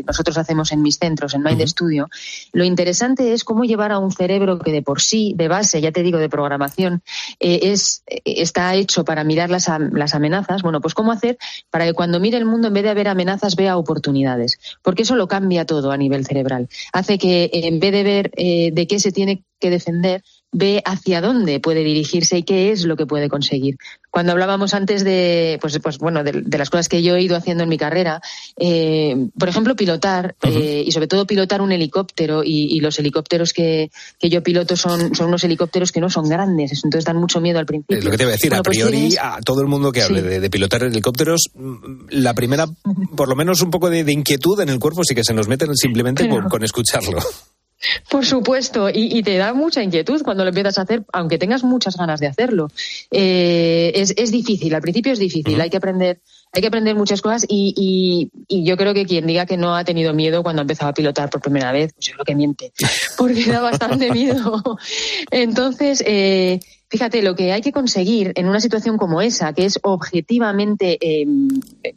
nosotros 0.06 0.33
hacemos 0.38 0.72
en 0.72 0.82
mis 0.82 0.98
centros, 0.98 1.34
en 1.34 1.42
Mind 1.42 1.60
uh 1.60 1.64
-huh. 1.64 1.68
Studio, 1.68 2.08
lo 2.52 2.64
interesante 2.64 3.32
es 3.32 3.44
cómo 3.44 3.64
llevar 3.64 3.92
a 3.92 3.98
un 3.98 4.10
cerebro 4.10 4.58
que 4.58 4.72
de 4.72 4.82
por 4.82 5.00
sí, 5.00 5.34
de 5.36 5.48
base, 5.48 5.80
ya 5.80 5.92
te 5.92 6.02
digo, 6.02 6.18
de 6.18 6.28
programación, 6.28 7.02
eh, 7.40 7.60
es, 7.62 8.02
está 8.24 8.74
hecho 8.74 9.04
para 9.04 9.24
mirar 9.24 9.50
las, 9.50 9.68
las 9.92 10.14
amenazas, 10.14 10.62
bueno, 10.62 10.80
pues 10.80 10.94
cómo 10.94 11.12
hacer 11.12 11.38
para 11.70 11.84
que 11.86 11.92
cuando 11.92 12.20
mire 12.20 12.38
el 12.38 12.44
mundo, 12.44 12.68
en 12.68 12.74
vez 12.74 12.84
de 12.84 12.90
haber 12.90 13.08
amenazas, 13.08 13.56
vea 13.56 13.76
oportunidades. 13.76 14.58
Porque 14.82 15.02
eso 15.02 15.16
lo 15.16 15.28
cambia 15.28 15.64
todo 15.64 15.90
a 15.90 15.96
nivel 15.96 16.26
cerebral. 16.26 16.68
Hace 16.92 17.18
que 17.18 17.50
en 17.52 17.80
vez 17.80 17.92
de 17.92 18.02
ver 18.02 18.30
eh, 18.36 18.70
de 18.72 18.86
qué 18.86 18.98
se 19.00 19.12
tiene 19.12 19.42
que 19.60 19.70
defender, 19.70 20.22
ve 20.54 20.80
hacia 20.84 21.20
dónde 21.20 21.58
puede 21.58 21.82
dirigirse 21.82 22.38
y 22.38 22.42
qué 22.44 22.70
es 22.70 22.84
lo 22.84 22.96
que 22.96 23.06
puede 23.06 23.28
conseguir. 23.28 23.76
Cuando 24.08 24.30
hablábamos 24.30 24.72
antes 24.72 25.02
de, 25.02 25.58
pues, 25.60 25.76
pues 25.80 25.98
bueno, 25.98 26.22
de, 26.22 26.42
de 26.44 26.58
las 26.58 26.70
cosas 26.70 26.88
que 26.88 27.02
yo 27.02 27.16
he 27.16 27.22
ido 27.22 27.36
haciendo 27.36 27.64
en 27.64 27.68
mi 27.68 27.76
carrera, 27.76 28.22
eh, 28.56 29.16
por 29.36 29.48
ejemplo, 29.48 29.74
pilotar 29.74 30.36
uh 30.44 30.46
-huh. 30.46 30.62
eh, 30.62 30.84
y 30.86 30.92
sobre 30.92 31.08
todo 31.08 31.26
pilotar 31.26 31.60
un 31.60 31.72
helicóptero 31.72 32.44
y, 32.44 32.76
y 32.76 32.78
los 32.78 32.96
helicópteros 33.00 33.52
que, 33.52 33.90
que, 34.20 34.30
yo 34.30 34.44
piloto 34.44 34.76
son, 34.76 35.14
son 35.16 35.26
unos 35.28 35.42
helicópteros 35.42 35.90
que 35.90 36.00
no 36.00 36.08
son 36.08 36.28
grandes, 36.28 36.84
entonces 36.84 37.04
dan 37.04 37.16
mucho 37.16 37.40
miedo 37.40 37.58
al 37.58 37.66
principio. 37.66 37.98
Es 37.98 38.04
lo 38.04 38.12
que 38.12 38.16
te 38.16 38.22
iba 38.22 38.30
a 38.30 38.38
decir, 38.38 38.50
bueno, 38.50 38.60
a 38.60 38.62
pues 38.62 38.78
priori 38.78 39.06
pues 39.08 39.18
a 39.20 39.38
todo 39.44 39.60
el 39.60 39.66
mundo 39.66 39.90
que 39.90 40.02
hable 40.02 40.20
sí. 40.22 40.28
de, 40.28 40.40
de, 40.40 40.50
pilotar 40.50 40.84
helicópteros, 40.84 41.50
la 42.10 42.32
primera, 42.34 42.66
por 43.16 43.28
lo 43.28 43.34
menos 43.34 43.60
un 43.62 43.70
poco 43.72 43.90
de, 43.90 44.04
de 44.04 44.12
inquietud 44.12 44.60
en 44.60 44.68
el 44.68 44.78
cuerpo 44.78 45.02
sí 45.02 45.16
que 45.16 45.24
se 45.24 45.34
nos 45.34 45.48
mete 45.48 45.66
simplemente 45.74 46.22
Pero... 46.22 46.36
con, 46.42 46.48
con 46.48 46.62
escucharlo. 46.62 47.18
Por 48.08 48.24
supuesto, 48.24 48.88
y, 48.88 49.18
y, 49.18 49.22
te 49.22 49.36
da 49.36 49.54
mucha 49.54 49.82
inquietud 49.82 50.22
cuando 50.22 50.44
lo 50.44 50.50
empiezas 50.50 50.78
a 50.78 50.82
hacer, 50.82 51.04
aunque 51.12 51.38
tengas 51.38 51.64
muchas 51.64 51.96
ganas 51.96 52.20
de 52.20 52.26
hacerlo. 52.26 52.70
Eh, 53.10 53.92
es, 53.94 54.14
es, 54.16 54.30
difícil, 54.30 54.74
al 54.74 54.82
principio 54.82 55.12
es 55.12 55.18
difícil, 55.18 55.54
uh 55.54 55.58
-huh. 55.58 55.62
hay 55.62 55.70
que 55.70 55.76
aprender, 55.76 56.20
hay 56.52 56.62
que 56.62 56.68
aprender 56.68 56.94
muchas 56.94 57.20
cosas 57.20 57.44
y, 57.48 57.74
y, 57.76 58.30
y, 58.48 58.64
yo 58.64 58.76
creo 58.76 58.94
que 58.94 59.06
quien 59.06 59.26
diga 59.26 59.46
que 59.46 59.56
no 59.56 59.74
ha 59.74 59.84
tenido 59.84 60.14
miedo 60.14 60.42
cuando 60.42 60.60
ha 60.60 60.64
empezado 60.64 60.90
a 60.90 60.94
pilotar 60.94 61.30
por 61.30 61.40
primera 61.40 61.72
vez, 61.72 61.92
pues 61.94 62.08
es 62.08 62.16
lo 62.16 62.24
que 62.24 62.34
miente, 62.34 62.72
porque 63.18 63.44
da 63.46 63.60
bastante 63.60 64.10
miedo. 64.10 64.62
Entonces, 65.30 66.02
eh, 66.06 66.60
fíjate, 66.94 67.22
lo 67.22 67.34
que 67.34 67.50
hay 67.50 67.60
que 67.60 67.72
conseguir 67.72 68.30
en 68.36 68.46
una 68.46 68.60
situación 68.60 68.98
como 68.98 69.20
esa, 69.20 69.52
que 69.52 69.64
es 69.64 69.80
objetivamente 69.82 70.96
eh, 71.00 71.26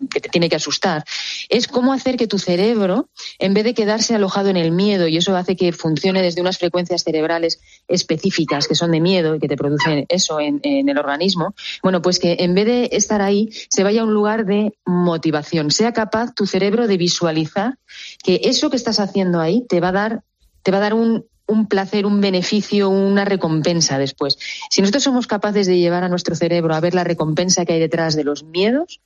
que 0.09 0.19
te 0.19 0.27
tiene 0.27 0.49
que 0.49 0.55
asustar, 0.55 1.05
es 1.49 1.67
cómo 1.67 1.93
hacer 1.93 2.17
que 2.17 2.25
tu 2.25 2.39
cerebro, 2.39 3.07
en 3.37 3.53
vez 3.53 3.63
de 3.63 3.75
quedarse 3.75 4.15
alojado 4.15 4.49
en 4.49 4.57
el 4.57 4.71
miedo, 4.71 5.07
y 5.07 5.15
eso 5.17 5.37
hace 5.37 5.55
que 5.55 5.71
funcione 5.71 6.23
desde 6.23 6.41
unas 6.41 6.57
frecuencias 6.57 7.03
cerebrales 7.03 7.59
específicas 7.87 8.67
que 8.67 8.73
son 8.73 8.89
de 8.89 8.99
miedo 8.99 9.35
y 9.35 9.39
que 9.39 9.47
te 9.47 9.55
producen 9.55 10.07
eso 10.09 10.39
en, 10.39 10.61
en 10.63 10.89
el 10.89 10.97
organismo, 10.97 11.53
bueno, 11.83 12.01
pues 12.01 12.17
que 12.17 12.37
en 12.39 12.55
vez 12.55 12.65
de 12.65 12.89
estar 12.91 13.21
ahí, 13.21 13.51
se 13.69 13.83
vaya 13.83 14.01
a 14.01 14.03
un 14.03 14.15
lugar 14.15 14.47
de 14.47 14.73
motivación, 14.83 15.69
sea 15.69 15.93
capaz 15.93 16.33
tu 16.33 16.47
cerebro 16.47 16.87
de 16.87 16.97
visualizar 16.97 17.77
que 18.23 18.41
eso 18.45 18.71
que 18.71 18.77
estás 18.77 18.99
haciendo 18.99 19.41
ahí 19.41 19.63
te 19.69 19.79
va 19.79 19.89
a 19.89 19.91
dar, 19.91 20.23
te 20.63 20.71
va 20.71 20.79
a 20.79 20.81
dar 20.81 20.95
un, 20.95 21.23
un 21.47 21.67
placer, 21.67 22.05
un 22.05 22.21
beneficio, 22.21 22.89
una 22.89 23.25
recompensa 23.25 23.97
después. 23.97 24.37
Si 24.69 24.81
nosotros 24.81 25.03
somos 25.03 25.27
capaces 25.27 25.67
de 25.67 25.77
llevar 25.77 26.03
a 26.03 26.09
nuestro 26.09 26.35
cerebro 26.35 26.75
a 26.75 26.79
ver 26.79 26.93
la 26.93 27.03
recompensa 27.03 27.65
que 27.65 27.73
hay 27.73 27.79
detrás 27.79 28.15
de 28.15 28.23
los 28.23 28.43
miedos, 28.43 28.99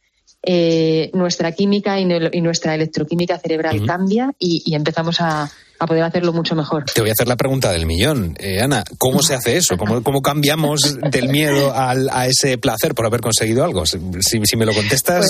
eh, 0.43 1.11
nuestra 1.13 1.51
química 1.51 1.99
y, 1.99 2.05
nuestra 2.41 2.73
electroquímica 2.73 3.37
cerebral 3.37 3.85
cambia 3.85 4.33
y, 4.39 4.63
y 4.65 4.75
empezamos 4.75 5.21
a, 5.21 5.51
a 5.81 5.87
poder 5.87 6.03
hacerlo 6.03 6.31
mucho 6.31 6.55
mejor. 6.55 6.85
Te 6.85 7.01
voy 7.01 7.09
a 7.09 7.13
hacer 7.13 7.27
la 7.27 7.35
pregunta 7.35 7.71
del 7.71 7.85
millón. 7.85 8.35
Eh, 8.39 8.61
Ana, 8.61 8.83
¿cómo 8.97 9.21
se 9.23 9.33
hace 9.35 9.57
eso? 9.57 9.77
¿Cómo, 9.77 10.03
cómo 10.03 10.21
cambiamos 10.21 10.97
del 11.11 11.29
miedo 11.29 11.73
al- 11.75 12.09
a 12.11 12.27
ese 12.27 12.57
placer 12.57 12.93
por 12.93 13.05
haber 13.05 13.21
conseguido 13.21 13.63
algo? 13.63 13.85
Si, 13.85 13.99
si 14.43 14.57
me 14.57 14.65
lo 14.65 14.73
contestas, 14.73 15.25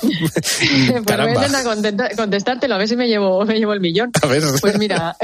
Pues 0.00 0.02
voy 1.06 1.70
a 1.70 1.74
intentar 1.76 2.16
contestártelo, 2.16 2.74
a 2.74 2.78
ver 2.78 2.88
si 2.88 2.96
me 2.96 3.08
llevo, 3.08 3.44
me 3.44 3.58
llevo 3.58 3.72
el 3.74 3.80
millón. 3.80 4.10
A 4.22 4.26
ver. 4.26 4.42
Pues 4.60 4.78
mira, 4.78 5.16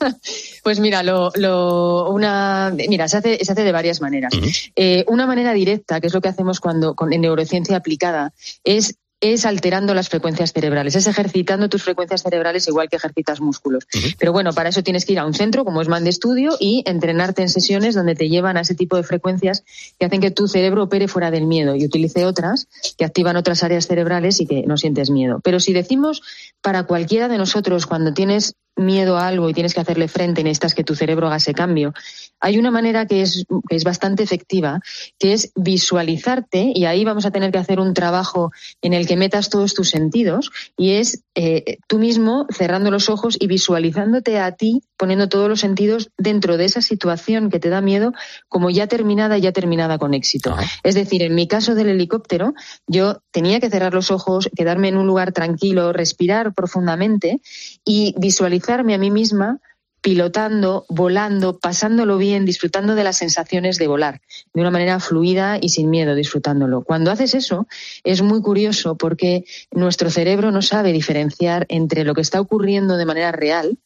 pues 0.62 0.78
mira, 0.80 1.02
lo, 1.02 1.30
lo- 1.34 2.10
una, 2.10 2.72
mira, 2.88 3.08
se 3.08 3.16
hace, 3.18 3.44
se 3.44 3.52
hace 3.52 3.64
de 3.64 3.72
varias 3.72 4.00
maneras. 4.00 4.32
Eh, 4.76 5.04
una 5.08 5.26
manera 5.26 5.52
directa, 5.52 6.00
que 6.00 6.06
es 6.06 6.14
lo 6.14 6.20
que 6.20 6.28
hacemos 6.28 6.60
cuando 6.60 6.94
con, 6.94 7.12
en 7.12 7.20
neurociencia 7.22 7.76
aplicada, 7.76 8.32
es 8.64 8.94
es 9.20 9.44
alterando 9.44 9.94
las 9.94 10.08
frecuencias 10.08 10.52
cerebrales, 10.52 10.96
es 10.96 11.06
ejercitando 11.06 11.68
tus 11.68 11.82
frecuencias 11.82 12.22
cerebrales 12.22 12.66
igual 12.68 12.88
que 12.88 12.96
ejercitas 12.96 13.40
músculos. 13.40 13.86
Pero 14.18 14.32
bueno, 14.32 14.52
para 14.52 14.70
eso 14.70 14.82
tienes 14.82 15.04
que 15.04 15.12
ir 15.12 15.18
a 15.18 15.26
un 15.26 15.34
centro 15.34 15.64
como 15.64 15.82
es 15.82 15.88
Man 15.88 16.04
de 16.04 16.10
Estudio 16.10 16.56
y 16.58 16.82
entrenarte 16.86 17.42
en 17.42 17.50
sesiones 17.50 17.94
donde 17.94 18.14
te 18.14 18.28
llevan 18.28 18.56
a 18.56 18.62
ese 18.62 18.74
tipo 18.74 18.96
de 18.96 19.02
frecuencias 19.02 19.64
que 19.98 20.06
hacen 20.06 20.20
que 20.20 20.30
tu 20.30 20.48
cerebro 20.48 20.84
opere 20.84 21.06
fuera 21.08 21.30
del 21.30 21.46
miedo 21.46 21.76
y 21.76 21.84
utilice 21.84 22.24
otras 22.24 22.68
que 22.96 23.04
activan 23.04 23.36
otras 23.36 23.62
áreas 23.62 23.86
cerebrales 23.86 24.40
y 24.40 24.46
que 24.46 24.62
no 24.66 24.76
sientes 24.76 25.10
miedo. 25.10 25.40
Pero 25.44 25.60
si 25.60 25.72
decimos 25.72 26.22
para 26.62 26.84
cualquiera 26.84 27.28
de 27.28 27.38
nosotros 27.38 27.86
cuando 27.86 28.14
tienes 28.14 28.54
miedo 28.76 29.18
a 29.18 29.26
algo 29.26 29.50
y 29.50 29.54
tienes 29.54 29.74
que 29.74 29.80
hacerle 29.80 30.08
frente 30.08 30.40
y 30.40 30.44
necesitas 30.44 30.74
que 30.74 30.84
tu 30.84 30.94
cerebro 30.94 31.26
haga 31.26 31.36
ese 31.36 31.54
cambio, 31.54 31.92
hay 32.40 32.58
una 32.58 32.70
manera 32.70 33.06
que 33.06 33.22
es, 33.22 33.44
que 33.68 33.76
es 33.76 33.84
bastante 33.84 34.22
efectiva, 34.22 34.80
que 35.18 35.32
es 35.32 35.52
visualizarte, 35.54 36.72
y 36.74 36.86
ahí 36.86 37.04
vamos 37.04 37.26
a 37.26 37.30
tener 37.30 37.52
que 37.52 37.58
hacer 37.58 37.80
un 37.80 37.94
trabajo 37.94 38.52
en 38.82 38.94
el 38.94 39.06
que 39.06 39.16
metas 39.16 39.50
todos 39.50 39.74
tus 39.74 39.90
sentidos, 39.90 40.50
y 40.76 40.92
es 40.92 41.22
eh, 41.34 41.78
tú 41.86 41.98
mismo 41.98 42.46
cerrando 42.50 42.90
los 42.90 43.08
ojos 43.08 43.36
y 43.38 43.46
visualizándote 43.46 44.38
a 44.38 44.52
ti, 44.52 44.82
poniendo 44.96 45.28
todos 45.28 45.48
los 45.48 45.60
sentidos 45.60 46.10
dentro 46.18 46.56
de 46.56 46.64
esa 46.64 46.82
situación 46.82 47.50
que 47.50 47.60
te 47.60 47.68
da 47.68 47.80
miedo, 47.80 48.12
como 48.48 48.70
ya 48.70 48.86
terminada 48.86 49.38
y 49.38 49.42
ya 49.42 49.52
terminada 49.52 49.98
con 49.98 50.14
éxito. 50.14 50.56
Es 50.82 50.94
decir, 50.94 51.22
en 51.22 51.34
mi 51.34 51.46
caso 51.46 51.74
del 51.74 51.88
helicóptero, 51.88 52.54
yo 52.86 53.22
tenía 53.30 53.60
que 53.60 53.70
cerrar 53.70 53.94
los 53.94 54.10
ojos, 54.10 54.50
quedarme 54.56 54.88
en 54.88 54.96
un 54.96 55.06
lugar 55.06 55.32
tranquilo, 55.32 55.92
respirar 55.92 56.54
profundamente 56.54 57.40
y 57.84 58.14
visualizarme 58.18 58.94
a 58.94 58.98
mí 58.98 59.10
misma 59.10 59.60
pilotando, 60.00 60.86
volando, 60.88 61.58
pasándolo 61.58 62.16
bien, 62.16 62.44
disfrutando 62.44 62.94
de 62.94 63.04
las 63.04 63.18
sensaciones 63.18 63.78
de 63.78 63.86
volar, 63.86 64.20
de 64.54 64.60
una 64.60 64.70
manera 64.70 64.98
fluida 65.00 65.58
y 65.60 65.68
sin 65.68 65.90
miedo, 65.90 66.14
disfrutándolo. 66.14 66.82
Cuando 66.82 67.10
haces 67.10 67.34
eso, 67.34 67.66
es 68.04 68.22
muy 68.22 68.40
curioso 68.40 68.96
porque 68.96 69.44
nuestro 69.70 70.10
cerebro 70.10 70.50
no 70.50 70.62
sabe 70.62 70.92
diferenciar 70.92 71.66
entre 71.68 72.04
lo 72.04 72.14
que 72.14 72.22
está 72.22 72.40
ocurriendo 72.40 72.96
de 72.96 73.06
manera 73.06 73.32
real 73.32 73.78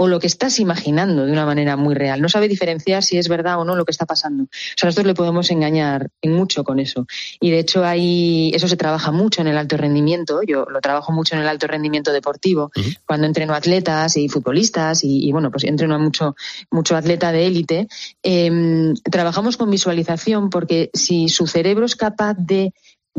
o 0.00 0.06
lo 0.06 0.20
que 0.20 0.28
estás 0.28 0.60
imaginando 0.60 1.26
de 1.26 1.32
una 1.32 1.44
manera 1.44 1.76
muy 1.76 1.92
real. 1.92 2.22
No 2.22 2.28
sabe 2.28 2.46
diferenciar 2.46 3.02
si 3.02 3.18
es 3.18 3.28
verdad 3.28 3.58
o 3.58 3.64
no 3.64 3.74
lo 3.74 3.84
que 3.84 3.90
está 3.90 4.06
pasando. 4.06 4.44
O 4.44 4.48
sea, 4.76 4.86
nosotros 4.86 5.06
le 5.08 5.14
podemos 5.14 5.50
engañar 5.50 6.10
en 6.22 6.34
mucho 6.34 6.62
con 6.62 6.78
eso. 6.78 7.06
Y 7.40 7.50
de 7.50 7.58
hecho 7.58 7.84
ahí 7.84 8.52
eso 8.54 8.68
se 8.68 8.76
trabaja 8.76 9.10
mucho 9.10 9.40
en 9.40 9.48
el 9.48 9.58
alto 9.58 9.76
rendimiento. 9.76 10.40
Yo 10.46 10.66
lo 10.66 10.80
trabajo 10.80 11.10
mucho 11.10 11.34
en 11.34 11.40
el 11.40 11.48
alto 11.48 11.66
rendimiento 11.66 12.12
deportivo, 12.12 12.70
cuando 13.06 13.26
entreno 13.26 13.54
atletas 13.54 14.16
y 14.16 14.28
futbolistas 14.28 15.02
y, 15.02 15.26
y, 15.26 15.32
bueno, 15.32 15.50
pues 15.50 15.64
entreno 15.64 15.96
a 15.96 15.98
mucho, 15.98 16.36
mucho 16.70 16.96
atleta 16.96 17.32
de 17.32 17.46
élite. 17.48 17.88
Eh, 18.22 18.94
trabajamos 19.10 19.56
con 19.56 19.68
visualización 19.68 20.48
porque 20.48 20.90
si 20.94 21.28
su 21.28 21.48
cerebro 21.48 21.86
es 21.86 21.96
capaz 21.96 22.34
de 22.38 22.72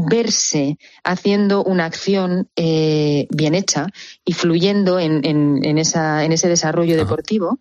verse 0.08 0.78
haciendo 1.04 1.64
una 1.64 1.86
acción 1.86 2.50
eh, 2.56 3.28
bien 3.30 3.56
hecha 3.56 3.88
y 4.26 4.34
fluyendo 4.34 5.00
en, 5.00 5.26
en, 5.26 5.60
en, 5.64 5.78
esa, 5.78 6.24
en 6.24 6.32
ese 6.32 6.48
desarrollo 6.48 6.96
Ajá. 6.96 7.04
deportivo, 7.04 7.60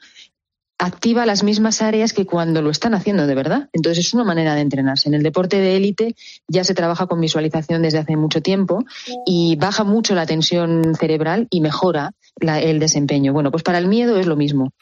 activa 0.79 1.27
las 1.27 1.43
mismas 1.43 1.83
áreas 1.83 2.13
que 2.13 2.25
cuando 2.25 2.63
lo 2.63 2.71
están 2.71 2.95
haciendo 2.95 3.27
de 3.27 3.35
verdad. 3.35 3.69
Entonces 3.73 4.07
es 4.07 4.15
una 4.15 4.25
manera 4.25 4.55
de 4.55 4.61
entrenarse. 4.61 5.09
En 5.09 5.15
el 5.15 5.23
deporte 5.23 5.59
de 5.59 5.77
élite 5.77 6.15
ya 6.47 6.63
se 6.63 6.75
trabaja 6.75 7.07
con 7.07 7.21
visualización 7.21 7.83
desde 7.83 7.99
hace 7.99 8.17
mucho 8.17 8.41
tiempo 8.41 8.85
y 9.27 9.57
baja 9.57 9.83
mucho 9.83 10.15
la 10.15 10.27
tensión 10.27 10.95
cerebral 10.95 11.49
y 11.51 11.61
mejora 11.61 12.13
la, 12.41 12.61
el 12.61 12.79
desempeño. 12.79 13.33
Bueno, 13.33 13.51
pues 13.51 13.65
para 13.65 13.79
el 13.79 13.89
miedo 13.89 14.19
es 14.19 14.27
lo 14.27 14.37
mismo. 14.37 14.73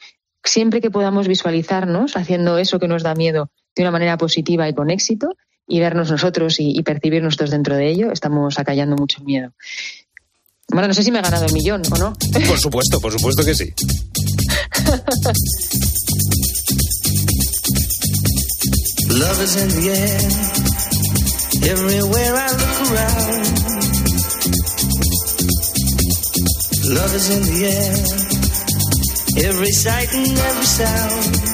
Siempre 0.45 0.81
que 0.81 0.91
podamos 0.91 1.27
visualizarnos 1.27 2.17
haciendo 2.17 2.59
eso 2.59 2.79
que 2.79 2.89
nos 2.89 3.03
da 3.03 3.15
miedo 3.15 3.51
de 3.75 3.83
una 3.83 3.91
manera 3.91 4.17
positiva 4.17 4.69
y 4.69 4.75
con 4.75 4.91
éxito, 4.91 5.31
y 5.67 5.81
vernos 5.81 6.11
nosotros 6.11 6.61
y, 6.61 6.79
y, 6.79 6.83
percibir 6.83 7.23
nosotros 7.23 7.51
dentro 7.51 7.77
de 7.77 7.89
ello, 7.89 8.13
estamos 8.13 8.59
acallando 8.59 8.97
mucho 8.97 9.23
miedo. 9.23 9.53
Bueno, 10.69 10.89
no 10.89 10.95
sé 10.95 11.03
si 11.03 11.11
me 11.11 11.21
he 11.21 11.23
ganado 11.23 11.47
el 11.47 11.53
millón 11.53 11.83
o 11.91 11.97
no. 11.97 12.13
Por 12.47 12.59
supuesto, 12.59 13.01
por 13.01 13.13
supuesto 13.13 13.45
que 13.45 13.55
sí. 13.55 13.73
Love 19.09 19.43
is 19.43 19.57
in 19.57 19.69
the 19.69 19.91
air, 19.91 20.21
everywhere 21.71 22.35
I 22.35 22.49
look 22.51 22.81
around. 22.91 23.47
Love 26.95 27.15
is 27.15 27.31
in 27.31 27.43
the 27.43 27.67
air, 27.67 27.97
every 29.49 29.73
sight 29.73 30.13
and 30.13 30.39
every 30.39 30.67
sound. 30.67 31.47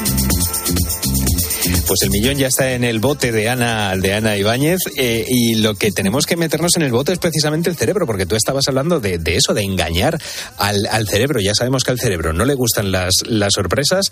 Pues 1.86 2.02
el 2.02 2.10
millón 2.10 2.36
ya 2.38 2.46
está 2.46 2.72
en 2.72 2.84
el 2.84 3.00
bote 3.00 3.32
de 3.32 3.48
Ana, 3.48 3.96
de 3.96 4.14
Ana 4.14 4.36
Ibáñez 4.36 4.78
eh, 4.96 5.24
y 5.28 5.56
lo 5.56 5.74
que 5.74 5.90
tenemos 5.90 6.26
que 6.26 6.36
meternos 6.36 6.76
en 6.76 6.82
el 6.82 6.92
bote 6.92 7.12
es 7.12 7.18
precisamente 7.18 7.68
el 7.68 7.76
cerebro, 7.76 8.06
porque 8.06 8.24
tú 8.24 8.36
estabas 8.36 8.68
hablando 8.68 9.00
de, 9.00 9.18
de 9.18 9.36
eso, 9.36 9.52
de 9.52 9.62
engañar 9.62 10.18
al, 10.58 10.86
al, 10.86 11.08
cerebro. 11.08 11.40
Ya 11.40 11.54
sabemos 11.54 11.84
que 11.84 11.90
al 11.90 11.98
cerebro 11.98 12.32
no 12.32 12.44
le 12.44 12.54
gustan 12.54 12.92
las, 12.92 13.14
las 13.26 13.52
sorpresas, 13.54 14.10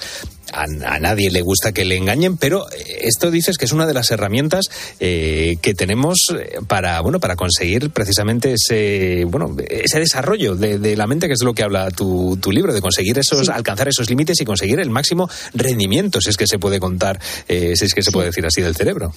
a, 0.53 0.63
a, 0.63 0.99
nadie 0.99 1.31
le 1.31 1.43
gusta 1.43 1.73
que 1.73 1.85
le 1.85 1.97
engañen, 1.97 2.37
pero 2.37 2.67
esto 3.01 3.31
dices 3.31 3.57
que 3.57 3.65
es 3.65 3.73
una 3.73 3.87
de 3.87 3.95
las 3.95 4.11
herramientas 4.11 4.67
eh, 4.99 5.57
que 5.63 5.75
tenemos 5.75 6.19
para, 6.67 7.01
bueno, 7.01 7.21
para 7.21 7.37
conseguir 7.37 7.91
precisamente 7.91 8.55
ese, 8.55 9.25
bueno, 9.27 9.57
ese 9.69 10.01
desarrollo 10.01 10.57
de, 10.57 10.79
de 10.79 10.97
la 10.97 11.07
mente, 11.07 11.29
que 11.29 11.35
es 11.35 11.39
de 11.39 11.47
lo 11.47 11.55
que 11.55 11.63
habla 11.63 11.91
tu, 11.91 12.37
tu 12.41 12.53
libro, 12.53 12.75
de 12.75 12.81
conseguir 12.81 13.19
esos, 13.19 13.47
sí. 13.47 13.53
alcanzar 13.55 13.89
esos 13.89 14.11
límites 14.11 14.41
y 14.41 14.45
conseguir 14.45 14.81
el 14.81 14.91
máximo 14.91 15.31
rendimiento, 15.55 16.21
si 16.21 16.31
es 16.31 16.37
que 16.37 16.47
se 16.47 16.59
puede 16.59 16.81
contar. 16.81 17.21
Eh, 17.49 17.60
si 17.77 17.85
es 17.85 17.95
que 17.95 18.03
se 18.03 18.11
puede 18.11 18.27
decir 18.27 18.45
así 18.47 18.61
del 18.63 18.75
cerebro. 18.75 19.13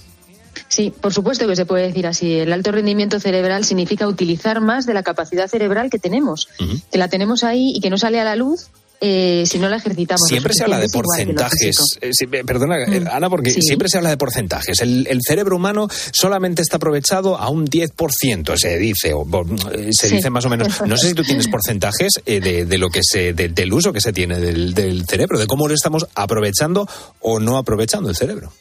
Sí, 0.68 0.92
por 1.02 1.14
supuesto 1.14 1.48
que 1.48 1.56
se 1.56 1.66
puede 1.66 1.88
decir 1.88 2.08
así. 2.08 2.40
El 2.40 2.52
alto 2.52 2.72
rendimiento 2.72 3.20
cerebral 3.20 3.64
significa 3.64 4.08
utilizar 4.08 4.60
más 4.60 4.86
de 4.86 4.94
la 4.94 5.04
capacidad 5.04 5.48
cerebral 5.48 5.90
que 5.90 6.00
tenemos, 6.00 6.48
uh 6.60 6.64
-huh. 6.64 6.82
que 6.92 6.98
la 6.98 7.08
tenemos 7.08 7.44
ahí 7.44 7.74
y 7.76 7.80
que 7.80 7.90
no 7.90 7.98
sale 7.98 8.20
a 8.20 8.24
la 8.24 8.36
luz 8.36 8.70
eh, 9.06 9.44
si 9.46 9.60
no 9.60 9.68
la 9.68 9.76
ejercitamos. 9.76 10.26
Siempre 10.30 10.54
se 10.54 10.64
habla 10.64 10.80
de 10.80 10.88
porcentajes. 10.88 11.76
Eh, 12.00 12.12
si, 12.14 12.26
perdona, 12.26 12.78
mm. 12.88 13.08
Ana, 13.12 13.30
porque 13.30 13.52
sí. 13.52 13.62
siempre 13.62 13.90
se 13.90 13.98
habla 13.98 14.10
de 14.10 14.16
porcentajes. 14.16 14.80
El, 14.80 15.06
el, 15.10 15.20
cerebro 15.22 15.58
humano 15.58 15.90
solamente 16.14 16.62
está 16.62 16.78
aprovechado 16.78 17.38
a 17.38 17.50
un 17.50 17.68
10%, 17.68 18.56
se 18.56 18.78
dice, 18.78 19.14
o, 19.14 19.24
o 19.30 19.46
se 19.92 20.08
sí. 20.08 20.16
dice 20.16 20.30
más 20.30 20.46
o 20.46 20.50
menos. 20.50 20.82
No 20.88 20.96
sé 20.96 21.10
si 21.10 21.14
tú 21.16 21.24
tienes 21.24 21.50
porcentajes 21.50 22.14
eh, 22.26 22.40
de, 22.40 22.64
de, 22.66 22.78
lo 22.78 22.90
que 22.90 23.02
se, 23.04 23.34
de, 23.34 23.50
del 23.50 23.74
uso 23.74 23.92
que 23.92 24.00
se 24.00 24.14
tiene 24.14 24.40
del, 24.40 24.74
del 24.74 25.06
cerebro, 25.06 25.38
de 25.38 25.48
cómo 25.48 25.68
lo 25.68 25.74
estamos 25.74 26.08
aprovechando 26.16 26.88
o 27.20 27.42
no 27.42 27.58
aprovechando 27.58 28.10
el 28.10 28.16
cerebro. 28.16 28.54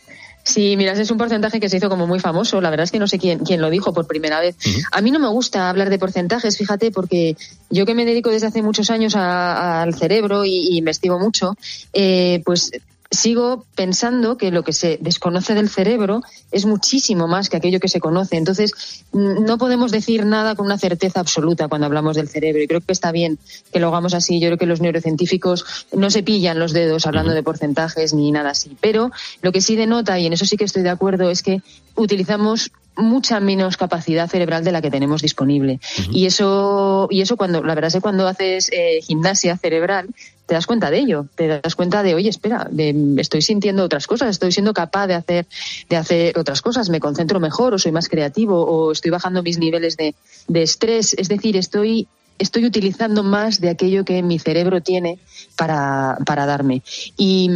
Sí, 0.44 0.76
mira, 0.76 0.92
ese 0.92 1.02
es 1.02 1.10
un 1.10 1.18
porcentaje 1.18 1.60
que 1.60 1.68
se 1.68 1.76
hizo 1.76 1.88
como 1.88 2.06
muy 2.06 2.18
famoso. 2.18 2.60
La 2.60 2.70
verdad 2.70 2.84
es 2.84 2.90
que 2.90 2.98
no 2.98 3.06
sé 3.06 3.18
quién, 3.18 3.38
quién 3.40 3.60
lo 3.60 3.70
dijo 3.70 3.92
por 3.92 4.06
primera 4.06 4.40
vez. 4.40 4.56
Uh 4.56 4.68
-huh. 4.68 4.84
A 4.92 5.00
mí 5.00 5.10
no 5.10 5.18
me 5.20 5.28
gusta 5.28 5.68
hablar 5.68 5.88
de 5.88 5.98
porcentajes, 5.98 6.58
fíjate, 6.58 6.90
porque 6.90 7.36
yo 7.70 7.86
que 7.86 7.94
me 7.94 8.04
dedico 8.04 8.30
desde 8.30 8.48
hace 8.48 8.62
muchos 8.62 8.90
años 8.90 9.14
al 9.14 9.94
cerebro 9.94 10.44
y, 10.44 10.50
y, 10.50 10.78
investigo 10.78 11.18
mucho, 11.18 11.56
eh, 11.92 12.42
pues 12.44 12.72
sigo 13.12 13.64
pensando 13.74 14.36
que 14.36 14.50
lo 14.50 14.64
que 14.64 14.72
se 14.72 14.98
desconoce 15.00 15.54
del 15.54 15.68
cerebro 15.68 16.22
es 16.50 16.66
muchísimo 16.66 17.28
más 17.28 17.48
que 17.48 17.58
aquello 17.58 17.78
que 17.78 17.88
se 17.88 18.00
conoce. 18.00 18.36
Entonces, 18.36 18.72
mm, 19.12 19.44
no 19.44 19.58
podemos 19.58 19.92
decir 19.92 20.24
nada 20.26 20.54
con 20.54 20.66
una 20.66 20.78
certeza 20.78 21.20
absoluta 21.20 21.68
cuando 21.68 21.86
hablamos 21.86 22.16
del 22.16 22.28
cerebro. 22.28 22.62
Y 22.62 22.66
creo 22.66 22.80
que 22.80 22.92
está 22.92 23.12
bien 23.12 23.38
que 23.72 23.80
lo 23.80 23.88
hagamos 23.88 24.14
así. 24.14 24.40
Yo 24.40 24.48
creo 24.48 24.58
que 24.58 24.66
los 24.66 24.80
neurocientíficos 24.80 25.86
no 25.92 26.10
se 26.10 26.22
pillan 26.22 26.58
los 26.58 26.72
dedos 26.72 27.06
hablando 27.06 27.32
de 27.32 27.42
porcentajes 27.42 28.14
ni 28.14 28.32
nada 28.32 28.50
así. 28.50 28.76
Pero 28.80 29.12
lo 29.42 29.52
que 29.52 29.60
sí 29.60 29.76
denota, 29.76 30.18
y 30.18 30.26
en 30.26 30.32
eso 30.32 30.46
sí 30.46 30.56
que 30.56 30.64
estoy 30.64 30.82
de 30.82 30.90
acuerdo, 30.90 31.30
es 31.30 31.42
que 31.42 31.62
utilizamos 31.94 32.72
mucha 32.96 33.40
menos 33.40 33.76
capacidad 33.76 34.28
cerebral 34.28 34.64
de 34.64 34.72
la 34.72 34.82
que 34.82 34.90
tenemos 34.90 35.22
disponible. 35.22 35.80
Y 36.10 36.26
eso, 36.26 37.08
y 37.10 37.22
eso 37.22 37.36
cuando, 37.36 37.62
la 37.62 37.74
verdad 37.74 37.88
es 37.88 37.94
que 37.94 38.00
cuando 38.00 38.28
haces 38.28 38.70
eh, 38.72 39.00
gimnasia 39.02 39.56
cerebral, 39.56 40.08
te 40.46 40.54
das 40.54 40.66
cuenta 40.66 40.90
de 40.90 40.98
ello, 40.98 41.26
te 41.34 41.48
das 41.48 41.74
cuenta 41.74 42.02
de, 42.02 42.14
oye, 42.14 42.28
espera, 42.28 42.66
de, 42.70 43.14
estoy 43.18 43.42
sintiendo 43.42 43.84
otras 43.84 44.06
cosas, 44.06 44.30
estoy 44.30 44.52
siendo 44.52 44.74
capaz 44.74 45.06
de 45.06 45.14
hacer, 45.14 45.46
de 45.88 45.96
hacer 45.96 46.38
otras 46.38 46.62
cosas, 46.62 46.90
me 46.90 47.00
concentro 47.00 47.40
mejor, 47.40 47.74
o 47.74 47.78
soy 47.78 47.92
más 47.92 48.08
creativo, 48.08 48.64
o 48.64 48.92
estoy 48.92 49.10
bajando 49.10 49.42
mis 49.42 49.58
niveles 49.58 49.96
de, 49.96 50.14
de 50.48 50.62
estrés, 50.62 51.14
es 51.14 51.28
decir, 51.28 51.56
estoy 51.56 52.08
estoy 52.38 52.64
utilizando 52.64 53.22
más 53.22 53.60
de 53.60 53.70
aquello 53.70 54.04
que 54.04 54.22
mi 54.22 54.38
cerebro 54.38 54.80
tiene 54.80 55.18
para, 55.56 56.18
para 56.26 56.44
darme. 56.46 56.82
Y, 57.16 57.48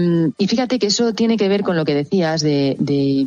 fíjate 0.47 0.79
que 0.79 0.87
eso 0.87 1.13
tiene 1.13 1.37
que 1.37 1.49
ver 1.49 1.63
con 1.63 1.77
lo 1.77 1.85
que 1.85 1.95
decías 1.95 2.41
de, 2.41 2.77
de, 2.79 3.27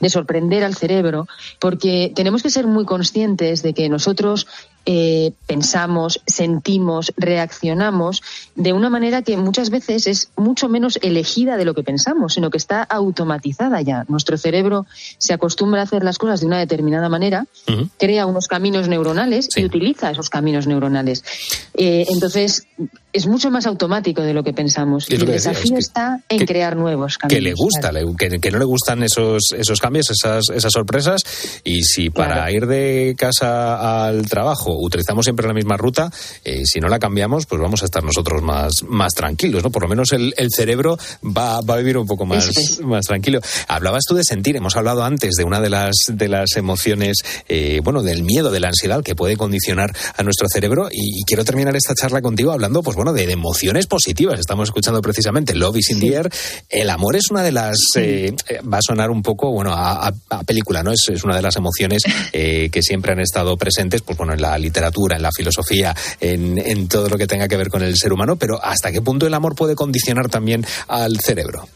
de 0.00 0.10
sorprender 0.10 0.62
al 0.64 0.74
cerebro, 0.74 1.26
porque 1.60 2.12
tenemos 2.14 2.42
que 2.42 2.50
ser 2.50 2.66
muy 2.66 2.84
conscientes 2.84 3.62
de 3.62 3.72
que 3.72 3.88
nosotros 3.88 4.46
eh, 4.88 5.32
pensamos, 5.48 6.20
sentimos, 6.26 7.12
reaccionamos 7.16 8.22
de 8.54 8.72
una 8.72 8.88
manera 8.88 9.22
que 9.22 9.36
muchas 9.36 9.70
veces 9.70 10.06
es 10.06 10.30
mucho 10.36 10.68
menos 10.68 10.98
elegida 11.02 11.56
de 11.56 11.64
lo 11.64 11.74
que 11.74 11.82
pensamos, 11.82 12.34
sino 12.34 12.50
que 12.50 12.58
está 12.58 12.82
automatizada 12.84 13.80
ya. 13.80 14.04
Nuestro 14.08 14.36
cerebro 14.38 14.86
se 15.18 15.32
acostumbra 15.32 15.80
a 15.80 15.84
hacer 15.84 16.04
las 16.04 16.18
cosas 16.18 16.40
de 16.40 16.46
una 16.46 16.58
determinada 16.58 17.08
manera, 17.08 17.46
crea 17.98 18.26
unos 18.26 18.46
caminos 18.46 18.86
neuronales 18.88 19.48
y 19.56 19.64
utiliza 19.64 20.10
esos 20.10 20.30
caminos 20.30 20.66
neuronales. 20.68 21.24
Eh, 21.74 22.06
entonces, 22.08 22.66
es 23.12 23.26
mucho 23.26 23.50
más 23.50 23.66
automático 23.66 24.22
de 24.22 24.34
lo 24.34 24.44
que 24.44 24.52
pensamos. 24.52 25.10
Y 25.10 25.14
el 25.14 25.24
que 25.24 25.32
decías, 25.32 25.54
desafío 25.54 25.74
que- 25.74 25.80
está 25.80 26.20
en 26.28 26.46
crear 26.46 26.76
nuevos 26.76 27.18
caminos. 27.18 27.36
que 27.36 27.42
le 27.42 27.54
gusta, 27.54 27.90
que, 28.18 28.38
que 28.40 28.50
no 28.50 28.58
le 28.58 28.64
gustan 28.64 29.02
esos, 29.02 29.52
esos 29.56 29.80
cambios, 29.86 30.10
esas, 30.10 30.44
esas 30.54 30.72
sorpresas. 30.72 31.20
Y 31.64 31.82
si 31.84 32.10
para 32.10 32.50
ir 32.50 32.66
de 32.66 33.14
casa 33.16 34.06
al 34.06 34.28
trabajo 34.28 34.76
utilizamos 34.78 35.24
siempre 35.24 35.46
la 35.46 35.54
misma 35.54 35.76
ruta, 35.76 36.10
eh, 36.44 36.62
si 36.64 36.80
no 36.80 36.88
la 36.88 36.98
cambiamos, 36.98 37.46
pues 37.46 37.60
vamos 37.60 37.82
a 37.82 37.84
estar 37.84 38.02
nosotros 38.02 38.42
más, 38.42 38.82
más 38.82 39.12
tranquilos, 39.14 39.62
¿no? 39.62 39.70
Por 39.70 39.82
lo 39.82 39.88
menos 39.88 40.12
el, 40.12 40.34
el 40.36 40.50
cerebro 40.50 40.98
va, 41.22 41.60
va 41.60 41.74
a 41.74 41.78
vivir 41.78 41.96
un 41.98 42.06
poco 42.06 42.26
más, 42.26 42.80
más 42.82 43.04
tranquilo. 43.06 43.40
Hablabas 43.68 44.04
tú 44.08 44.14
de 44.14 44.24
sentir, 44.24 44.56
hemos 44.56 44.76
hablado 44.76 45.04
antes 45.04 45.34
de 45.36 45.44
una 45.44 45.60
de 45.60 45.70
las, 45.70 45.94
de 46.08 46.28
las 46.28 46.56
emociones, 46.56 47.18
eh, 47.48 47.80
bueno, 47.84 48.02
del 48.02 48.22
miedo, 48.24 48.50
de 48.50 48.60
la 48.60 48.68
ansiedad 48.68 49.02
que 49.04 49.14
puede 49.14 49.36
condicionar 49.36 49.90
a 50.16 50.22
nuestro 50.22 50.48
cerebro. 50.48 50.88
Y, 50.90 51.20
y 51.20 51.22
quiero 51.26 51.44
terminar 51.44 51.76
esta 51.76 51.94
charla 51.94 52.22
contigo 52.22 52.50
hablando, 52.50 52.82
pues 52.82 52.96
bueno, 52.96 53.12
de, 53.12 53.26
de 53.26 53.32
emociones 53.32 53.86
positivas. 53.86 54.40
Estamos 54.40 54.68
escuchando 54.68 55.00
precisamente 55.00 55.54
Love 55.54 55.76
is 55.78 55.90
in 55.90 56.00
the 56.00 56.14
air. 56.14 56.30
El 56.68 56.90
amor 56.90 57.14
es 57.16 57.30
una 57.30 57.42
de 57.42 57.52
las, 57.52 57.76
eh, 57.96 58.34
va 58.72 58.78
a 58.78 58.82
sonar 58.82 59.10
un 59.10 59.22
poco, 59.22 59.52
bueno, 59.52 59.74
a, 59.76 60.12
a- 60.30 60.42
película, 60.44 60.82
¿no? 60.82 60.92
Es, 60.92 61.08
es 61.08 61.24
una 61.24 61.36
de 61.36 61.42
las 61.42 61.56
emociones 61.56 62.02
eh, 62.32 62.68
que 62.70 62.82
siempre 62.82 63.12
han 63.12 63.20
estado 63.20 63.56
presentes, 63.56 64.02
pues 64.02 64.16
bueno, 64.18 64.32
en 64.32 64.40
la 64.40 64.56
literatura, 64.58 65.16
en 65.16 65.22
la 65.22 65.30
filosofía, 65.32 65.94
en, 66.20 66.58
en 66.58 66.88
todo 66.88 67.08
lo 67.08 67.18
que 67.18 67.26
tenga 67.26 67.48
que 67.48 67.56
ver 67.56 67.68
con 67.68 67.82
el 67.82 67.96
ser 67.96 68.12
humano. 68.12 68.36
Pero 68.36 68.62
¿hasta 68.62 68.92
qué 68.92 69.00
punto 69.02 69.26
el 69.26 69.34
amor 69.34 69.54
puede 69.54 69.74
condicionar 69.74 70.28
también 70.28 70.64
al 70.88 71.18
cerebro? 71.20 71.68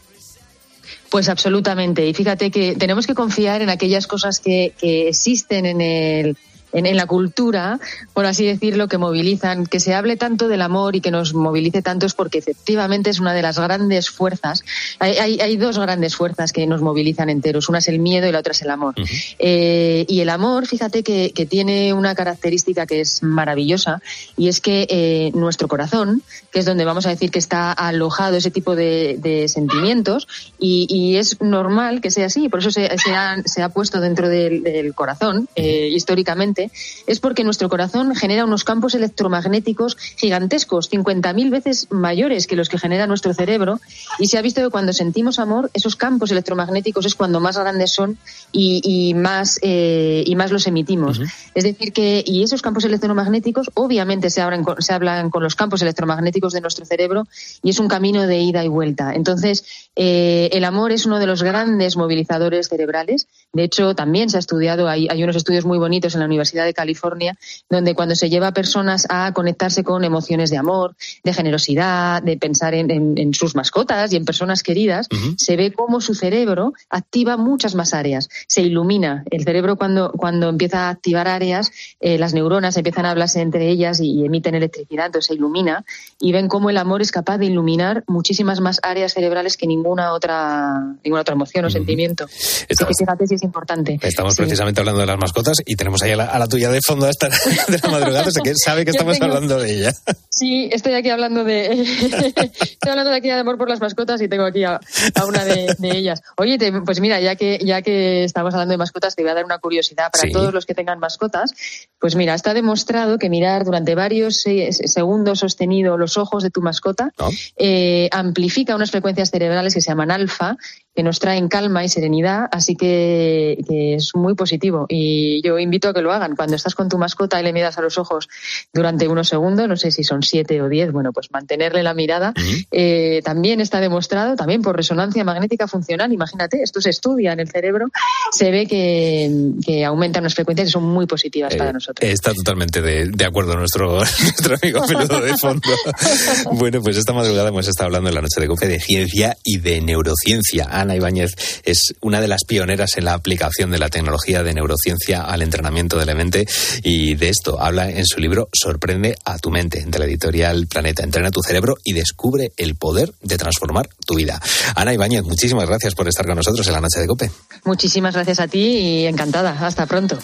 Pues 1.09 1.27
absolutamente. 1.27 2.07
Y 2.07 2.13
fíjate 2.13 2.51
que 2.51 2.75
tenemos 2.75 3.05
que 3.05 3.13
confiar 3.13 3.61
en 3.61 3.69
aquellas 3.69 4.07
cosas 4.07 4.39
que, 4.39 4.73
que 4.79 5.09
existen 5.09 5.65
en 5.65 5.81
el. 5.81 6.37
En, 6.73 6.85
en 6.85 6.95
la 6.97 7.05
cultura, 7.05 7.79
por 8.13 8.25
así 8.25 8.45
decirlo, 8.45 8.87
que 8.87 8.97
movilizan, 8.97 9.65
que 9.65 9.79
se 9.79 9.93
hable 9.93 10.15
tanto 10.17 10.47
del 10.47 10.61
amor 10.61 10.95
y 10.95 11.01
que 11.01 11.11
nos 11.11 11.33
movilice 11.33 11.81
tanto 11.81 12.05
es 12.05 12.13
porque 12.13 12.37
efectivamente 12.37 13.09
es 13.09 13.19
una 13.19 13.33
de 13.33 13.41
las 13.41 13.59
grandes 13.59 14.09
fuerzas. 14.09 14.63
Hay, 14.99 15.17
hay- 15.17 15.39
hay 15.41 15.57
dos 15.57 15.77
grandes 15.79 16.15
fuerzas 16.15 16.51
que 16.51 16.65
nos 16.67 16.81
movilizan 16.81 17.29
enteros. 17.29 17.67
Una 17.69 17.79
es 17.79 17.87
el 17.87 17.99
miedo 17.99 18.27
y 18.27 18.31
la 18.31 18.39
otra 18.39 18.51
es 18.53 18.61
el 18.61 18.69
amor. 18.69 18.93
Eh, 19.39 20.05
y 20.07 20.21
el 20.21 20.29
amor, 20.29 20.67
fíjate 20.67 21.03
que, 21.03 21.31
que 21.33 21.45
tiene 21.45 21.93
una 21.93 22.15
característica 22.15 22.85
que 22.85 23.01
es 23.01 23.23
maravillosa 23.23 24.01
y 24.37 24.47
es 24.47 24.61
que 24.61 24.85
eh, 24.89 25.31
nuestro 25.33 25.67
corazón, 25.67 26.21
que 26.51 26.59
es 26.59 26.65
donde 26.65 26.85
vamos 26.85 27.05
a 27.05 27.09
decir 27.09 27.31
que 27.31 27.39
está 27.39 27.71
alojado 27.71 28.37
ese 28.37 28.51
tipo 28.51 28.75
de, 28.75 29.17
de 29.19 29.47
sentimientos 29.47 30.27
y, 30.59 30.85
y 30.89 31.17
es 31.17 31.41
normal 31.41 32.01
que 32.01 32.11
sea 32.11 32.27
así, 32.27 32.49
por 32.49 32.59
eso 32.59 32.71
se, 32.71 32.89
se 32.97 33.15
ha, 33.15 33.41
se 33.45 33.61
ha 33.61 33.69
puesto 33.69 33.99
dentro 33.99 34.29
del, 34.29 34.61
del 34.63 34.93
corazón 34.93 35.47
eh, 35.55 35.87
históricamente, 35.91 36.60
es 37.07 37.19
porque 37.19 37.43
nuestro 37.43 37.69
corazón 37.69 38.13
genera 38.15 38.45
unos 38.45 38.63
campos 38.63 38.93
electromagnéticos 38.95 39.97
gigantescos, 40.17 40.91
50.000 40.91 41.49
veces 41.49 41.87
mayores 41.89 42.47
que 42.47 42.55
los 42.55 42.69
que 42.69 42.77
genera 42.77 43.07
nuestro 43.07 43.33
cerebro 43.33 43.79
y 44.19 44.27
se 44.27 44.37
ha 44.37 44.41
visto 44.41 44.61
que 44.61 44.69
cuando 44.69 44.93
sentimos 44.93 45.39
amor, 45.39 45.71
esos 45.73 45.95
campos 45.95 46.31
electromagnéticos 46.31 47.05
es 47.05 47.15
cuando 47.15 47.39
más 47.39 47.57
grandes 47.57 47.91
son 47.91 48.17
y, 48.51 48.81
y 48.83 49.13
más, 49.13 49.59
eh, 49.61 50.23
y 50.25 50.35
más 50.35 50.51
los 50.51 50.67
emitimos. 50.67 51.21
Es 51.55 51.63
decir, 51.63 51.93
que 51.93 52.23
y 52.25 52.43
esos 52.43 52.61
campos 52.61 52.85
electromagnéticos 52.85 53.71
obviamente 53.73 54.29
se, 54.29 54.41
hablan 54.41 55.29
con 55.29 55.43
los 55.43 55.55
campos 55.55 55.81
electromagnéticos 55.81 56.53
de 56.53 56.61
nuestro 56.61 56.85
cerebro 56.85 57.27
y 57.63 57.69
es 57.69 57.79
un 57.79 57.87
camino 57.87 58.27
de 58.27 58.39
ida 58.39 58.63
y 58.63 58.67
vuelta. 58.67 59.13
Entonces, 59.13 59.65
eh, 59.95 60.49
el 60.53 60.63
amor 60.63 60.91
es 60.91 61.05
uno 61.05 61.19
de 61.19 61.27
los 61.27 61.43
grandes 61.43 61.97
movilizadores 61.97 62.69
cerebrales. 62.69 63.27
De 63.53 63.63
hecho, 63.63 63.95
también 63.95 64.29
se 64.29 64.37
ha 64.37 64.39
estudiado, 64.39 64.87
hay, 64.87 65.07
hay 65.09 65.23
unos 65.23 65.35
estudios 65.35 65.65
muy 65.65 65.77
bonitos 65.77 66.13
en 66.13 66.19
la 66.21 66.25
Universidad 66.25 66.50
de 66.51 66.73
California, 66.73 67.37
donde 67.69 67.95
cuando 67.95 68.15
se 68.15 68.29
lleva 68.29 68.47
a 68.47 68.53
personas 68.53 69.05
a 69.09 69.31
conectarse 69.33 69.83
con 69.83 70.03
emociones 70.03 70.49
de 70.49 70.57
amor, 70.57 70.95
de 71.23 71.33
generosidad, 71.33 72.21
de 72.23 72.37
pensar 72.37 72.73
en, 72.73 72.89
en- 72.91 73.17
en 73.17 73.33
sus 73.33 73.55
mascotas 73.55 74.11
y 74.13 74.15
en 74.17 74.25
personas 74.25 74.63
queridas, 74.63 75.07
se 75.37 75.55
ve 75.55 75.71
cómo 75.71 76.01
su 76.01 76.13
cerebro 76.15 76.73
activa 76.89 77.37
muchas 77.37 77.75
más 77.75 77.93
áreas, 77.93 78.29
se 78.47 78.61
ilumina. 78.61 79.23
El 79.31 79.43
cerebro 79.43 79.75
cuando, 79.77 80.11
cuando 80.11 80.49
empieza 80.49 80.87
a 80.87 80.89
activar 80.89 81.27
áreas, 81.27 81.71
eh, 81.99 82.17
las 82.17 82.33
neuronas 82.33 82.77
empiezan 82.77 83.05
a 83.05 83.11
hablarse 83.11 83.41
entre 83.41 83.69
ellas 83.69 83.99
y, 83.99 84.11
y 84.21 84.25
emiten 84.25 84.55
electricidad, 84.55 85.07
entonces 85.07 85.27
se 85.27 85.33
ilumina 85.35 85.85
y 86.19 86.31
ven 86.31 86.47
cómo 86.47 86.69
el 86.69 86.77
amor 86.77 87.01
es 87.01 87.11
capaz 87.11 87.37
de 87.37 87.45
iluminar 87.45 88.03
muchísimas 88.07 88.59
más 88.59 88.79
áreas 88.83 89.13
cerebrales 89.13 89.57
que 89.57 89.67
ninguna 89.67 90.13
otra, 90.13 90.95
ninguna 91.03 91.21
otra 91.21 91.33
emoción 91.35 91.65
o 91.65 91.69
sentimiento. 91.69 92.25
Así 92.25 92.85
que 92.85 92.93
fíjate 92.97 93.27
si 93.27 93.35
es 93.35 93.43
importante. 93.43 93.99
Estamos 94.01 94.33
Sí. 94.35 94.41
precisamente 94.41 94.79
hablando 94.81 95.01
de 95.01 95.07
las 95.07 95.17
mascotas 95.17 95.57
y 95.65 95.75
tenemos 95.75 96.01
ahí 96.03 96.11
a 96.11 96.15
la, 96.17 96.25
a 96.25 96.39
la 96.39 96.40
tuya 96.47 96.69
de 96.69 96.79
fondo 96.81 97.05
hasta 97.07 97.27
de 97.67 97.79
la 97.83 97.89
madrugada, 97.89 98.27
o 98.27 98.31
sea 98.31 98.41
que 98.43 98.53
sabe 98.55 98.85
que 98.85 98.91
Yo 98.91 98.97
estamos 98.97 99.19
tengo- 99.19 99.33
hablando 99.33 99.57
de 99.59 99.73
ella. 99.73 99.93
Sí, 100.29 100.69
estoy 100.71 100.93
aquí 100.93 101.09
hablando 101.09 101.43
de 101.43 101.71
estoy 101.81 102.89
hablando 102.89 103.11
de 103.11 103.17
aquí 103.17 103.27
de 103.27 103.33
amor 103.33 103.57
por 103.57 103.69
las 103.69 103.79
mascotas 103.81 104.21
y 104.21 104.27
tengo 104.27 104.45
aquí 104.45 104.63
a, 104.63 104.79
a 105.15 105.25
una 105.25 105.43
de, 105.45 105.75
de 105.77 105.97
ellas. 105.97 106.21
Oye, 106.37 106.57
te- 106.57 106.71
pues 106.81 106.99
mira, 106.99 107.19
ya 107.19 107.35
que 107.35 107.59
ya 107.63 107.81
que 107.81 108.23
estamos 108.23 108.53
hablando 108.53 108.71
de 108.71 108.77
mascotas, 108.77 109.15
te 109.15 109.21
voy 109.23 109.31
a 109.31 109.35
dar 109.35 109.45
una 109.45 109.59
curiosidad 109.59 110.09
para 110.11 110.21
Sí. 110.27 110.31
todos 110.31 110.53
los 110.53 110.65
que 110.65 110.73
tengan 110.73 110.99
mascotas. 110.99 111.53
Pues 111.99 112.15
mira, 112.15 112.33
está 112.33 112.53
demostrado 112.53 113.17
que 113.19 113.29
mirar 113.29 113.63
durante 113.65 113.93
varios 113.95 114.41
segundos 114.41 115.39
sostenido 115.39 115.97
los 115.97 116.17
ojos 116.17 116.43
de 116.43 116.49
tu 116.49 116.61
mascota 116.61 117.11
eh, 117.57 118.09
amplifica 118.11 118.75
unas 118.75 118.91
frecuencias 118.91 119.29
cerebrales 119.29 119.73
que 119.73 119.81
se 119.81 119.89
llaman 119.89 120.11
alfa, 120.11 120.57
que 120.95 121.03
nos 121.03 121.19
traen 121.19 121.47
calma 121.47 121.83
y 121.83 121.89
serenidad, 121.89 122.47
así 122.51 122.75
que, 122.75 123.57
que 123.67 123.95
es 123.95 124.11
muy 124.13 124.35
positivo. 124.35 124.85
Y 124.89 125.41
yo 125.41 125.57
invito 125.59 125.89
a 125.89 125.93
que 125.93 126.01
lo 126.01 126.11
hagan. 126.11 126.35
Cuando 126.35 126.55
estás 126.55 126.75
con 126.75 126.89
tu 126.89 126.97
mascota 126.97 127.39
y 127.39 127.43
le 127.43 127.53
miras 127.53 127.77
a 127.77 127.81
los 127.81 127.97
ojos 127.97 128.27
durante 128.73 129.07
unos 129.07 129.29
segundos, 129.29 129.67
no 129.67 129.77
sé 129.77 129.91
si 129.91 130.03
son 130.03 130.23
siete 130.23 130.61
o 130.61 130.69
diez, 130.69 130.91
bueno, 130.91 131.13
pues 131.13 131.31
mantenerle 131.31 131.83
la 131.83 131.93
mirada 131.93 132.33
eh, 132.71 133.21
también 133.23 133.61
está 133.61 133.79
demostrado, 133.79 134.35
también 134.35 134.61
por 134.61 134.75
resonancia 134.75 135.23
magnética 135.23 135.67
funcional. 135.67 136.11
Imagínate, 136.11 136.61
esto 136.61 136.81
se 136.81 136.89
estudia 136.89 137.33
en 137.33 137.39
el 137.39 137.49
cerebro, 137.49 137.87
se 138.31 138.51
ve 138.51 138.65
que, 138.65 139.53
que 139.65 139.85
aumentan 139.85 140.23
las 140.23 140.35
frecuencias 140.35 140.69
y 140.69 140.71
son 140.71 140.83
muy 140.83 141.05
positivas 141.05 141.55
para 141.55 141.71
nosotros. 141.71 142.09
Está 142.09 142.33
totalmente 142.33 142.81
de, 142.81 143.07
de 143.07 143.25
acuerdo 143.25 143.55
nuestro, 143.55 143.97
nuestro 144.21 144.55
amigo 144.61 144.85
peludo 144.85 145.21
de 145.21 145.37
fondo. 145.37 145.69
Bueno, 146.53 146.81
pues 146.81 146.97
esta 146.97 147.13
madrugada 147.13 147.49
hemos 147.49 147.67
estado 147.67 147.87
hablando 147.87 148.09
en 148.09 148.15
la 148.15 148.21
noche 148.21 148.39
de 148.39 148.47
COPE 148.47 148.67
de 148.67 148.79
ciencia 148.79 149.37
y 149.43 149.59
de 149.59 149.81
neurociencia. 149.81 150.65
Ana 150.81 150.95
Ibáñez 150.95 151.35
es 151.63 151.93
una 152.01 152.21
de 152.21 152.27
las 152.27 152.43
pioneras 152.43 152.97
en 152.97 153.05
la 153.05 153.13
aplicación 153.13 153.71
de 153.71 153.79
la 153.79 153.89
tecnología 153.89 154.43
de 154.43 154.53
neurociencia 154.53 155.21
al 155.23 155.41
entrenamiento 155.41 155.97
de 155.97 156.05
la 156.05 156.15
mente 156.15 156.47
y 156.83 157.15
de 157.15 157.29
esto 157.29 157.61
habla 157.61 157.89
en 157.89 158.05
su 158.05 158.19
libro 158.19 158.49
Sorprende 158.53 159.15
a 159.25 159.37
tu 159.37 159.51
mente, 159.51 159.83
de 159.85 159.99
la 159.99 160.05
editorial 160.05 160.67
Planeta. 160.67 161.03
Entrena 161.03 161.31
tu 161.31 161.41
cerebro 161.41 161.75
y 161.83 161.93
descubre 161.93 162.51
el 162.57 162.75
poder 162.75 163.13
de 163.21 163.37
transformar 163.37 163.89
tu 164.05 164.15
vida. 164.15 164.41
Ana 164.75 164.93
Ibáñez, 164.93 165.23
muchísimas 165.23 165.67
gracias 165.67 165.95
por 165.95 166.07
estar 166.07 166.25
con 166.25 166.35
nosotros 166.35 166.65
en 166.67 166.73
la 166.73 166.81
noche 166.81 166.99
de 166.99 167.07
COPE. 167.07 167.31
Muchísimas 167.63 168.13
gracias 168.13 168.39
a 168.39 168.47
ti 168.47 168.59
y 168.59 169.05
encantada. 169.05 169.57
Hasta 169.65 169.85
pronto. 169.85 170.17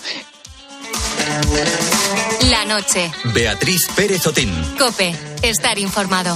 La 2.49 2.65
noche. 2.65 3.11
Beatriz 3.33 3.87
Pérez 3.95 4.25
Otín. 4.25 4.51
Cope. 4.77 5.13
Estar 5.41 5.77
informado. 5.77 6.35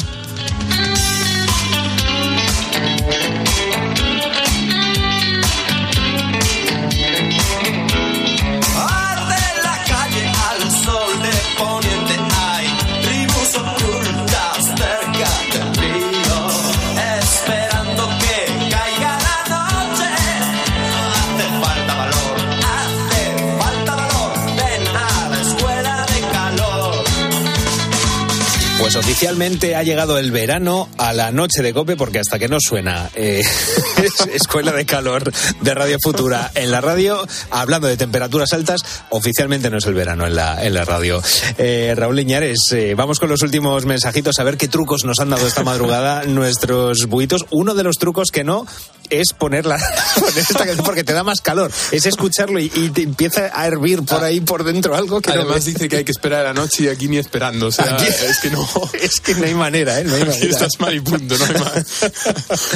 Oficialmente 29.21 29.75
ha 29.75 29.83
llegado 29.83 30.17
el 30.17 30.31
verano 30.31 30.89
a 30.97 31.13
la 31.13 31.31
noche 31.31 31.61
de 31.61 31.75
cope 31.75 31.95
porque 31.95 32.17
hasta 32.17 32.39
que 32.39 32.47
no 32.47 32.57
suena 32.59 33.07
eh, 33.13 33.43
Escuela 34.33 34.71
de 34.71 34.85
Calor 34.85 35.31
de 35.61 35.73
Radio 35.73 35.97
Futura 36.01 36.51
en 36.55 36.71
la 36.71 36.81
radio, 36.81 37.25
hablando 37.49 37.87
de 37.87 37.97
temperaturas 37.97 38.53
altas, 38.53 38.81
oficialmente 39.09 39.69
no 39.69 39.77
es 39.77 39.85
el 39.85 39.93
verano 39.93 40.25
en 40.25 40.35
la, 40.35 40.63
en 40.65 40.73
la 40.73 40.85
radio. 40.85 41.21
Eh, 41.57 41.93
Raúl 41.95 42.15
Liñares, 42.15 42.59
eh, 42.71 42.93
vamos 42.95 43.19
con 43.19 43.29
los 43.29 43.41
últimos 43.41 43.85
mensajitos 43.85 44.39
a 44.39 44.43
ver 44.43 44.57
qué 44.57 44.67
trucos 44.67 45.03
nos 45.03 45.19
han 45.19 45.29
dado 45.29 45.45
esta 45.47 45.63
madrugada 45.63 46.23
nuestros 46.27 47.05
buitos. 47.07 47.45
Uno 47.51 47.73
de 47.75 47.83
los 47.83 47.97
trucos 47.97 48.29
que 48.31 48.43
no 48.43 48.65
es 49.09 49.33
ponerla 49.33 49.77
poner 50.19 50.37
esta 50.37 50.53
canción 50.65 50.85
porque 50.85 51.03
te 51.03 51.13
da 51.13 51.23
más 51.23 51.41
calor. 51.41 51.71
Es 51.91 52.05
escucharlo 52.05 52.59
y, 52.59 52.71
y 52.73 52.89
te 52.89 53.01
empieza 53.03 53.51
a 53.53 53.67
hervir 53.67 54.03
por 54.03 54.23
ahí 54.23 54.39
por 54.41 54.63
dentro 54.63 54.95
algo 54.95 55.21
que 55.21 55.31
no 55.33 55.41
Además 55.41 55.65
dice 55.65 55.89
que 55.89 55.97
hay 55.97 56.03
que 56.05 56.11
esperar 56.11 56.41
a 56.45 56.49
la 56.49 56.53
noche 56.53 56.83
y 56.83 56.87
aquí 56.87 57.07
ni 57.07 57.17
esperando. 57.17 57.67
O 57.67 57.71
sea, 57.71 57.93
Aquí- 57.95 58.05
es 58.07 58.39
que 58.41 58.49
no. 58.49 58.67
Es 58.93 59.19
que 59.19 59.35
no 59.35 59.45
hay 59.45 59.53
manera, 59.53 59.99
¿eh? 59.99 60.03
No 60.05 60.15
hay 60.15 60.21
Aquí 60.21 60.29
manera. 60.31 60.49
estás 60.51 60.79
mal 60.79 60.95
y 60.95 61.01
punto, 61.01 61.37
no 61.37 61.45
hay 61.45 61.53
más. 61.53 61.85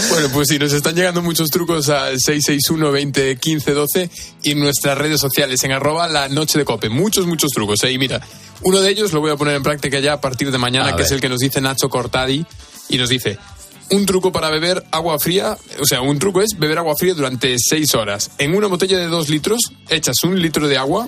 bueno, 0.10 0.30
pues 0.34 0.48
sí, 0.50 0.60
nos 0.60 0.74
están 0.74 0.94
llegando 0.96 1.15
muchos 1.22 1.50
trucos 1.50 1.90
al 1.90 2.20
661 2.20 2.92
20 2.92 3.36
15 3.38 3.72
12 3.74 4.10
y 4.44 4.52
en 4.52 4.60
nuestras 4.60 4.98
redes 4.98 5.20
sociales, 5.20 5.64
en 5.64 5.72
arroba 5.72 6.08
la 6.08 6.28
noche 6.30 6.58
de 6.58 6.66
cope. 6.66 6.90
Muchos, 6.90 7.26
muchos 7.26 7.52
trucos. 7.52 7.84
¿eh? 7.84 7.92
Y 7.92 7.98
mira, 7.98 8.22
uno 8.62 8.82
de 8.82 8.90
ellos 8.90 9.14
lo 9.14 9.22
voy 9.22 9.32
a 9.32 9.36
poner 9.36 9.56
en 9.56 9.64
práctica 9.64 10.00
ya 10.00 10.14
a 10.14 10.22
partir 10.22 10.52
de 10.52 10.58
mañana, 10.58 10.88
A 10.88 10.92
que 10.92 10.98
ver. 10.98 11.06
es 11.06 11.12
el 11.12 11.22
que 11.22 11.30
nos 11.30 11.40
dice 11.40 11.62
Nacho 11.62 11.90
Cortadi 11.90 12.46
y 12.90 12.98
nos 12.98 13.10
dice. 13.10 13.38
Un 13.92 14.08
truco 14.08 14.32
para 14.32 14.50
beber 14.50 14.84
agua 14.90 15.20
fría, 15.20 15.56
o 15.80 15.86
sea, 15.86 16.02
un 16.02 16.18
truco 16.18 16.42
es 16.42 16.58
beber 16.58 16.80
agua 16.80 16.96
fría 16.98 17.14
durante 17.14 17.56
6 17.60 17.94
horas. 17.94 18.32
En 18.40 18.56
una 18.56 18.66
botella 18.66 18.98
de 18.98 19.06
2 19.08 19.30
litros, 19.30 19.60
echas 19.90 20.24
un 20.24 20.42
litro 20.42 20.68
de 20.68 20.78
agua 20.78 21.08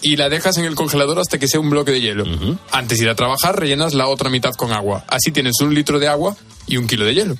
y 0.00 0.16
la 0.16 0.30
dejas 0.30 0.56
en 0.56 0.64
el 0.64 0.74
congelador 0.74 1.18
hasta 1.18 1.38
que 1.38 1.48
sea 1.48 1.60
un 1.60 1.68
bloque 1.68 1.92
de 1.92 2.00
hielo. 2.00 2.24
Antes 2.70 2.98
de 2.98 3.04
ir 3.04 3.10
a 3.10 3.14
trabajar, 3.14 3.58
rellenas 3.60 3.92
la 3.92 4.06
otra 4.08 4.30
mitad 4.30 4.52
con 4.54 4.72
agua. 4.72 5.04
Así 5.08 5.32
tienes 5.32 5.60
un 5.60 5.74
litro 5.74 5.98
de 5.98 6.08
agua 6.08 6.34
y 6.66 6.78
un 6.78 6.86
kilo 6.86 7.04
de 7.04 7.14
hielo. 7.14 7.36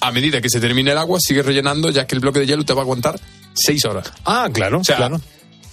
A 0.00 0.12
medida 0.12 0.40
que 0.40 0.48
se 0.50 0.60
termine 0.60 0.92
el 0.92 0.98
agua, 0.98 1.18
sigues 1.20 1.44
rellenando, 1.46 1.90
ya 1.90 2.06
que 2.06 2.14
el 2.14 2.20
bloque 2.20 2.40
de 2.40 2.46
hielo 2.46 2.64
te 2.64 2.72
va 2.74 2.80
a 2.80 2.84
aguantar 2.84 3.18
6 3.54 3.84
horas. 3.86 4.12
Ah, 4.24 4.48
claro, 4.52 4.80
O 4.80 4.84
sea, 4.84 4.96
claro. 4.96 5.20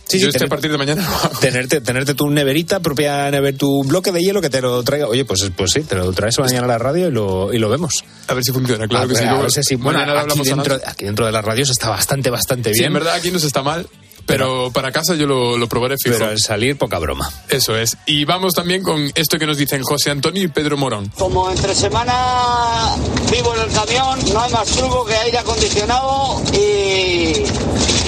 Sí, 0.05 0.19
yo 0.19 0.25
sí, 0.25 0.27
este 0.27 0.39
tener- 0.39 0.47
a 0.47 0.49
partir 0.49 0.71
de 0.71 0.77
mañana. 0.77 1.07
Tenerte, 1.39 1.79
tenerte 1.81 2.13
tu 2.13 2.29
neverita, 2.29 2.81
propia 2.81 3.31
never, 3.31 3.57
tu 3.57 3.83
bloque 3.85 4.11
de 4.11 4.19
hielo 4.19 4.41
que 4.41 4.49
te 4.49 4.61
lo 4.61 4.83
traiga. 4.83 5.07
Oye, 5.07 5.23
pues, 5.25 5.49
pues 5.55 5.71
sí, 5.71 5.81
te 5.81 5.95
lo 5.95 6.11
traes 6.11 6.37
mañana 6.39 6.65
a 6.65 6.67
la 6.67 6.77
radio 6.77 7.07
y 7.07 7.11
lo, 7.11 7.53
y 7.53 7.57
lo 7.57 7.69
vemos. 7.69 8.03
A 8.27 8.33
ver 8.33 8.43
si 8.43 8.51
funciona, 8.51 8.85
claro 8.87 9.05
A 9.05 9.07
que 9.07 9.13
ver, 9.13 9.17
sí. 9.17 9.23
a 9.23 9.27
Luego, 9.29 9.41
ver 9.43 9.51
si 9.51 9.63
sí. 9.63 9.75
Bueno, 9.75 9.99
mañana 9.99 10.21
aquí 10.21 10.39
dentro, 10.43 10.79
aquí 10.85 11.05
dentro 11.05 11.25
de 11.25 11.31
las 11.31 11.43
radios 11.43 11.69
está 11.69 11.89
bastante, 11.89 12.29
bastante 12.29 12.73
Sí, 12.73 12.79
bien. 12.81 12.87
en 12.87 12.93
verdad 12.95 13.15
aquí 13.15 13.31
no 13.31 13.39
se 13.39 13.47
está 13.47 13.63
mal, 13.63 13.87
pero 14.25 14.71
para 14.71 14.91
casa 14.91 15.15
yo 15.15 15.27
lo, 15.27 15.57
lo 15.57 15.67
probaré 15.67 15.95
fijo. 16.01 16.15
Pero 16.17 16.31
al 16.31 16.39
salir, 16.39 16.77
poca 16.77 16.99
broma. 16.99 17.29
Eso 17.49 17.75
es. 17.75 17.97
Y 18.05 18.25
vamos 18.25 18.53
también 18.53 18.83
con 18.83 19.11
esto 19.15 19.37
que 19.37 19.45
nos 19.45 19.57
dicen 19.57 19.81
José 19.83 20.11
Antonio 20.11 20.43
y 20.43 20.47
Pedro 20.47 20.77
Morón. 20.77 21.11
Como 21.17 21.49
entre 21.49 21.75
semana 21.75 22.95
vivo 23.31 23.53
en 23.55 23.61
el 23.61 23.71
camión, 23.75 24.33
no 24.33 24.41
hay 24.41 24.51
más 24.51 24.67
truco 24.67 25.05
que 25.05 25.15
aire 25.15 25.37
acondicionado 25.37 26.41
y, 26.53 27.43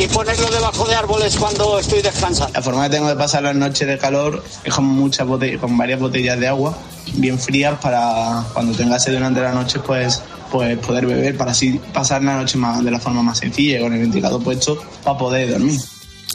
y 0.01 0.07
ponerlo 0.13 0.49
debajo 0.49 0.85
de 0.85 0.95
árboles 0.95 1.35
cuando 1.37 1.79
estoy 1.79 2.01
descansando. 2.01 2.53
La 2.53 2.61
forma 2.61 2.83
que 2.83 2.95
tengo 2.95 3.07
de 3.07 3.15
pasar 3.15 3.43
las 3.43 3.55
noches 3.55 3.87
de 3.87 3.97
calor 3.97 4.43
es 4.63 4.73
con 4.73 4.85
muchas 4.85 5.27
botellas, 5.27 5.59
con 5.59 5.77
varias 5.77 5.99
botellas 5.99 6.39
de 6.39 6.47
agua 6.47 6.77
bien 7.13 7.39
frías 7.39 7.79
para 7.79 8.43
cuando 8.53 8.75
tenga 8.75 8.99
sed 8.99 9.13
durante 9.13 9.41
la 9.41 9.53
noche 9.53 9.79
pues 9.79 10.21
pues 10.51 10.77
poder 10.79 11.05
beber 11.05 11.37
para 11.37 11.51
así 11.51 11.79
pasar 11.93 12.23
la 12.23 12.35
noche 12.35 12.57
más, 12.57 12.83
de 12.83 12.91
la 12.91 12.99
forma 12.99 13.21
más 13.21 13.39
sencilla 13.39 13.79
y 13.79 13.81
con 13.81 13.93
el 13.93 13.99
ventilador 13.99 14.41
puesto 14.43 14.81
para 15.03 15.17
poder 15.17 15.51
dormir. 15.51 15.79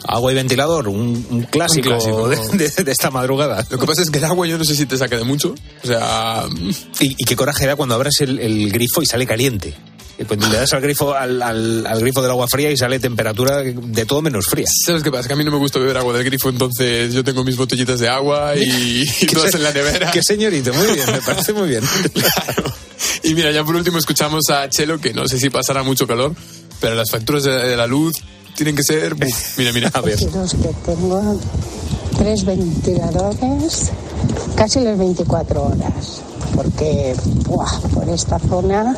Agua 0.07 0.31
y 0.31 0.35
ventilador, 0.35 0.87
un, 0.87 1.25
un 1.29 1.43
clásico, 1.43 1.89
Un 1.89 1.95
clásico. 1.95 2.29
De, 2.29 2.57
de- 2.69 2.83
de 2.83 2.91
esta 2.91 3.11
madrugada. 3.11 3.65
Lo 3.69 3.77
que 3.77 3.85
pasa 3.85 4.01
es 4.01 4.09
que 4.09 4.17
el 4.17 4.25
agua 4.25 4.47
yo 4.47 4.57
no 4.57 4.63
sé 4.65 4.75
si 4.75 4.85
te 4.85 4.97
saca 4.97 5.17
de 5.17 5.23
mucho. 5.23 5.53
O 5.83 5.87
sea, 5.87 6.45
Y, 6.99 7.15
y 7.17 7.25
qué 7.25 7.35
coraje 7.35 7.65
da 7.67 7.75
cuando 7.75 7.95
abres 7.95 8.21
el, 8.21 8.39
el 8.39 8.71
grifo 8.71 9.01
y 9.01 9.05
sale 9.05 9.25
caliente. 9.27 9.73
Pues 10.27 10.39
le 10.39 10.55
das 10.55 10.71
al 10.73 10.81
grifo, 10.81 11.15
al, 11.15 11.41
al- 11.41 11.87
al 11.87 11.99
grifo 11.99 12.21
del 12.21 12.29
agua 12.29 12.47
fría 12.47 12.69
y 12.71 12.77
sale 12.77 12.99
temperatura 12.99 13.57
de 13.63 14.05
todo 14.05 14.21
menos 14.21 14.45
fría. 14.45 14.67
¿sabes 14.85 15.01
qué 15.01 15.09
pasa? 15.11 15.27
Que 15.27 15.33
a 15.33 15.35
mí 15.35 15.43
no 15.43 15.49
me 15.51 15.57
gusta 15.57 15.79
beber 15.79 15.97
agua 15.97 16.13
del 16.13 16.23
grifo, 16.23 16.49
entonces 16.49 17.11
yo 17.11 17.23
tengo 17.23 17.43
mis 17.43 17.57
botellitas 17.57 17.99
de 17.99 18.07
agua 18.07 18.55
y, 18.55 19.03
y 19.21 19.25
todas 19.27 19.55
en 19.55 19.63
la 19.63 19.71
nevera. 19.71 20.11
Qué 20.11 20.21
señorito, 20.21 20.71
muy 20.75 20.85
bien, 20.93 21.11
me 21.11 21.21
parece 21.21 21.53
muy 21.53 21.69
bien. 21.69 21.83
Y 23.23 23.33
mira, 23.35 23.51
ya 23.51 23.63
por 23.63 23.75
último 23.75 23.97
escuchamos 23.97 24.49
a 24.49 24.69
Chelo, 24.69 24.99
que 24.99 25.13
no 25.13 25.27
sé 25.27 25.39
si 25.39 25.49
pasará 25.49 25.83
mucho 25.83 26.07
calor, 26.07 26.33
pero 26.79 26.95
las 26.95 27.09
facturas 27.11 27.43
de, 27.43 27.51
de 27.51 27.77
la 27.77 27.87
luz 27.87 28.15
tienen 28.55 28.75
que 28.75 28.83
ser... 28.83 29.15
mira, 29.57 29.71
mira. 29.73 29.89
A 29.93 30.01
ver. 30.01 30.17
Que 30.17 30.25
tengo 30.85 31.35
tres 32.17 32.45
ventiladores 32.45 33.91
casi 34.55 34.79
las 34.81 34.97
24 34.97 35.63
horas, 35.63 36.21
porque 36.55 37.15
¡buah! 37.47 37.79
por 37.93 38.07
esta 38.09 38.37
zona, 38.39 38.95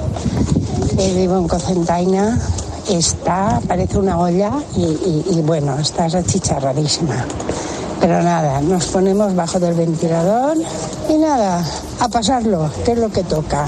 eh, 0.97 1.14
vivo 1.16 1.38
en 1.38 1.47
Cocentaina, 1.47 2.39
está, 2.89 3.62
parece 3.68 3.97
una 3.97 4.18
olla 4.20 4.51
y, 4.76 4.82
y- 4.82 5.26
y, 5.38 5.41
bueno, 5.41 5.78
está 5.80 6.06
achicharradísima. 6.06 7.26
Pero 8.01 8.22
nada, 8.22 8.60
nos 8.62 8.86
ponemos 8.88 9.34
bajo 9.36 9.60
del 9.60 9.76
ventilador 9.76 10.58
y 11.10 11.18
nada, 11.18 11.64
a 12.01 12.10
pasarlo, 12.10 12.70
que 12.84 12.91
es 12.91 12.97
lo 12.97 13.10
que 13.10 13.24
toca. 13.24 13.66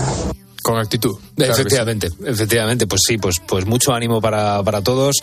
Con 0.62 0.78
actitud. 0.78 1.16
Efectivamente, 1.38 2.10
efectivamente, 2.26 2.88
pues 2.88 3.02
sí, 3.08 3.18
pues, 3.18 3.36
pues 3.46 3.66
mucho 3.66 3.94
ánimo 3.94 4.22
para, 4.22 4.62
para 4.64 4.82
todos. 4.82 5.16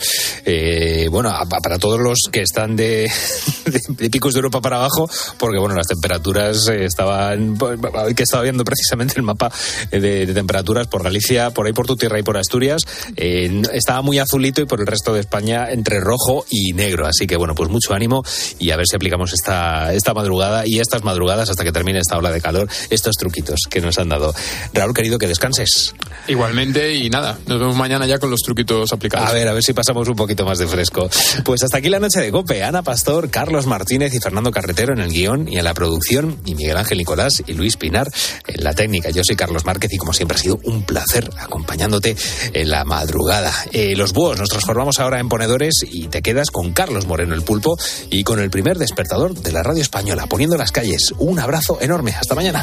Eh, 0.44 1.08
bueno, 1.10 1.32
para 1.62 1.78
todos 1.78 2.00
los 2.00 2.18
que 2.30 2.42
están 2.42 2.76
de, 2.76 3.10
de, 3.88 4.10
picos 4.10 4.34
de 4.34 4.38
Europa 4.38 4.60
para 4.60 4.76
abajo, 4.76 5.08
porque 5.38 5.58
bueno, 5.58 5.74
las 5.74 5.86
temperaturas 5.86 6.68
eh, 6.68 6.84
estaban. 6.84 7.56
Hoy 7.60 8.14
que 8.14 8.24
estaba 8.24 8.42
viendo 8.42 8.64
precisamente 8.64 9.14
el 9.16 9.22
mapa 9.22 9.50
eh, 9.90 10.00
de, 10.00 10.32
temperaturas 10.32 10.86
por 10.86 11.02
Galicia, 11.02 11.50
por 11.50 11.66
ahí 11.66 11.72
por 11.72 11.86
tu 11.86 11.96
tierra 11.96 12.18
y 12.18 12.22
por 12.22 12.36
Asturias, 12.36 12.82
eh, 13.16 13.62
estaba 13.72 14.02
muy 14.02 14.18
azulito 14.18 14.60
y 14.60 14.66
por 14.66 14.80
el 14.80 14.86
resto 14.86 15.14
de 15.14 15.20
España 15.20 15.70
entre 15.70 16.00
rojo 16.00 16.44
y 16.50 16.72
negro. 16.72 17.06
Así 17.06 17.26
que 17.26 17.36
bueno, 17.36 17.54
pues 17.54 17.70
mucho 17.70 17.94
ánimo 17.94 18.22
y 18.58 18.70
a 18.70 18.76
ver 18.76 18.86
si 18.86 18.96
aplicamos 18.96 19.32
esta, 19.32 19.92
esta 19.92 20.14
madrugada 20.14 20.64
y 20.66 20.80
estas 20.80 21.04
madrugadas 21.04 21.50
hasta 21.50 21.64
que 21.64 21.72
termine 21.72 21.98
esta 21.98 22.18
ola 22.18 22.30
de 22.30 22.40
calor, 22.40 22.68
estos 22.90 23.16
truquitos 23.16 23.60
que 23.68 23.80
nos 23.80 23.98
han 23.98 24.08
dado. 24.08 24.34
Raúl, 24.72 24.94
querido, 24.94 25.18
que 25.18 25.28
descanses. 25.28 25.94
Igualmente, 26.28 26.94
y 26.94 27.10
nada, 27.10 27.38
nos 27.46 27.58
vemos 27.58 27.76
mañana 27.76 28.06
ya 28.06 28.18
con 28.18 28.30
los 28.30 28.40
truquitos 28.40 28.92
aplicados. 28.92 29.28
A 29.28 29.32
ver, 29.32 29.48
a 29.48 29.52
ver 29.52 29.62
si 29.62 29.72
pasamos 29.72 30.08
un 30.08 30.14
poquito 30.14 30.44
más 30.44 30.58
de 30.58 30.66
fresco. 30.68 31.10
Pues 31.44 31.62
hasta 31.64 31.78
aquí 31.78 31.88
la 31.88 31.98
noche 31.98 32.20
de 32.20 32.30
Cope. 32.30 32.62
Ana 32.62 32.82
Pastor, 32.82 33.28
Carlos 33.28 33.66
Martínez 33.66 34.14
y 34.14 34.20
Fernando 34.20 34.52
Carretero 34.52 34.92
en 34.92 35.00
el 35.00 35.10
guion 35.10 35.48
y 35.48 35.58
en 35.58 35.64
la 35.64 35.74
producción, 35.74 36.38
y 36.44 36.54
Miguel 36.54 36.76
Ángel 36.76 36.98
Nicolás 36.98 37.42
y 37.46 37.54
Luis 37.54 37.76
Pinar 37.76 38.08
en 38.46 38.62
la 38.62 38.72
técnica. 38.72 39.10
Yo 39.10 39.22
soy 39.24 39.34
Carlos 39.34 39.64
Márquez 39.64 39.92
y 39.92 39.96
como 39.96 40.12
siempre 40.12 40.36
ha 40.36 40.40
sido 40.40 40.60
un 40.62 40.84
placer 40.84 41.28
acompañándote 41.38 42.16
en 42.52 42.70
la 42.70 42.84
madrugada. 42.84 43.52
Eh, 43.72 43.96
los 43.96 44.12
búhos 44.12 44.38
nos 44.38 44.48
transformamos 44.48 45.00
ahora 45.00 45.18
en 45.18 45.28
ponedores 45.28 45.74
y 45.82 46.06
te 46.06 46.22
quedas 46.22 46.50
con 46.50 46.72
Carlos 46.72 47.06
Moreno 47.06 47.34
el 47.34 47.42
pulpo 47.42 47.76
y 48.10 48.22
con 48.22 48.38
el 48.38 48.50
primer 48.50 48.78
despertador 48.78 49.34
de 49.34 49.52
la 49.52 49.62
radio 49.62 49.82
española, 49.82 50.26
poniendo 50.26 50.56
las 50.56 50.70
calles. 50.70 51.12
Un 51.18 51.40
abrazo 51.40 51.78
enorme. 51.80 52.12
Hasta 52.12 52.34
mañana. 52.34 52.62